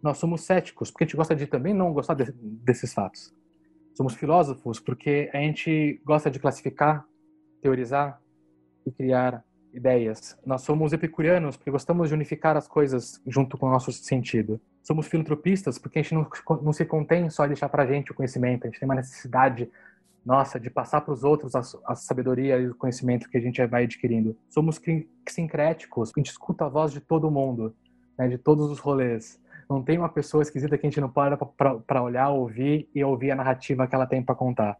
Nós 0.02 0.18
somos 0.18 0.42
céticos 0.42 0.92
porque 0.92 1.04
a 1.04 1.08
gente 1.08 1.18
gosta 1.18 1.36
de 1.36 1.48
também 1.48 1.74
não 1.74 1.92
gostar 1.94 2.14
de, 2.14 2.32
desses 2.32 2.94
fatos. 2.94 3.34
Somos 3.94 4.14
filósofos 4.14 4.80
porque 4.80 5.30
a 5.34 5.38
gente 5.38 6.02
gosta 6.06 6.30
de 6.30 6.40
classificar, 6.40 7.06
teorizar, 7.62 8.22
e 8.86 8.92
criar 8.92 9.44
ideias. 9.74 10.38
Nós 10.46 10.62
somos 10.62 10.94
epicurianos 10.94 11.58
porque 11.58 11.72
gostamos 11.72 12.10
de 12.10 12.16
unificar 12.16 12.56
as 12.56 12.68
coisas 12.68 13.22
junto 13.26 13.58
com 13.58 13.68
o 13.68 13.72
nosso 13.72 13.92
sentido. 13.92 14.62
Somos 14.82 15.08
filantropistas 15.08 15.78
porque 15.78 16.00
a 16.00 16.02
gente 16.02 16.14
não, 16.14 16.28
não 16.62 16.72
se 16.72 16.86
contém 16.86 17.30
só 17.30 17.46
em 17.46 17.50
deixar 17.50 17.68
para 17.68 17.86
gente 17.86 18.12
o 18.12 18.16
conhecimento, 18.16 18.66
a 18.66 18.70
gente 18.70 18.80
tem 18.80 18.88
uma 18.88 18.96
necessidade 18.96 19.70
nossa 20.26 20.60
de 20.60 20.70
passar 20.70 21.02
para 21.02 21.14
os 21.14 21.24
outros 21.24 21.56
a, 21.56 21.62
a, 21.86 21.96
sabedoria 21.96 22.58
e 22.58 22.68
o 22.68 22.76
conhecimento 22.76 23.30
que 23.30 23.38
a 23.38 23.42
gente 23.42 23.64
vai 23.68 23.84
adquirindo. 23.84 24.36
Somos 24.50 24.82
sincréticos, 25.30 26.12
a 26.16 26.20
gente 26.20 26.32
escuta 26.32 26.66
a 26.66 26.70
voz 26.70 26.92
de 26.92 27.00
todo 27.00 27.30
mundo, 27.30 27.76
né, 28.18 28.28
de 28.28 28.38
todos 28.38 28.72
os 28.72 28.80
rolês. 28.80 29.40
Não 29.70 29.84
tem 29.84 29.98
uma 29.98 30.10
pessoa 30.10 30.44
esquisita 30.44 30.78
que 30.78 30.86
a 30.86 30.90
gente 30.90 31.02
não 31.02 31.10
para 31.10 31.38
para 31.38 32.02
olhar, 32.02 32.30
ouvir 32.30 32.90
e 32.94 33.04
ouvir 33.04 33.32
a 33.32 33.36
narrativa 33.36 33.88
que 33.88 33.96
ela 33.96 34.06
tem 34.06 34.24
para 34.24 34.36
contar 34.36 34.78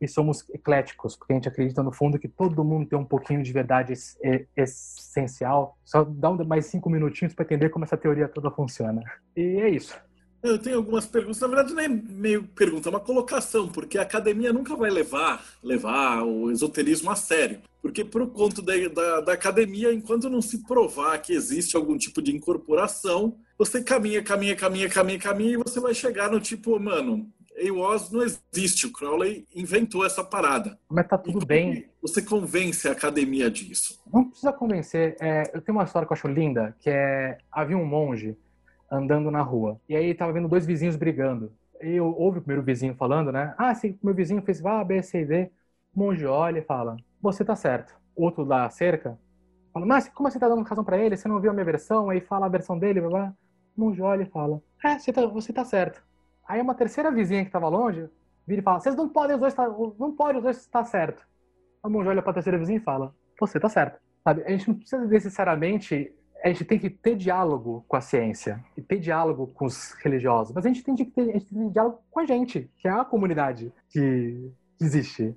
e 0.00 0.06
somos 0.06 0.48
ecléticos, 0.50 1.16
porque 1.16 1.32
a 1.32 1.36
gente 1.36 1.48
acredita 1.48 1.82
no 1.82 1.92
fundo 1.92 2.18
que 2.18 2.28
todo 2.28 2.64
mundo 2.64 2.88
tem 2.88 2.98
um 2.98 3.04
pouquinho 3.04 3.42
de 3.42 3.52
verdade 3.52 3.94
essencial. 4.56 5.78
Só 5.84 6.04
dá 6.04 6.30
mais 6.44 6.66
cinco 6.66 6.90
minutinhos 6.90 7.34
para 7.34 7.44
entender 7.44 7.70
como 7.70 7.84
essa 7.84 7.96
teoria 7.96 8.28
toda 8.28 8.50
funciona. 8.50 9.02
E 9.34 9.60
é 9.60 9.68
isso. 9.68 9.98
Eu 10.48 10.58
tenho 10.58 10.76
algumas 10.76 11.06
perguntas, 11.06 11.40
na 11.40 11.48
verdade 11.48 11.74
não 11.74 11.82
é 11.82 11.88
meio 11.88 12.44
pergunta, 12.44 12.88
é 12.88 12.90
uma 12.90 13.00
colocação, 13.00 13.68
porque 13.68 13.98
a 13.98 14.02
academia 14.02 14.52
nunca 14.52 14.76
vai 14.76 14.90
levar, 14.90 15.44
levar 15.62 16.22
o 16.22 16.50
esoterismo 16.50 17.10
a 17.10 17.16
sério. 17.16 17.60
Porque 17.82 18.04
por 18.04 18.26
conta 18.30 18.60
da, 18.62 18.72
da, 18.88 19.20
da 19.20 19.32
academia, 19.32 19.92
enquanto 19.92 20.28
não 20.28 20.42
se 20.42 20.58
provar 20.64 21.18
que 21.18 21.32
existe 21.32 21.76
algum 21.76 21.96
tipo 21.96 22.20
de 22.20 22.34
incorporação, 22.34 23.36
você 23.58 23.82
caminha, 23.82 24.22
caminha, 24.22 24.56
caminha, 24.56 24.88
caminha, 24.88 25.18
caminha, 25.18 25.52
e 25.52 25.56
você 25.56 25.78
vai 25.78 25.94
chegar 25.94 26.30
no 26.30 26.40
tipo, 26.40 26.78
mano, 26.80 27.30
AWOS 27.58 28.10
não 28.10 28.22
existe, 28.22 28.86
o 28.86 28.92
Crowley 28.92 29.46
inventou 29.54 30.04
essa 30.04 30.22
parada. 30.22 30.78
Mas 30.88 31.08
tá 31.08 31.16
tudo 31.16 31.44
bem. 31.44 31.86
Você 32.02 32.20
convence 32.20 32.86
a 32.86 32.92
academia 32.92 33.50
disso? 33.50 33.98
Não 34.12 34.24
precisa 34.24 34.52
convencer. 34.52 35.16
É, 35.20 35.50
eu 35.54 35.60
tenho 35.60 35.78
uma 35.78 35.84
história 35.84 36.06
que 36.06 36.12
eu 36.12 36.16
acho 36.16 36.28
linda, 36.28 36.76
que 36.80 36.90
é 36.90 37.38
havia 37.50 37.76
um 37.76 37.84
monge 37.84 38.36
andando 38.90 39.30
na 39.30 39.42
rua 39.42 39.80
e 39.88 39.96
aí 39.96 40.14
tava 40.14 40.32
vendo 40.32 40.48
dois 40.48 40.66
vizinhos 40.66 40.96
brigando. 40.96 41.52
E 41.82 41.90
eu 41.92 42.06
ouve 42.06 42.38
o 42.38 42.42
primeiro 42.42 42.62
vizinho 42.62 42.94
falando, 42.94 43.30
né? 43.32 43.54
Ah, 43.58 43.74
sim, 43.74 43.98
meu 44.02 44.14
vizinho 44.14 44.42
fez 44.42 44.64
A, 44.64 44.82
B, 44.84 45.02
C, 45.02 45.24
D. 45.24 45.50
O 45.94 46.00
monge 46.00 46.24
olha 46.26 46.58
e 46.60 46.62
fala: 46.62 46.96
Você 47.20 47.44
tá 47.44 47.54
certo. 47.56 47.94
Outro 48.14 48.44
da 48.46 48.68
cerca 48.70 49.18
fala: 49.72 49.86
Mas 49.86 50.08
como 50.08 50.30
você 50.30 50.38
tá 50.38 50.48
dando 50.48 50.62
razão 50.62 50.84
para 50.84 50.98
ele? 50.98 51.16
Você 51.16 51.28
não 51.28 51.40
viu 51.40 51.50
a 51.50 51.54
minha 51.54 51.64
versão? 51.64 52.10
Aí 52.10 52.20
fala 52.20 52.46
a 52.46 52.48
versão 52.48 52.78
dele, 52.78 53.00
blá, 53.00 53.10
blá. 53.10 53.34
O 53.76 53.80
monge 53.80 54.00
olha 54.02 54.22
e 54.22 54.26
fala: 54.26 54.62
É, 54.84 54.98
você 54.98 55.12
tá, 55.12 55.26
você 55.26 55.52
tá 55.52 55.64
certo. 55.64 56.02
Aí 56.48 56.60
uma 56.60 56.74
terceira 56.74 57.10
vizinha 57.10 57.42
que 57.42 57.48
estava 57.48 57.68
longe 57.68 58.08
vira 58.46 58.60
e 58.60 58.64
fala: 58.64 58.80
vocês 58.80 58.96
não 58.96 59.08
podem 59.08 59.34
os 59.36 59.40
dois 59.40 59.52
estar, 59.52 59.68
não 59.68 60.12
pode 60.14 60.38
os 60.38 60.44
dois 60.44 60.58
estar 60.58 60.84
certo. 60.84 61.26
a 61.82 61.88
monja 61.88 62.10
olha 62.10 62.22
pra 62.22 62.32
terceira 62.32 62.58
vizinha 62.58 62.78
e 62.78 62.82
fala: 62.82 63.14
Você 63.40 63.60
tá 63.60 63.68
certo. 63.68 64.00
Sabe? 64.24 64.42
A 64.44 64.50
gente 64.50 64.68
não 64.68 64.76
precisa 64.76 65.04
necessariamente. 65.06 66.12
A 66.46 66.48
gente 66.48 66.64
tem 66.64 66.78
que 66.78 66.88
ter 66.88 67.16
diálogo 67.16 67.84
com 67.88 67.96
a 67.96 68.00
ciência 68.00 68.64
e 68.76 68.80
ter 68.80 69.00
diálogo 69.00 69.48
com 69.48 69.64
os 69.64 69.94
religiosos, 69.94 70.54
mas 70.54 70.64
a 70.64 70.68
gente 70.68 70.84
tem 70.84 70.94
que 70.94 71.04
ter, 71.04 71.22
a 71.22 71.32
gente 71.32 71.52
tem 71.52 71.68
diálogo 71.70 71.98
com 72.08 72.20
a 72.20 72.24
gente, 72.24 72.70
que 72.76 72.86
é 72.86 72.90
a 72.92 73.04
comunidade 73.04 73.72
que 73.90 74.48
existe. 74.80 75.36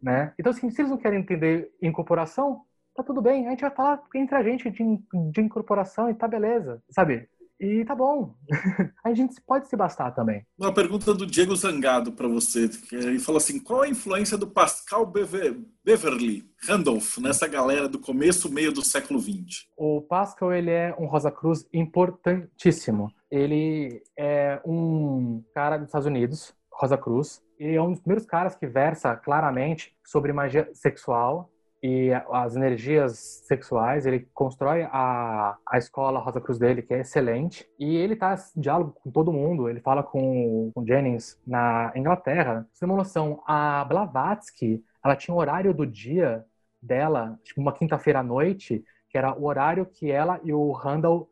Né? 0.00 0.32
Então, 0.38 0.50
assim, 0.50 0.70
se 0.70 0.80
eles 0.80 0.90
não 0.92 0.98
querem 0.98 1.18
entender 1.18 1.72
incorporação, 1.82 2.62
tá 2.94 3.02
tudo 3.02 3.20
bem. 3.20 3.48
A 3.48 3.50
gente 3.50 3.62
vai 3.62 3.72
falar 3.72 4.00
entre 4.14 4.36
a 4.36 4.42
gente 4.44 4.70
de, 4.70 5.00
de 5.32 5.40
incorporação 5.40 6.08
e 6.08 6.14
tá 6.14 6.28
beleza, 6.28 6.80
sabe? 6.90 7.28
E 7.58 7.84
tá 7.84 7.94
bom. 7.94 8.34
a 9.02 9.14
gente 9.14 9.40
pode 9.40 9.68
se 9.68 9.76
bastar 9.76 10.10
também. 10.12 10.44
Uma 10.58 10.72
pergunta 10.72 11.14
do 11.14 11.26
Diego 11.26 11.56
Zangado 11.56 12.12
para 12.12 12.28
você. 12.28 12.68
Ele 12.92 13.18
falou 13.18 13.38
assim: 13.38 13.58
qual 13.58 13.82
a 13.82 13.88
influência 13.88 14.36
do 14.36 14.46
Pascal 14.46 15.06
Bever, 15.06 15.58
Beverly 15.84 16.44
Randolph 16.66 17.18
nessa 17.18 17.48
galera 17.48 17.88
do 17.88 17.98
começo, 17.98 18.52
meio 18.52 18.72
do 18.72 18.82
século 18.82 19.18
XX? 19.18 19.66
O 19.76 20.02
Pascal 20.02 20.52
ele 20.52 20.70
é 20.70 20.94
um 20.98 21.06
Rosa 21.06 21.30
Cruz 21.30 21.66
importantíssimo. 21.72 23.10
Ele 23.30 24.02
é 24.16 24.60
um 24.64 25.42
cara 25.54 25.78
dos 25.78 25.88
Estados 25.88 26.06
Unidos, 26.06 26.54
Rosa 26.70 26.98
Cruz, 26.98 27.42
e 27.58 27.74
é 27.74 27.82
um 27.82 27.90
dos 27.90 28.00
primeiros 28.00 28.26
caras 28.26 28.54
que 28.54 28.66
versa 28.66 29.16
claramente 29.16 29.94
sobre 30.04 30.32
magia 30.32 30.68
sexual 30.74 31.50
e 31.86 32.12
as 32.32 32.56
energias 32.56 33.16
sexuais. 33.46 34.06
Ele 34.06 34.28
constrói 34.34 34.82
a, 34.90 35.56
a 35.64 35.78
escola 35.78 36.18
Rosa 36.18 36.40
Cruz 36.40 36.58
dele, 36.58 36.82
que 36.82 36.92
é 36.92 37.00
excelente. 37.00 37.64
E 37.78 37.94
ele 37.96 38.16
tá 38.16 38.34
em 38.56 38.60
diálogo 38.60 38.96
com 39.00 39.08
todo 39.08 39.32
mundo. 39.32 39.68
Ele 39.68 39.80
fala 39.80 40.02
com, 40.02 40.72
com 40.74 40.84
Jennings 40.84 41.40
na 41.46 41.92
Inglaterra. 41.94 42.66
Você 42.72 42.80
tem 42.80 42.88
uma 42.88 42.98
noção, 42.98 43.40
a 43.46 43.84
Blavatsky, 43.84 44.82
ela 45.04 45.14
tinha 45.14 45.32
o 45.32 45.38
horário 45.38 45.72
do 45.72 45.86
dia 45.86 46.44
dela, 46.82 47.38
tipo 47.44 47.60
uma 47.60 47.72
quinta-feira 47.72 48.18
à 48.18 48.22
noite, 48.22 48.84
que 49.08 49.16
era 49.16 49.32
o 49.32 49.44
horário 49.44 49.86
que 49.86 50.10
ela 50.10 50.40
e 50.42 50.52
o 50.52 50.72
Randall 50.72 51.30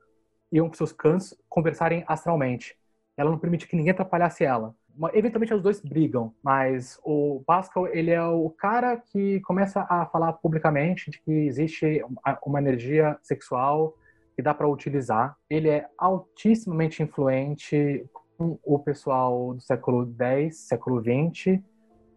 iam 0.53 0.69
com 0.69 0.75
seus 0.75 0.93
cantos 0.93 1.35
conversarem 1.49 2.05
astralmente. 2.07 2.77
Ela 3.17 3.31
não 3.31 3.39
permite 3.39 3.67
que 3.67 3.75
ninguém 3.75 3.91
atrapalhasse 3.91 4.45
ela 4.45 4.73
eventualmente 5.13 5.55
os 5.55 5.63
dois 5.63 5.81
brigam, 5.81 6.33
mas 6.43 6.99
o 7.05 7.43
Pascal 7.47 7.87
ele 7.89 8.11
é 8.11 8.23
o 8.23 8.51
cara 8.51 8.97
que 8.97 9.41
começa 9.41 9.87
a 9.89 10.07
falar 10.07 10.33
publicamente 10.35 11.11
de 11.11 11.21
que 11.21 11.31
existe 11.31 12.03
uma 12.45 12.59
energia 12.59 13.19
sexual 13.23 13.95
que 14.37 14.43
dá 14.43 14.53
para 14.53 14.69
utilizar. 14.69 15.37
Ele 15.49 15.69
é 15.69 15.87
altissimamente 15.99 17.03
influente 17.03 18.05
com 18.37 18.59
o 18.65 18.79
pessoal 18.79 19.55
do 19.55 19.61
século 19.61 20.13
X, 20.19 20.59
século 20.69 21.01
XX, 21.01 21.61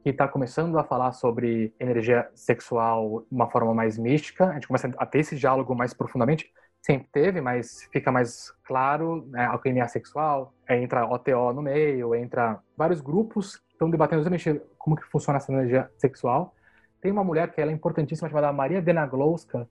que 0.04 0.10
está 0.10 0.28
começando 0.28 0.78
a 0.80 0.84
falar 0.84 1.12
sobre 1.12 1.74
energia 1.80 2.30
sexual 2.34 3.26
de 3.30 3.36
uma 3.36 3.50
forma 3.50 3.74
mais 3.74 3.98
mística. 3.98 4.48
A 4.48 4.54
gente 4.54 4.68
começa 4.68 4.92
a 4.98 5.06
ter 5.06 5.20
esse 5.20 5.36
diálogo 5.36 5.76
mais 5.76 5.94
profundamente 5.94 6.52
sempre 6.82 7.08
teve, 7.12 7.42
mas 7.42 7.88
fica 7.92 8.12
mais 8.12 8.52
claro, 8.64 9.28
né, 9.30 9.46
alquimia 9.46 9.88
sexual, 9.88 10.54
entra 10.70 11.06
OTO 11.06 11.54
no 11.54 11.62
meio, 11.62 12.16
entra 12.16 12.60
vários 12.78 13.02
grupos 13.02 13.58
que 13.58 13.74
estão 13.74 13.90
debatendo 13.90 14.22
exatamente 14.22 14.62
como 14.78 14.96
que 14.96 15.04
funciona 15.04 15.38
essa 15.38 15.52
energia 15.52 15.90
sexual. 15.98 16.56
Tem 17.02 17.12
uma 17.12 17.24
mulher 17.24 17.52
que 17.52 17.60
ela 17.60 17.72
é 17.72 17.74
importantíssima 17.74 18.30
chamada 18.30 18.52
Maria 18.54 18.82
Denaglouska, 18.82 19.68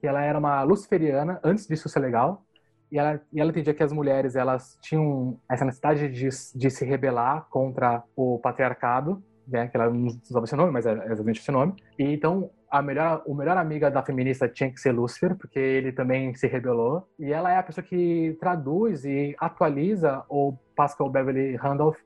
que 0.00 0.06
ela 0.06 0.22
era 0.22 0.38
uma 0.38 0.62
luciferiana 0.62 1.40
antes 1.42 1.66
disso 1.66 1.88
ser 1.88 2.00
legal, 2.00 2.44
e 2.90 2.98
ela, 2.98 3.20
e 3.32 3.40
ela 3.40 3.50
entendia 3.50 3.74
que 3.74 3.82
as 3.82 3.92
mulheres 3.92 4.36
elas 4.36 4.78
tinham 4.80 5.40
essa 5.48 5.64
necessidade 5.64 6.08
de, 6.08 6.28
de 6.54 6.70
se 6.70 6.84
rebelar 6.84 7.46
contra 7.50 8.02
o 8.14 8.38
patriarcado, 8.38 9.22
né, 9.46 9.68
que 9.68 9.76
ela 9.76 9.90
não 9.90 10.06
usava 10.06 10.44
esse 10.44 10.56
nome, 10.56 10.72
mas 10.72 10.86
é 10.86 10.92
exatamente 11.06 11.40
esse 11.40 11.50
nome. 11.50 11.74
E 11.98 12.04
então 12.04 12.50
a 12.78 12.82
melhor, 12.82 13.22
o 13.26 13.34
melhor 13.34 13.56
amiga 13.56 13.90
da 13.90 14.02
feminista 14.02 14.48
tinha 14.48 14.70
que 14.70 14.80
ser 14.80 14.92
Lúcifer, 14.92 15.34
porque 15.36 15.58
ele 15.58 15.92
também 15.92 16.34
se 16.34 16.46
rebelou. 16.46 17.08
E 17.18 17.32
ela 17.32 17.50
é 17.50 17.56
a 17.56 17.62
pessoa 17.62 17.84
que 17.84 18.36
traduz 18.38 19.04
e 19.04 19.34
atualiza 19.38 20.24
o 20.28 20.54
Pascal 20.74 21.08
Beverly 21.08 21.56
Randolph 21.56 21.98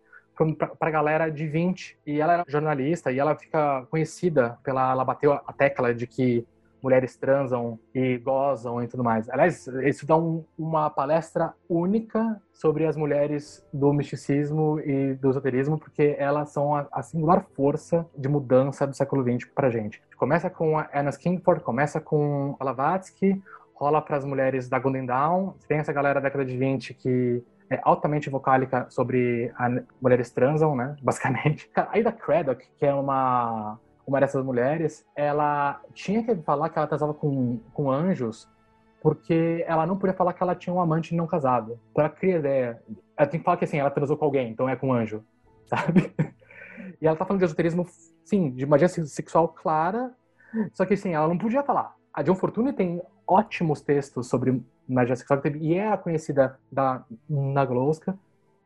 para 0.79 0.89
a 0.89 0.91
galera 0.91 1.31
de 1.31 1.47
20. 1.47 1.99
E 2.07 2.21
ela 2.21 2.35
era 2.35 2.45
jornalista 2.47 3.11
e 3.11 3.18
ela 3.18 3.37
fica 3.37 3.87
conhecida 3.91 4.59
pela. 4.62 4.93
Ela 4.93 5.05
bateu 5.05 5.33
a 5.33 5.53
tecla 5.53 5.95
de 5.95 6.07
que 6.07 6.47
mulheres 6.83 7.16
transam 7.16 7.78
e 7.95 8.18
gozam 8.18 8.83
e 8.83 8.89
tudo 8.89 9.05
mais. 9.05 9.28
Aliás, 9.28 9.66
isso 9.85 10.07
dá 10.07 10.16
um, 10.16 10.45
uma 10.59 10.91
palestra 10.91 11.53
única 11.68 12.41
sobre 12.53 12.87
as 12.87 12.97
mulheres 12.97 13.66
do 13.72 13.93
misticismo 13.93 14.81
e 14.81 15.14
do 15.14 15.31
esoterismo, 15.31 15.78
porque 15.78 16.14
elas 16.18 16.51
são 16.51 16.74
a, 16.74 16.87
a 16.93 17.03
singular 17.03 17.45
força 17.55 18.07
de 18.16 18.28
mudança 18.28 18.87
do 18.87 18.95
século 18.95 19.22
XX 19.22 19.49
para 19.55 19.70
gente. 19.70 20.03
Começa 20.16 20.51
com 20.51 20.78
a 20.78 20.89
Anna 20.95 21.11
Skingford, 21.11 21.62
começa 21.62 22.01
com 22.01 22.57
a 22.59 22.64
Blavatsky, 22.64 23.43
rola 23.74 24.03
para 24.03 24.18
as 24.18 24.24
mulheres 24.24 24.68
da 24.68 24.78
Golden 24.78 25.07
Dawn, 25.07 25.55
tem 25.66 25.78
essa 25.78 25.93
galera 25.93 26.20
da 26.20 26.28
década 26.28 26.45
de 26.45 26.57
20 26.57 26.95
que 26.95 27.43
é 27.70 27.81
altamente 27.83 28.28
vocálica 28.28 28.87
sobre 28.91 29.53
mulheres 30.03 30.31
transam, 30.31 30.74
né, 30.74 30.97
basicamente. 31.01 31.70
A 31.74 31.99
Ida 31.99 32.12
Craddock, 32.12 32.66
que 32.76 32.85
é 32.85 32.93
uma 32.93 33.78
uma 34.07 34.21
dessas 34.21 34.45
mulheres, 34.45 35.07
ela 35.15 35.81
tinha 35.95 36.23
que 36.23 36.35
falar 36.37 36.69
que 36.69 36.79
ela 36.79 36.89
casava 36.89 37.15
com, 37.15 37.59
com 37.73 37.91
anjos 37.91 38.49
porque 39.01 39.65
ela 39.67 39.87
não 39.87 39.97
podia 39.97 40.15
falar 40.15 40.33
que 40.33 40.43
ela 40.43 40.55
tinha 40.55 40.75
um 40.75 40.81
amante 40.81 41.15
não 41.15 41.27
casado. 41.27 41.79
Então 41.91 42.05
ela 42.05 42.15
ideia. 42.23 42.83
Ela 43.17 43.29
tem 43.29 43.41
que 43.41 43.45
falar 43.45 43.57
que 43.57 43.65
assim, 43.65 43.79
ela 43.79 43.91
transou 43.91 44.17
com 44.17 44.25
alguém, 44.25 44.51
então 44.51 44.69
é 44.69 44.77
com 44.77 44.93
anjo, 44.93 45.25
sabe? 45.67 46.15
E 47.01 47.07
ela 47.07 47.17
tá 47.17 47.25
falando 47.25 47.41
de 47.41 47.47
esoterismo, 47.47 47.87
sim, 48.25 48.51
de 48.51 48.67
magia 48.67 48.89
sexual 48.89 49.49
clara, 49.49 50.13
só 50.73 50.85
que 50.85 50.95
assim, 50.95 51.15
ela 51.15 51.29
não 51.29 51.39
podia 51.39 51.63
falar. 51.63 51.97
A 52.13 52.23
John 52.23 52.35
Fortune 52.35 52.73
tem 52.73 53.01
ótimos 53.27 53.81
textos 53.81 54.27
sobre 54.29 54.63
magia 54.87 55.17
sexual 55.17 55.41
e 55.61 55.75
é 55.75 55.91
a 55.91 55.97
conhecida 55.97 56.59
da 56.71 57.05
Nagloska, 57.29 58.19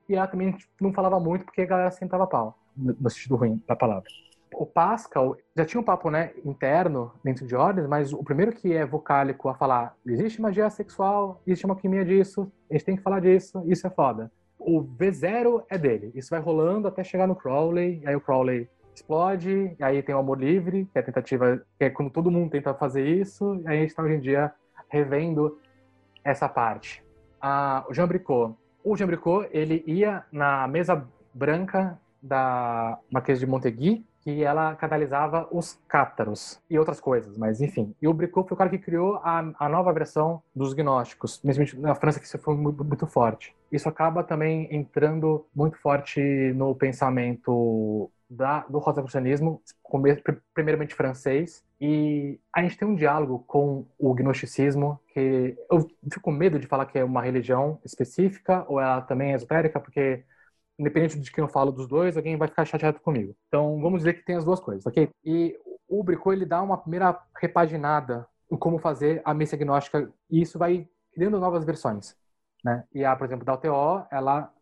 e 0.08 0.16
ela 0.16 0.26
também 0.26 0.52
tipo, 0.52 0.72
não 0.80 0.92
falava 0.92 1.20
muito 1.20 1.44
porque 1.44 1.62
a 1.62 1.66
galera 1.66 1.90
sentava 1.90 2.26
pau, 2.26 2.58
no 2.76 3.10
sentido 3.10 3.36
ruim 3.36 3.62
da 3.68 3.76
palavra 3.76 4.10
o 4.56 4.66
Pascal 4.66 5.36
já 5.56 5.64
tinha 5.64 5.80
um 5.80 5.84
papo 5.84 6.10
né, 6.10 6.32
interno 6.44 7.12
dentro 7.22 7.46
de 7.46 7.54
ordens, 7.54 7.86
mas 7.86 8.12
o 8.12 8.22
primeiro 8.22 8.52
que 8.52 8.72
é 8.72 8.84
vocálico 8.84 9.48
a 9.48 9.54
falar 9.54 9.94
existe 10.06 10.40
magia 10.40 10.68
sexual, 10.70 11.40
existe 11.46 11.64
uma 11.64 11.74
alquimia 11.74 12.04
disso, 12.04 12.50
a 12.70 12.74
gente 12.74 12.84
tem 12.84 12.96
que 12.96 13.02
falar 13.02 13.20
disso, 13.20 13.62
isso 13.66 13.86
é 13.86 13.90
foda. 13.90 14.30
O 14.58 14.82
V0 14.82 15.64
é 15.68 15.76
dele. 15.76 16.10
Isso 16.14 16.30
vai 16.30 16.40
rolando 16.40 16.88
até 16.88 17.04
chegar 17.04 17.26
no 17.26 17.36
Crowley, 17.36 18.02
aí 18.06 18.16
o 18.16 18.20
Crowley 18.20 18.68
explode, 18.94 19.76
aí 19.80 20.02
tem 20.02 20.14
o 20.14 20.18
Amor 20.18 20.38
Livre, 20.38 20.88
que 20.92 20.98
é 20.98 21.00
a 21.00 21.04
tentativa, 21.04 21.60
que 21.78 21.84
é 21.84 21.90
quando 21.90 22.10
todo 22.10 22.30
mundo 22.30 22.50
tenta 22.50 22.72
fazer 22.72 23.06
isso, 23.06 23.60
aí 23.66 23.78
a 23.78 23.80
gente 23.80 23.90
está 23.90 24.02
hoje 24.02 24.14
em 24.14 24.20
dia 24.20 24.52
revendo 24.88 25.58
essa 26.22 26.48
parte. 26.48 27.04
Ah, 27.40 27.84
o 27.88 27.92
Jean 27.92 28.06
Bricot. 28.06 28.54
O 28.82 28.96
Jean 28.96 29.06
Bricot, 29.06 29.48
ele 29.50 29.82
ia 29.86 30.24
na 30.30 30.66
mesa 30.68 31.06
branca 31.34 31.98
da 32.22 32.98
Marquês 33.10 33.38
de 33.38 33.46
Montegui, 33.46 34.04
que 34.24 34.42
ela 34.42 34.74
catalisava 34.74 35.46
os 35.52 35.78
cátaros 35.86 36.58
e 36.68 36.78
outras 36.78 36.98
coisas, 36.98 37.36
mas 37.36 37.60
enfim. 37.60 37.94
E 38.00 38.08
o 38.08 38.14
Bricot 38.14 38.48
foi 38.48 38.54
o 38.54 38.58
cara 38.58 38.70
que 38.70 38.78
criou 38.78 39.16
a, 39.16 39.52
a 39.58 39.68
nova 39.68 39.92
versão 39.92 40.42
dos 40.56 40.72
gnósticos, 40.72 41.42
mesmo 41.44 41.64
na 41.80 41.94
França 41.94 42.18
que 42.18 42.26
isso 42.26 42.38
foi 42.38 42.56
muito, 42.56 42.82
muito 42.82 43.06
forte. 43.06 43.54
Isso 43.70 43.86
acaba 43.86 44.24
também 44.24 44.66
entrando 44.74 45.44
muito 45.54 45.76
forte 45.78 46.20
no 46.54 46.74
pensamento 46.74 48.10
da, 48.28 48.60
do 48.60 48.78
rosacrucianismo, 48.78 49.60
primeiramente 50.54 50.94
francês, 50.94 51.62
e 51.78 52.40
a 52.50 52.62
gente 52.62 52.78
tem 52.78 52.88
um 52.88 52.94
diálogo 52.94 53.44
com 53.46 53.84
o 53.98 54.14
gnosticismo, 54.14 54.98
que 55.12 55.54
eu 55.70 55.86
fico 56.10 56.22
com 56.22 56.32
medo 56.32 56.58
de 56.58 56.66
falar 56.66 56.86
que 56.86 56.98
é 56.98 57.04
uma 57.04 57.20
religião 57.20 57.78
específica, 57.84 58.64
ou 58.68 58.80
ela 58.80 59.02
também 59.02 59.32
é 59.32 59.34
esotérica, 59.34 59.78
porque 59.78 60.24
independente 60.78 61.20
de 61.20 61.30
quem 61.30 61.42
eu 61.42 61.48
falo 61.48 61.70
dos 61.70 61.86
dois, 61.86 62.16
alguém 62.16 62.36
vai 62.36 62.48
ficar 62.48 62.64
chateado 62.64 63.00
comigo. 63.00 63.34
Então, 63.48 63.80
vamos 63.80 64.00
dizer 64.00 64.14
que 64.14 64.24
tem 64.24 64.36
as 64.36 64.44
duas 64.44 64.60
coisas, 64.60 64.84
ok? 64.86 65.08
E 65.24 65.58
o 65.88 66.02
Bricot, 66.02 66.34
ele 66.34 66.46
dá 66.46 66.60
uma 66.62 66.78
primeira 66.78 67.20
repaginada 67.36 68.26
em 68.50 68.56
como 68.56 68.78
fazer 68.78 69.22
a 69.24 69.32
missa 69.32 69.56
agnóstica, 69.56 70.12
e 70.30 70.40
isso 70.42 70.58
vai 70.58 70.88
criando 71.12 71.38
novas 71.38 71.64
versões, 71.64 72.16
né? 72.64 72.84
E 72.92 73.04
a, 73.04 73.14
por 73.14 73.24
exemplo, 73.24 73.44
da 73.44 73.54
UTO, 73.54 74.06
ela 74.10 74.52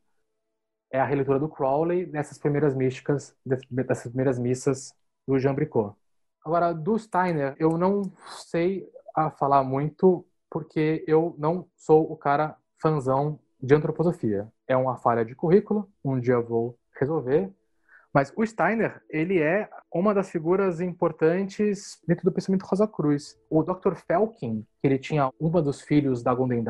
é 0.91 1.01
a 1.01 1.05
releitura 1.05 1.39
do 1.39 1.49
Crowley 1.49 2.05
dessas 2.05 2.37
primeiras 2.37 2.75
místicas, 2.75 3.35
dessas 3.71 4.09
primeiras 4.09 4.39
missas 4.39 4.95
do 5.27 5.39
Jean 5.39 5.55
Bricot. 5.55 5.97
Agora, 6.45 6.75
do 6.75 6.99
Steiner, 6.99 7.57
eu 7.59 7.79
não 7.79 8.03
sei 8.27 8.87
falar 9.39 9.63
muito, 9.63 10.27
porque 10.51 11.05
eu 11.07 11.35
não 11.39 11.67
sou 11.77 12.13
o 12.13 12.17
cara 12.17 12.57
fanzão 12.81 13.39
de 13.63 13.75
antroposofia. 13.75 14.49
É 14.67 14.77
uma 14.77 14.97
falha 14.97 15.25
de 15.25 15.35
currículo, 15.35 15.89
um 16.05 16.19
dia 16.19 16.41
vou 16.41 16.77
resolver. 16.99 17.51
Mas 18.13 18.33
o 18.37 18.45
Steiner, 18.45 19.01
ele 19.09 19.41
é 19.41 19.71
uma 19.91 20.13
das 20.13 20.29
figuras 20.29 20.81
importantes 20.81 21.99
dentro 22.07 22.25
do 22.25 22.33
pensamento 22.33 22.67
Rosa 22.67 22.87
Cruz. 22.87 23.39
O 23.49 23.63
Dr. 23.63 23.95
Felkin, 23.95 24.67
que 24.81 24.87
ele 24.87 24.99
tinha 24.99 25.31
uma 25.41 25.63
dos 25.63 25.81
filhos 25.81 26.23
da 26.23 26.35
Golden 26.35 26.65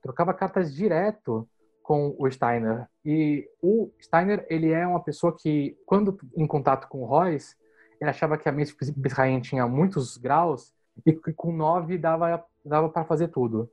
trocava 0.00 0.32
cartas 0.32 0.72
direto 0.72 1.48
com 1.82 2.14
o 2.16 2.30
Steiner. 2.30 2.86
E 3.04 3.48
o 3.60 3.90
Steiner, 4.00 4.46
ele 4.48 4.70
é 4.70 4.86
uma 4.86 5.02
pessoa 5.02 5.34
que, 5.36 5.76
quando 5.84 6.16
em 6.36 6.46
contato 6.46 6.86
com 6.86 7.02
o 7.02 7.06
Royce, 7.06 7.56
ele 8.00 8.10
achava 8.10 8.38
que 8.38 8.48
a 8.48 8.52
Miss 8.52 8.74
Bisraim 8.96 9.40
tinha 9.40 9.66
muitos 9.66 10.16
graus 10.16 10.72
e 11.04 11.12
que 11.12 11.32
com 11.32 11.52
nove 11.52 11.98
dava, 11.98 12.44
dava 12.64 12.88
para 12.88 13.04
fazer 13.04 13.28
tudo. 13.28 13.68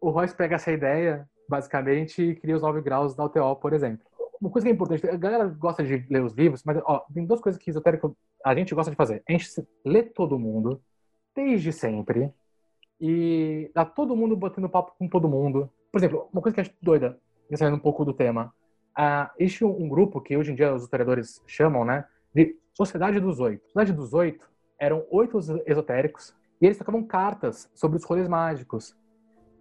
O 0.00 0.10
Royce 0.10 0.34
pega 0.34 0.54
essa 0.54 0.70
ideia, 0.70 1.28
basicamente, 1.48 2.34
cria 2.36 2.56
os 2.56 2.62
nove 2.62 2.80
graus 2.80 3.14
da 3.14 3.24
UTO, 3.24 3.56
por 3.56 3.72
exemplo. 3.72 4.04
Uma 4.40 4.50
coisa 4.50 4.66
que 4.66 4.70
é 4.70 4.74
importante, 4.74 5.08
a 5.08 5.16
galera 5.16 5.46
gosta 5.46 5.82
de 5.82 6.06
ler 6.10 6.22
os 6.22 6.34
livros, 6.34 6.62
mas 6.64 6.78
ó, 6.84 7.04
tem 7.12 7.24
duas 7.24 7.40
coisas 7.40 7.60
que 7.60 7.70
esotérico 7.70 8.16
a 8.44 8.54
gente 8.54 8.74
gosta 8.74 8.90
de 8.90 8.96
fazer. 8.96 9.22
A 9.28 9.32
gente 9.32 9.48
lê 9.84 10.02
todo 10.02 10.38
mundo, 10.38 10.80
desde 11.34 11.72
sempre, 11.72 12.32
e 13.00 13.70
dá 13.74 13.84
todo 13.84 14.16
mundo 14.16 14.36
botando 14.36 14.68
papo 14.68 14.92
com 14.98 15.08
todo 15.08 15.28
mundo. 15.28 15.70
Por 15.90 15.98
exemplo, 15.98 16.28
uma 16.32 16.42
coisa 16.42 16.54
que 16.54 16.60
eu 16.60 16.62
acho 16.62 16.74
doida, 16.82 17.18
saindo 17.54 17.76
um 17.76 17.80
pouco 17.80 18.04
do 18.04 18.12
tema, 18.12 18.52
uh, 18.98 19.30
existe 19.38 19.64
um 19.64 19.88
grupo 19.88 20.20
que 20.20 20.36
hoje 20.36 20.52
em 20.52 20.54
dia 20.54 20.74
os 20.74 20.82
historiadores 20.82 21.42
chamam, 21.46 21.84
né, 21.84 22.04
de 22.34 22.56
Sociedade 22.74 23.18
dos 23.20 23.40
Oito. 23.40 23.64
Sociedade 23.64 23.92
dos 23.92 24.12
Oito 24.14 24.48
eram 24.78 25.06
oito 25.10 25.38
esotéricos 25.66 26.34
e 26.60 26.66
eles 26.66 26.76
tocavam 26.76 27.02
cartas 27.02 27.70
sobre 27.74 27.96
os 27.96 28.04
rolês 28.04 28.28
mágicos. 28.28 28.94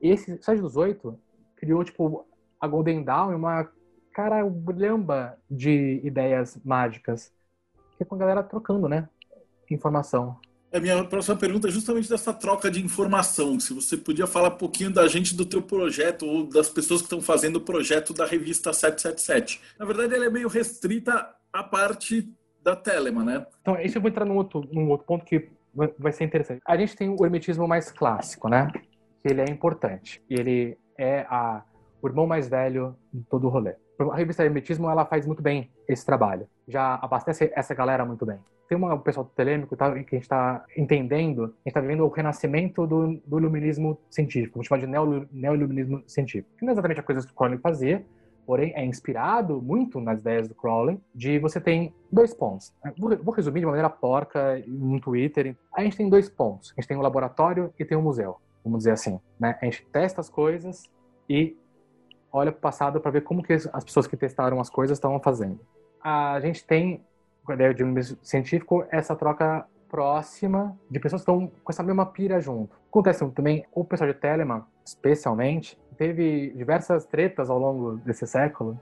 E 0.01 0.09
esse 0.09 0.35
Sociedade 0.37 0.61
dos 0.61 0.75
Oito 0.75 1.17
criou, 1.55 1.83
tipo, 1.83 2.25
a 2.59 2.67
Golden 2.67 3.03
Dawn 3.03 3.31
e 3.31 3.35
uma 3.35 3.69
caramba 4.13 5.37
de 5.49 6.01
ideias 6.03 6.57
mágicas. 6.63 7.31
Que 7.97 8.03
é 8.03 8.05
com 8.05 8.15
a 8.15 8.17
galera 8.17 8.43
trocando, 8.43 8.87
né? 8.87 9.07
Informação. 9.69 10.39
A 10.73 10.79
minha 10.79 11.03
próxima 11.05 11.37
pergunta 11.37 11.69
é 11.69 11.71
justamente 11.71 12.09
dessa 12.09 12.33
troca 12.33 12.69
de 12.69 12.83
informação. 12.83 13.57
Se 13.59 13.73
você 13.73 13.95
podia 13.95 14.27
falar 14.27 14.49
um 14.49 14.57
pouquinho 14.57 14.91
da 14.91 15.07
gente 15.07 15.33
do 15.33 15.45
teu 15.45 15.61
projeto 15.61 16.25
ou 16.25 16.47
das 16.49 16.69
pessoas 16.69 17.01
que 17.01 17.05
estão 17.05 17.21
fazendo 17.21 17.57
o 17.57 17.61
projeto 17.61 18.13
da 18.13 18.25
revista 18.25 18.73
777. 18.73 19.61
Na 19.79 19.85
verdade, 19.85 20.13
ela 20.13 20.25
é 20.25 20.29
meio 20.29 20.49
restrita 20.49 21.33
à 21.53 21.63
parte 21.63 22.29
da 22.61 22.75
Telema, 22.75 23.23
né? 23.23 23.45
Então, 23.61 23.79
isso 23.79 23.97
eu 23.97 24.01
vou 24.01 24.09
entrar 24.09 24.25
num 24.25 24.35
outro, 24.35 24.67
num 24.71 24.89
outro 24.89 25.07
ponto 25.07 25.23
que 25.23 25.49
vai 25.97 26.11
ser 26.11 26.25
interessante. 26.25 26.61
A 26.65 26.75
gente 26.75 26.95
tem 26.95 27.09
o 27.09 27.25
hermetismo 27.25 27.67
mais 27.67 27.91
clássico, 27.91 28.49
né? 28.49 28.67
Que 29.21 29.29
ele 29.29 29.41
é 29.41 29.49
importante. 29.49 30.21
E 30.29 30.33
ele 30.33 30.77
é 30.97 31.25
a, 31.29 31.63
o 32.01 32.07
irmão 32.07 32.27
mais 32.27 32.47
velho 32.47 32.95
de 33.13 33.23
todo 33.23 33.47
o 33.47 33.49
rolê. 33.49 33.75
A 33.99 34.15
revista 34.15 34.43
Hermetismo, 34.43 34.89
ela 34.89 35.05
faz 35.05 35.25
muito 35.25 35.41
bem 35.41 35.71
esse 35.87 36.05
trabalho. 36.05 36.47
Já 36.67 36.95
abastece 36.95 37.51
essa 37.55 37.73
galera 37.73 38.05
muito 38.05 38.25
bem 38.25 38.39
tem 38.67 38.77
um 38.77 38.97
pessoal 38.99 39.25
telêmico 39.35 39.75
tá, 39.75 39.91
que 39.91 39.97
a 39.97 39.99
gente 39.99 40.23
está 40.23 40.65
entendendo, 40.75 41.43
a 41.43 41.45
gente 41.45 41.67
está 41.67 41.81
vivendo 41.81 42.03
o 42.03 42.09
renascimento 42.09 42.85
do, 42.87 43.19
do 43.25 43.39
iluminismo 43.39 43.97
científico, 44.09 44.55
vamos 44.55 44.67
chamar 44.67 44.81
de 44.81 44.87
neo, 44.87 45.27
neo-iluminismo 45.31 46.03
científico. 46.07 46.49
Que 46.57 46.65
não 46.65 46.71
é 46.71 46.73
exatamente 46.73 46.99
a 46.99 47.03
coisa 47.03 47.25
que 47.25 47.31
o 47.31 47.35
Crowley 47.35 47.59
fazia, 47.59 48.03
porém 48.45 48.73
é 48.75 48.83
inspirado 48.83 49.61
muito 49.61 49.99
nas 49.99 50.19
ideias 50.19 50.47
do 50.47 50.55
Crowley, 50.55 50.99
de 51.13 51.39
você 51.39 51.59
tem 51.59 51.93
dois 52.11 52.33
pontos. 52.33 52.73
Vou, 52.97 53.15
vou 53.17 53.33
resumir 53.33 53.59
de 53.59 53.65
maneira 53.65 53.89
porca 53.89 54.61
no 54.67 54.99
Twitter. 54.99 55.55
A 55.73 55.83
gente 55.83 55.97
tem 55.97 56.09
dois 56.09 56.29
pontos. 56.29 56.73
A 56.75 56.81
gente 56.81 56.87
tem 56.87 56.97
um 56.97 57.01
laboratório 57.01 57.73
e 57.77 57.85
tem 57.85 57.97
um 57.97 58.01
museu, 58.01 58.37
vamos 58.65 58.79
dizer 58.79 58.91
assim. 58.91 59.19
Né? 59.39 59.57
A 59.61 59.65
gente 59.65 59.85
testa 59.85 60.19
as 60.19 60.29
coisas 60.29 60.89
e 61.29 61.57
olha 62.31 62.51
para 62.51 62.57
o 62.57 62.61
passado 62.61 62.99
para 62.99 63.11
ver 63.11 63.21
como 63.21 63.41
que 63.41 63.53
as 63.53 63.83
pessoas 63.83 64.07
que 64.07 64.17
testaram 64.17 64.59
as 64.59 64.69
coisas 64.69 64.97
estavam 64.97 65.19
fazendo. 65.21 65.59
A 66.03 66.39
gente 66.41 66.65
tem 66.65 67.01
com 67.45 67.51
a 67.51 67.55
ideia 67.55 67.73
de 67.73 67.83
um 67.83 67.95
científico, 68.23 68.85
essa 68.89 69.15
troca 69.15 69.65
próxima 69.87 70.77
de 70.89 70.99
pessoas 70.99 71.21
que 71.21 71.31
estão 71.31 71.47
com 71.63 71.71
essa 71.71 71.83
mesma 71.83 72.05
pira 72.05 72.41
junto. 72.41 72.75
Acontece 72.89 73.25
também, 73.31 73.65
o 73.71 73.85
pessoal 73.85 74.11
de 74.11 74.19
Telemann, 74.19 74.63
especialmente, 74.83 75.79
teve 75.95 76.49
diversas 76.55 77.05
tretas 77.05 77.49
ao 77.49 77.59
longo 77.59 77.97
desse 77.97 78.25
século, 78.25 78.79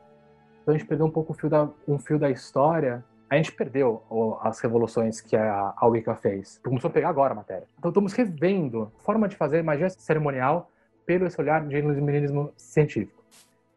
então 0.61 0.73
a 0.73 0.77
gente 0.77 0.87
perdeu 0.87 1.05
um 1.05 1.11
pouco 1.11 1.33
fio 1.33 1.49
da, 1.49 1.69
um 1.87 1.99
fio 1.99 2.17
da 2.17 2.29
história. 2.31 3.03
A 3.33 3.35
gente 3.35 3.51
perdeu 3.51 4.03
as 4.41 4.59
revoluções 4.59 5.19
que 5.19 5.35
a, 5.35 5.73
a 5.75 5.87
Wicca 5.87 6.13
fez. 6.13 6.59
Começou 6.63 6.87
a 6.87 6.93
pegar 6.93 7.09
agora 7.09 7.33
a 7.33 7.35
matéria. 7.35 7.63
Então 7.79 7.89
estamos 7.89 8.13
revendo 8.13 8.91
a 8.95 9.03
forma 9.03 9.27
de 9.27 9.35
fazer 9.35 9.63
magia 9.63 9.89
cerimonial 9.89 10.69
pelo 11.03 11.25
esse 11.25 11.41
olhar 11.41 11.67
de 11.67 11.75
iluminismo 11.75 12.53
científico. 12.55 13.23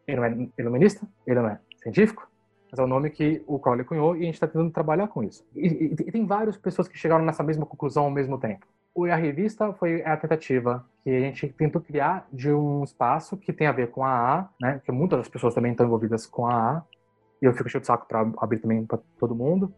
Ele 0.05 0.17
não 0.17 0.25
é 0.25 0.49
iluminista, 0.59 1.07
ele 1.25 1.39
não 1.39 1.49
é 1.49 1.59
científico, 1.81 2.29
mas 2.69 2.79
é 2.79 2.83
o 2.83 2.85
nome 2.85 3.09
que 3.09 3.41
o 3.47 3.57
Crowley 3.57 3.83
cunhou 3.83 4.15
e 4.15 4.19
a 4.19 4.25
gente 4.25 4.35
está 4.35 4.45
tentando 4.45 4.69
trabalhar 4.69 5.07
com 5.07 5.23
isso. 5.23 5.43
E, 5.55 5.65
e, 5.67 5.85
e, 6.07 6.11
tem 6.11 6.23
várias 6.23 6.55
pessoas 6.55 6.87
que 6.87 6.95
chegaram 6.95 7.25
nessa 7.25 7.41
mesma 7.41 7.65
conclusão 7.65 8.03
ao 8.03 8.11
mesmo 8.11 8.37
tempo. 8.37 8.63
a 9.11 9.15
revista 9.15 9.73
foi 9.73 10.03
a 10.03 10.15
tentativa 10.15 10.85
que 11.03 11.09
a 11.09 11.19
gente 11.19 11.47
tentou 11.47 11.81
criar 11.81 12.27
de 12.31 12.53
um 12.53 12.83
espaço 12.83 13.35
que 13.35 13.51
tem 13.51 13.65
a 13.65 13.71
ver 13.71 13.89
com 13.89 14.03
a 14.03 14.11
AA, 14.11 14.49
né? 14.61 14.81
Que 14.85 14.91
muitas 14.91 15.17
das 15.17 15.27
pessoas 15.27 15.55
também 15.55 15.71
estão 15.71 15.87
envolvidas 15.87 16.27
com 16.27 16.45
a 16.45 16.53
AA. 16.53 16.85
E 17.41 17.45
eu 17.45 17.53
fico 17.53 17.69
cheio 17.69 17.81
de 17.81 17.87
saco 17.87 18.07
para 18.07 18.29
abrir 18.37 18.59
também 18.59 18.85
para 18.85 18.99
todo 19.19 19.35
mundo. 19.35 19.73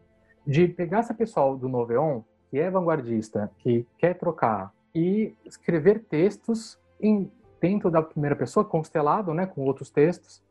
De 0.46 0.66
pegar 0.68 1.00
esse 1.00 1.14
pessoal 1.14 1.56
do 1.56 1.68
Noveon, 1.68 2.22
que 2.50 2.58
é 2.58 2.70
vanguardista, 2.70 3.50
que 3.58 3.86
quer 3.98 4.14
trocar, 4.14 4.72
e 4.94 5.34
escrever 5.44 6.04
textos 6.04 6.78
em, 7.00 7.30
dentro 7.60 7.90
da 7.90 8.02
primeira 8.02 8.34
pessoa, 8.34 8.64
constelado, 8.64 9.32
né? 9.34 9.46
Com 9.46 9.62
outros 9.62 9.90
textos, 9.90 10.42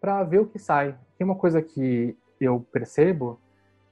para 0.00 0.22
ver 0.24 0.40
o 0.40 0.46
que 0.46 0.58
sai. 0.58 0.96
Tem 1.16 1.24
uma 1.24 1.36
coisa 1.36 1.62
que 1.62 2.16
eu 2.40 2.60
percebo 2.72 3.38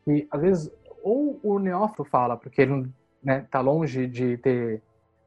que 0.04 0.26
às 0.30 0.40
vezes 0.40 0.72
ou 1.02 1.38
o 1.42 1.58
neófito 1.58 2.04
fala 2.04 2.36
porque 2.36 2.62
ele 2.62 2.80
está 2.80 2.90
né, 3.22 3.46
tá 3.50 3.60
longe 3.60 4.06
de 4.06 4.36
ter 4.38 4.82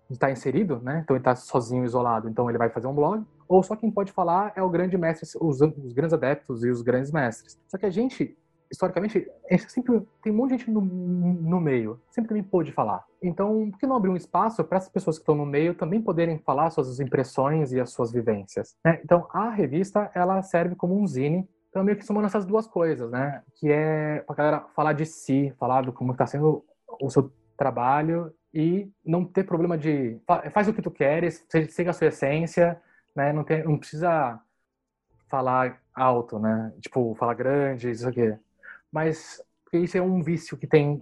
de 0.10 0.16
estar 0.16 0.28
tá 0.28 0.34
inserido, 0.34 0.80
né? 0.82 1.02
Então 1.04 1.16
ele 1.16 1.22
está 1.22 1.36
sozinho, 1.36 1.86
isolado, 1.86 2.28
então 2.28 2.50
ele 2.50 2.58
vai 2.58 2.70
fazer 2.70 2.88
um 2.88 2.94
blog. 2.94 3.24
Ou 3.48 3.64
só 3.64 3.76
quem 3.76 3.92
pode 3.92 4.12
falar 4.12 4.52
é 4.56 4.62
o 4.62 4.70
grande 4.70 4.98
mestre, 4.98 5.28
os, 5.40 5.62
os 5.62 5.94
grandes 5.94 6.14
adeptos 6.14 6.64
e 6.64 6.70
os 6.70 6.82
grandes 6.82 7.12
mestres. 7.12 7.60
Só 7.68 7.78
que 7.78 7.86
a 7.86 7.90
gente 7.90 8.38
historicamente, 8.72 9.28
sempre 9.68 10.06
tem 10.22 10.32
um 10.32 10.36
monte 10.36 10.52
de 10.52 10.58
gente 10.58 10.72
no, 10.72 10.82
no 10.82 11.60
meio, 11.60 12.00
sempre 12.12 12.30
também 12.30 12.44
pôde 12.44 12.72
falar. 12.72 13.04
Então, 13.22 13.70
por 13.72 13.80
que 13.80 13.88
não 13.88 13.96
abrir 13.96 14.10
um 14.10 14.16
espaço 14.16 14.64
para 14.64 14.78
essas 14.78 14.90
pessoas 14.90 15.18
que 15.18 15.24
estão 15.24 15.36
no 15.36 15.46
meio 15.46 15.74
também 15.74 16.02
poderem 16.02 16.38
falar 16.38 16.70
suas 16.70 17.00
impressões 17.00 17.72
e 17.72 17.80
as 17.80 17.92
suas 17.92 18.12
vivências? 18.12 18.78
Né? 18.86 19.02
Então, 19.04 19.28
a 19.34 19.50
revista, 19.50 20.12
ela 20.14 20.42
serve 20.44 20.76
como 20.76 20.96
um 20.96 21.08
zine, 21.08 21.50
então 21.70 21.84
meio 21.84 21.98
que 21.98 22.06
somando 22.06 22.28
essas 22.28 22.46
duas 22.46 22.68
coisas, 22.68 23.12
né? 23.12 23.44
Que 23.56 23.72
é 23.72 24.24
para 24.26 24.36
galera 24.36 24.66
falar 24.76 24.94
de 24.94 25.06
si, 25.06 25.54
falar 25.60 25.82
do 25.82 25.94
como 25.94 26.14
está 26.14 26.26
sendo 26.26 26.64
o 27.00 27.10
seu 27.10 27.32
trabalho 27.56 28.34
e 28.54 28.90
não 29.06 29.24
ter 29.26 29.44
problema 29.44 29.78
de 29.78 30.20
faz 30.52 30.68
o 30.68 30.74
que 30.74 30.82
tu 30.82 30.92
queres, 30.92 31.46
siga 31.70 31.92
a 31.92 31.94
sua 31.94 32.08
essência, 32.08 32.82
né? 33.16 33.32
Não, 33.32 33.44
tem, 33.44 33.64
não 33.64 33.78
precisa 33.78 34.40
falar 35.28 35.82
alto, 35.94 36.40
né? 36.40 36.74
Tipo, 36.82 37.16
falar 37.16 37.34
grande, 37.36 37.92
isso 37.92 38.08
aqui 38.08 38.36
mas 38.92 39.42
isso 39.72 39.98
é 39.98 40.02
um 40.02 40.22
vício 40.22 40.58
que 40.58 40.66
tem 40.66 41.00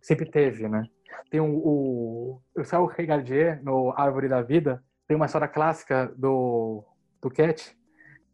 sempre 0.00 0.26
teve, 0.26 0.68
né? 0.68 0.84
Tem 1.30 1.40
o 1.40 2.40
o 2.54 2.64
Saul 2.64 2.86
Regardier 2.86 3.62
no 3.62 3.92
Árvore 3.96 4.28
da 4.28 4.42
Vida 4.42 4.82
tem 5.06 5.16
uma 5.16 5.26
história 5.26 5.48
clássica 5.48 6.12
do 6.16 6.84
do 7.20 7.30
Cat 7.30 7.76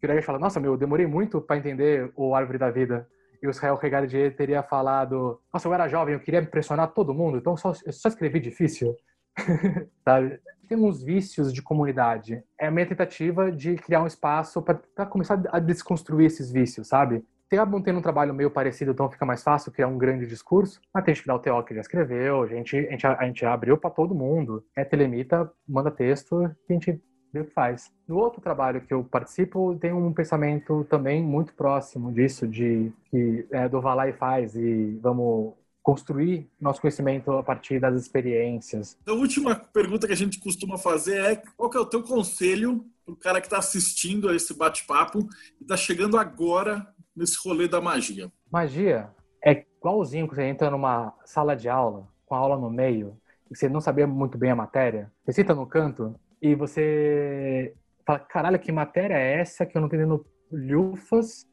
que 0.03 0.07
o 0.07 0.09
Regardier 0.09 0.27
fala: 0.27 0.39
Nossa, 0.39 0.59
meu, 0.59 0.73
eu 0.73 0.77
demorei 0.77 1.07
muito 1.07 1.41
para 1.41 1.57
entender 1.57 2.11
o 2.17 2.35
Árvore 2.35 2.59
da 2.59 2.71
Vida. 2.71 3.09
E 3.43 3.47
o 3.47 3.51
Israel 3.51 3.77
Regardier 3.77 4.37
teria 4.37 4.63
falado: 4.63 5.41
Nossa, 5.53 5.67
eu 5.67 5.75
era 5.75 5.89
jovem, 5.89 6.15
eu 6.15 6.21
queria 6.21 6.41
impressionar 6.41 6.93
todo 6.93 7.15
mundo, 7.15 7.39
então 7.39 7.57
só, 7.57 7.73
eu 7.85 7.93
só 7.93 8.09
escrevi 8.09 8.39
difícil. 8.41 8.95
Sabe? 10.05 10.41
Tem 10.69 10.79
uns 10.79 11.03
vícios 11.03 11.53
de 11.53 11.61
comunidade. 11.61 12.43
É 12.59 12.69
a 12.69 12.71
minha 12.71 12.87
tentativa 12.87 13.51
de 13.51 13.77
criar 13.77 14.03
um 14.03 14.07
espaço 14.07 14.63
para 14.63 15.07
começar 15.07 15.43
a 15.51 15.59
desconstruir 15.59 16.27
esses 16.27 16.51
vícios, 16.51 16.89
sabe? 16.89 17.23
acabam 17.57 17.83
tendo 17.83 17.99
um 17.99 18.03
trabalho 18.03 18.35
meio 18.35 18.51
parecido, 18.51 18.93
então 18.93 19.11
fica 19.11 19.27
mais 19.27 19.43
fácil 19.43 19.73
criar 19.73 19.89
um 19.89 19.99
grande 19.99 20.27
discurso. 20.27 20.81
Mas 20.93 21.05
tem 21.05 21.15
que 21.15 21.27
dar 21.27 21.35
o 21.35 21.39
TO 21.39 21.63
que 21.65 21.75
já 21.75 21.81
escreveu, 21.81 22.43
a 22.43 22.47
gente, 22.47 22.77
a 22.77 22.91
gente, 22.91 23.07
a 23.07 23.25
gente 23.27 23.45
abriu 23.45 23.77
para 23.77 23.91
todo 23.91 24.15
mundo. 24.15 24.65
É 24.77 24.85
telemita, 24.85 25.51
manda 25.69 25.91
texto 25.91 26.45
a 26.45 26.73
gente 26.73 27.01
que 27.33 27.45
faz. 27.45 27.91
No 28.07 28.19
outro 28.19 28.41
trabalho 28.41 28.83
que 28.83 28.93
eu 28.93 29.03
participo, 29.03 29.77
tem 29.81 29.93
um 29.93 30.13
pensamento 30.13 30.87
também 30.89 31.23
muito 31.23 31.55
próximo 31.55 32.13
disso, 32.13 32.47
de 32.47 32.93
que 33.11 33.47
é, 33.51 33.69
do 33.69 33.81
vai 33.81 33.97
lá 33.97 34.09
e 34.09 34.13
faz 34.13 34.55
e 34.55 34.99
vamos 35.03 35.55
construir 35.83 36.49
nosso 36.61 36.81
conhecimento 36.81 37.33
a 37.33 37.43
partir 37.43 37.81
das 37.81 38.01
experiências. 38.01 38.97
A 39.07 39.13
última 39.13 39.57
pergunta 39.57 40.07
que 40.07 40.13
a 40.13 40.17
gente 40.17 40.39
costuma 40.39 40.79
fazer 40.79 41.19
é 41.19 41.43
qual 41.57 41.71
que 41.71 41.77
é 41.77 41.81
o 41.81 41.87
teu 41.87 42.03
conselho 42.03 42.85
para 43.05 43.15
o 43.15 43.17
cara 43.17 43.41
que 43.41 43.47
está 43.47 43.59
assistindo 43.59 44.29
a 44.29 44.37
esse 44.37 44.55
bate-papo 44.55 45.27
e 45.61 45.65
está 45.65 45.77
chegando 45.77 46.17
agora 46.17 46.87
nesse 47.17 47.37
rolê 47.43 47.67
da 47.67 47.81
magia? 47.81 48.31
Magia 48.51 49.11
é 49.45 49.65
igualzinho 49.79 50.29
que 50.29 50.37
você 50.37 50.45
entra 50.45 50.71
numa 50.71 51.13
sala 51.25 51.57
de 51.57 51.69
aula, 51.69 52.07
com 52.27 52.35
a 52.37 52.39
aula 52.39 52.57
no 52.57 52.71
meio, 52.71 53.17
e 53.51 53.57
você 53.57 53.69
não 53.69 53.81
sabia 53.81 54.07
muito 54.07 54.39
bem 54.39 54.51
a 54.51 54.57
matéria. 54.57 55.11
Você 55.25 55.33
senta 55.33 55.53
no 55.53 55.67
canto 55.67 56.15
e 56.43 56.55
você 56.55 57.75
fala, 58.05 58.19
caralho, 58.19 58.59
que 58.59 58.73
matéria 58.73 59.15
é 59.15 59.41
essa 59.41 59.65
que 59.65 59.77
eu 59.77 59.81
não 59.81 59.89
tô 59.89 59.97
entendendo 59.97 60.27
lufas? 60.51 61.47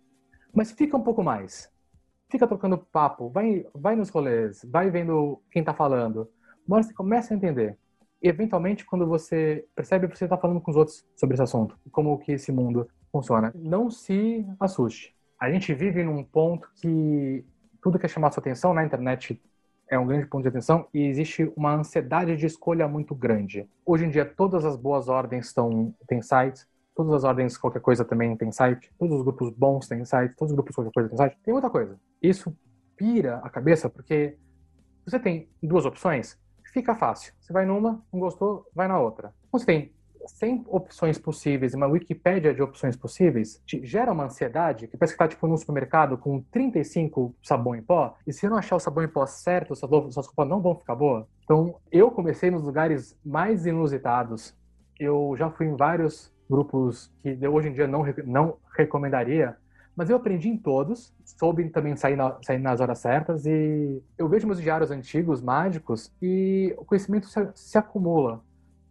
Mas 0.54 0.72
fica 0.72 0.98
um 0.98 1.04
pouco 1.04 1.24
mais. 1.24 1.72
Fica 2.30 2.48
trocando 2.48 2.78
papo, 2.78 3.30
vai, 3.30 3.66
vai 3.74 3.96
nos 3.96 4.10
rolês, 4.10 4.66
vai 4.68 4.90
vendo 4.90 5.42
quem 5.52 5.64
tá 5.64 5.74
falando. 5.74 6.30
Uma 6.68 6.84
você 6.84 6.94
começa 6.94 7.34
a 7.34 7.38
entender. 7.38 7.78
E, 8.22 8.28
eventualmente, 8.28 8.86
quando 8.86 9.08
você 9.08 9.66
percebe, 9.76 10.08
você 10.08 10.26
está 10.26 10.38
falando 10.38 10.60
com 10.60 10.72
os 10.72 10.78
outros 10.78 11.06
sobre 11.16 11.36
esse 11.36 11.44
assunto, 11.44 11.78
como 11.92 12.18
que 12.20 12.34
esse 12.34 12.52
mundo 12.52 12.88
funciona. 13.12 13.54
Não 13.56 13.90
se 13.90 14.46
assuste 14.60 15.16
a 15.40 15.50
gente 15.50 15.74
vive 15.74 16.04
num 16.04 16.24
ponto 16.24 16.70
que 16.76 17.46
tudo 17.82 17.98
que 17.98 18.06
é 18.06 18.10
chamar 18.10 18.32
sua 18.32 18.42
atenção 18.42 18.74
na 18.74 18.84
internet 18.84 19.42
é 19.90 19.98
um 19.98 20.06
grande 20.06 20.28
ponto 20.28 20.44
de 20.44 20.50
atenção 20.50 20.88
e 20.94 21.06
existe 21.08 21.52
uma 21.56 21.76
ansiedade 21.76 22.36
de 22.38 22.46
escolha 22.46 22.88
muito 22.88 23.16
grande. 23.16 23.68
Hoje 23.86 24.06
em 24.06 24.10
dia, 24.10 24.26
todas 24.26 24.64
as 24.64 24.78
boas 24.78 25.10
ordens 25.10 25.48
estão 25.48 25.94
têm 26.08 26.22
site, 26.22 26.66
todas 26.96 27.14
as 27.14 27.24
ordens 27.24 27.58
qualquer 27.58 27.82
coisa 27.82 28.06
também 28.06 28.36
tem 28.38 28.52
site, 28.52 28.92
todos 28.98 29.18
os 29.18 29.24
grupos 29.24 29.52
bons 29.52 29.88
têm 29.88 30.06
site, 30.06 30.36
todos 30.36 30.52
os 30.52 30.56
grupos 30.56 30.76
qualquer 30.76 30.92
coisa 30.92 31.10
têm 31.10 31.18
site. 31.18 31.38
Tem 31.44 31.54
muita 31.54 31.70
coisa. 31.70 32.00
Isso 32.22 32.56
pira 32.96 33.38
a 33.38 33.50
cabeça 33.50 33.90
porque 33.90 34.38
você 35.06 35.20
tem 35.20 35.50
duas 35.64 35.86
opções, 35.86 36.38
fica 36.72 36.96
fácil. 36.96 37.34
Você 37.40 37.52
vai 37.52 37.66
numa, 37.66 38.04
não 38.14 38.20
gostou, 38.20 38.68
vai 38.74 38.88
na 38.88 39.00
outra. 39.00 39.34
Você 39.52 39.66
tem 39.66 39.92
100 40.38 40.66
opções 40.68 41.18
possíveis, 41.18 41.74
uma 41.74 41.88
Wikipédia 41.88 42.54
de 42.54 42.62
opções 42.62 42.96
possíveis, 42.96 43.62
te 43.66 43.86
gera 43.86 44.12
uma 44.12 44.26
ansiedade 44.26 44.88
que 44.88 44.98
parece 44.98 45.14
que 45.14 45.20
tá 45.20 45.28
tipo 45.28 45.48
no 45.48 45.58
supermercado 45.58 46.18
com 46.18 46.42
35 46.52 47.36
sabão 47.44 47.76
em 47.76 47.82
pó, 47.82 48.16
e 48.26 48.34
se 48.34 48.48
não 48.48 48.58
achar 48.58 48.76
o 48.76 48.80
sabão 48.80 49.04
em 49.04 49.08
pó 49.08 49.26
certo, 49.26 49.76
suas 49.76 49.92
roupas 49.92 50.48
não 50.48 50.62
vão 50.62 50.76
ficar 50.76 50.96
boas. 50.96 51.26
Então, 51.44 51.76
eu 51.92 52.12
comecei 52.12 52.52
nos 52.52 52.64
lugares 52.64 53.18
mais 53.26 53.66
inusitados. 53.66 54.56
Eu 55.00 55.34
já 55.38 55.50
fui 55.50 55.66
em 55.66 55.76
vários 55.76 56.32
grupos 56.50 57.12
que 57.22 57.38
eu 57.42 57.54
hoje 57.54 57.70
em 57.70 57.74
dia 57.74 57.88
não, 57.88 58.04
não 58.26 58.58
recomendaria, 58.78 59.56
mas 59.96 60.10
eu 60.10 60.16
aprendi 60.16 60.48
em 60.48 60.58
todos, 60.58 61.14
soube 61.26 61.68
também 61.70 61.96
sair, 61.96 62.16
na, 62.16 62.38
sair 62.42 62.58
nas 62.58 62.80
horas 62.80 63.00
certas 63.00 63.46
e 63.46 64.02
eu 64.18 64.30
vejo 64.30 64.48
meus 64.48 64.62
diários 64.62 64.92
antigos, 64.92 65.42
mágicos, 65.42 66.12
e 66.22 66.74
o 66.78 66.86
conhecimento 66.86 67.28
se, 67.28 67.48
se 67.54 67.78
acumula. 67.78 68.42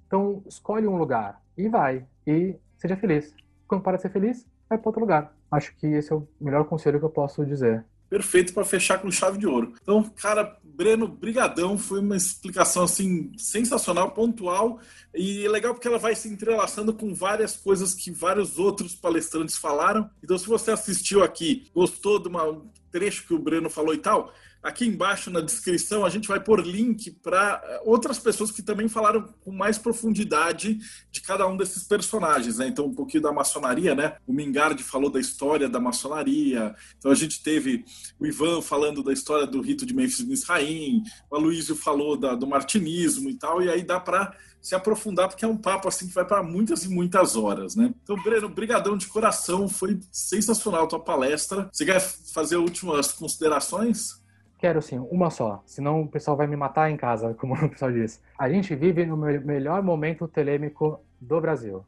Então, 0.09 0.43
escolhe 0.49 0.89
um 0.89 0.97
lugar 0.97 1.41
e 1.57 1.69
vai, 1.69 2.05
e 2.27 2.57
seja 2.77 2.97
feliz. 2.97 3.33
Quando 3.69 3.83
para 3.83 3.97
de 3.97 4.03
ser 4.03 4.11
feliz, 4.11 4.45
vai 4.69 4.77
para 4.77 4.89
outro 4.89 5.01
lugar. 5.01 5.33
Acho 5.51 5.73
que 5.77 5.87
esse 5.87 6.13
é 6.13 6.17
o 6.17 6.27
melhor 6.41 6.65
conselho 6.65 6.99
que 6.99 7.05
eu 7.05 7.11
posso 7.11 7.47
dizer 7.47 7.85
perfeito 8.09 8.55
para 8.55 8.65
fechar 8.65 8.99
com 8.99 9.11
chave 9.11 9.39
de 9.39 9.47
ouro. 9.47 9.75
Então, 9.83 10.03
cara, 10.03 10.57
Breno, 10.63 11.09
brigadão, 11.09 11.77
foi 11.77 12.01
uma 12.01 12.17
explicação 12.17 12.85
assim 12.85 13.33
sensacional, 13.37 14.13
pontual 14.13 14.81
e 15.15 15.47
legal 15.49 15.75
porque 15.75 15.89
ela 15.89 15.99
vai 15.99 16.15
se 16.15 16.29
entrelaçando 16.29 16.95
com 16.95 17.13
várias 17.13 17.57
coisas 17.57 17.95
que 17.95 18.11
vários 18.11 18.59
outros 18.59 18.95
palestrantes 18.95 19.57
falaram. 19.57 20.09
Então, 20.23 20.39
se 20.39 20.47
você 20.47 20.71
assistiu 20.71 21.23
aqui, 21.23 21.69
gostou 21.75 22.19
de 22.19 22.29
um 22.29 22.71
trecho 22.91 23.27
que 23.27 23.35
o 23.35 23.39
Breno 23.39 23.69
falou 23.69 23.93
e 23.93 23.99
tal, 23.99 24.33
Aqui 24.63 24.87
embaixo 24.87 25.31
na 25.31 25.41
descrição 25.41 26.05
a 26.05 26.11
gente 26.11 26.27
vai 26.27 26.41
pôr 26.41 26.67
link 26.67 27.11
para 27.11 27.63
eh, 27.65 27.83
outras 27.85 28.19
pessoas 28.19 28.51
que 28.51 28.61
também 28.61 28.89
falaram 28.89 29.33
com 29.45 29.53
mais 29.53 29.79
profundidade 29.79 30.79
de 31.11 31.21
cada 31.21 31.47
um 31.47 31.57
desses 31.57 31.85
personagens, 31.85 32.59
né? 32.59 32.67
Então 32.67 32.87
um 32.87 32.95
pouquinho 32.95 33.23
da 33.23 33.33
maçonaria, 33.33 33.95
né? 33.95 34.17
O 34.27 34.33
Mingardi 34.33 34.83
falou 34.83 35.11
da 35.11 35.21
história 35.21 35.69
da 35.69 35.79
maçonaria. 35.79 36.75
Então 36.99 37.11
a 37.11 37.15
gente 37.15 37.43
teve 37.43 37.85
o 38.19 38.27
Ivan 38.27 38.61
falando 38.61 39.03
da 39.03 39.13
história 39.13 39.47
do 39.47 39.61
rito 39.61 39.87
de 39.87 39.95
Memphis 39.95 40.25
Misraim, 40.25 41.03
o 41.31 41.37
Aloysio 41.37 41.77
falou 41.77 42.17
da, 42.17 42.35
do 42.35 42.47
martinismo 42.47 43.31
e 43.31 43.35
tal, 43.35 43.63
e 43.63 43.71
aí 43.71 43.83
dá 43.83 44.01
para 44.01 44.35
se 44.61 44.75
aprofundar, 44.75 45.29
porque 45.29 45.45
é 45.45 45.49
um 45.49 45.57
papo 45.57 45.89
assim 45.89 46.09
que 46.09 46.15
vai 46.15 46.25
para 46.25 46.43
muitas 46.43 46.85
e 46.85 46.89
muitas 46.89 47.37
horas, 47.37 47.77
né? 47.77 47.95
Então, 48.03 48.17
Breno, 48.23 48.49
brigadão 48.49 48.97
de 48.97 49.07
coração, 49.07 49.69
foi 49.69 49.99
sensacional 50.11 50.85
a 50.85 50.87
tua 50.87 51.01
palestra. 51.01 51.69
Você 51.73 51.85
quer 51.85 52.01
fazer 52.01 52.57
últimas 52.57 53.13
considerações? 53.13 54.21
Quero 54.59 54.83
sim, 54.83 54.99
uma 54.99 55.31
só, 55.31 55.63
senão 55.65 56.03
o 56.03 56.09
pessoal 56.09 56.37
vai 56.37 56.47
me 56.47 56.57
matar 56.57 56.91
em 56.91 56.97
casa, 56.97 57.33
como 57.39 57.55
o 57.55 57.69
pessoal 57.69 57.93
diz. 57.93 58.23
A 58.37 58.49
gente 58.49 58.75
vive 58.75 59.07
no 59.07 59.17
melhor 59.17 59.83
momento 59.83 60.27
telêmico 60.27 61.01
do 61.21 61.41
Brasil. 61.41 61.85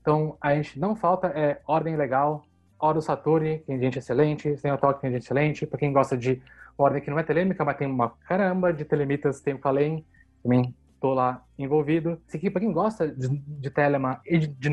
Então, 0.00 0.36
a 0.40 0.54
gente 0.54 0.78
não 0.80 0.96
falta 0.96 1.28
é 1.28 1.60
ordem 1.66 1.96
legal, 1.96 2.44
Oro 2.80 3.02
Saturni, 3.02 3.58
tem 3.58 3.78
gente 3.78 3.98
excelente, 3.98 4.54
tem 4.56 4.72
o 4.72 4.78
Toque, 4.78 5.02
tem 5.02 5.10
gente 5.10 5.22
excelente. 5.22 5.66
Para 5.66 5.78
quem 5.78 5.92
gosta 5.92 6.16
de 6.16 6.40
ordem 6.78 7.02
que 7.02 7.10
não 7.10 7.18
é 7.18 7.22
telêmica, 7.22 7.64
mas 7.64 7.76
tem 7.76 7.88
uma 7.88 8.10
caramba 8.26 8.72
de 8.72 8.84
telemitas, 8.84 9.40
tem 9.40 9.54
o 9.54 9.58
também 9.58 10.74
tô 11.00 11.14
lá 11.14 11.44
envolvido. 11.58 12.20
Esse 12.26 12.36
aqui, 12.36 12.50
para 12.50 12.60
quem 12.60 12.72
gosta 12.72 13.08
de, 13.08 13.28
de 13.28 13.70
Telema 13.70 14.20
e 14.24 14.38
de, 14.38 14.46
de 14.46 14.70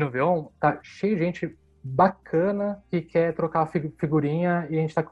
tá 0.58 0.78
cheio 0.82 1.16
de 1.16 1.24
gente 1.24 1.58
bacana 1.94 2.82
que 2.90 3.00
quer 3.00 3.34
trocar 3.34 3.66
figurinha 3.66 4.66
e 4.70 4.76
a 4.76 4.80
gente 4.80 4.90
está 4.90 5.02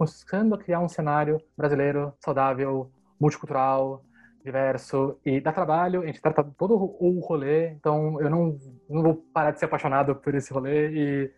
a 0.55 0.59
criar 0.59 0.81
um 0.81 0.89
cenário 0.89 1.41
brasileiro 1.57 2.13
saudável, 2.21 2.91
multicultural, 3.21 4.05
diverso 4.45 5.19
e 5.25 5.41
dá 5.41 5.53
trabalho, 5.53 6.03
a 6.03 6.07
gente 6.07 6.21
trata 6.21 6.45
todo 6.59 6.75
o 6.75 7.21
rolê, 7.21 7.71
então 7.71 8.21
eu 8.21 8.29
não, 8.29 8.59
não 8.91 9.03
vou 9.03 9.15
parar 9.33 9.53
de 9.53 9.59
ser 9.59 9.65
apaixonado 9.67 10.15
por 10.17 10.35
esse 10.35 10.53
rolê 10.53 10.91
e 10.91 11.33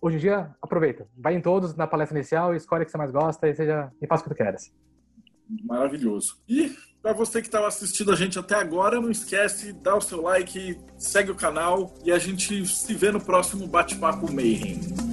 hoje 0.00 0.16
em 0.16 0.20
dia 0.20 0.54
aproveita, 0.60 1.06
vai 1.16 1.34
em 1.34 1.40
todos 1.40 1.74
na 1.76 1.86
palestra 1.86 2.18
inicial, 2.18 2.54
escolhe 2.54 2.82
o 2.82 2.84
que 2.84 2.90
você 2.92 2.98
mais 2.98 3.10
gosta 3.10 3.48
e 3.48 3.54
seja 3.54 3.90
e 4.00 4.06
faça 4.06 4.22
o 4.22 4.24
que 4.24 4.34
tu 4.34 4.36
queres. 4.36 4.74
Maravilhoso. 5.64 6.42
E 6.48 6.74
para 7.02 7.12
você 7.12 7.40
que 7.42 7.48
estava 7.48 7.66
assistindo 7.66 8.12
a 8.12 8.16
gente 8.16 8.38
até 8.38 8.54
agora, 8.54 9.00
não 9.00 9.10
esquece, 9.10 9.72
dá 9.72 9.96
o 9.96 10.00
seu 10.00 10.22
like, 10.22 10.78
segue 10.96 11.32
o 11.32 11.34
canal 11.34 11.92
e 12.04 12.12
a 12.12 12.18
gente 12.18 12.64
se 12.64 12.94
vê 12.94 13.10
no 13.10 13.20
próximo 13.20 13.66
Bate-Papo 13.66 14.32
Mayhem. 14.32 15.11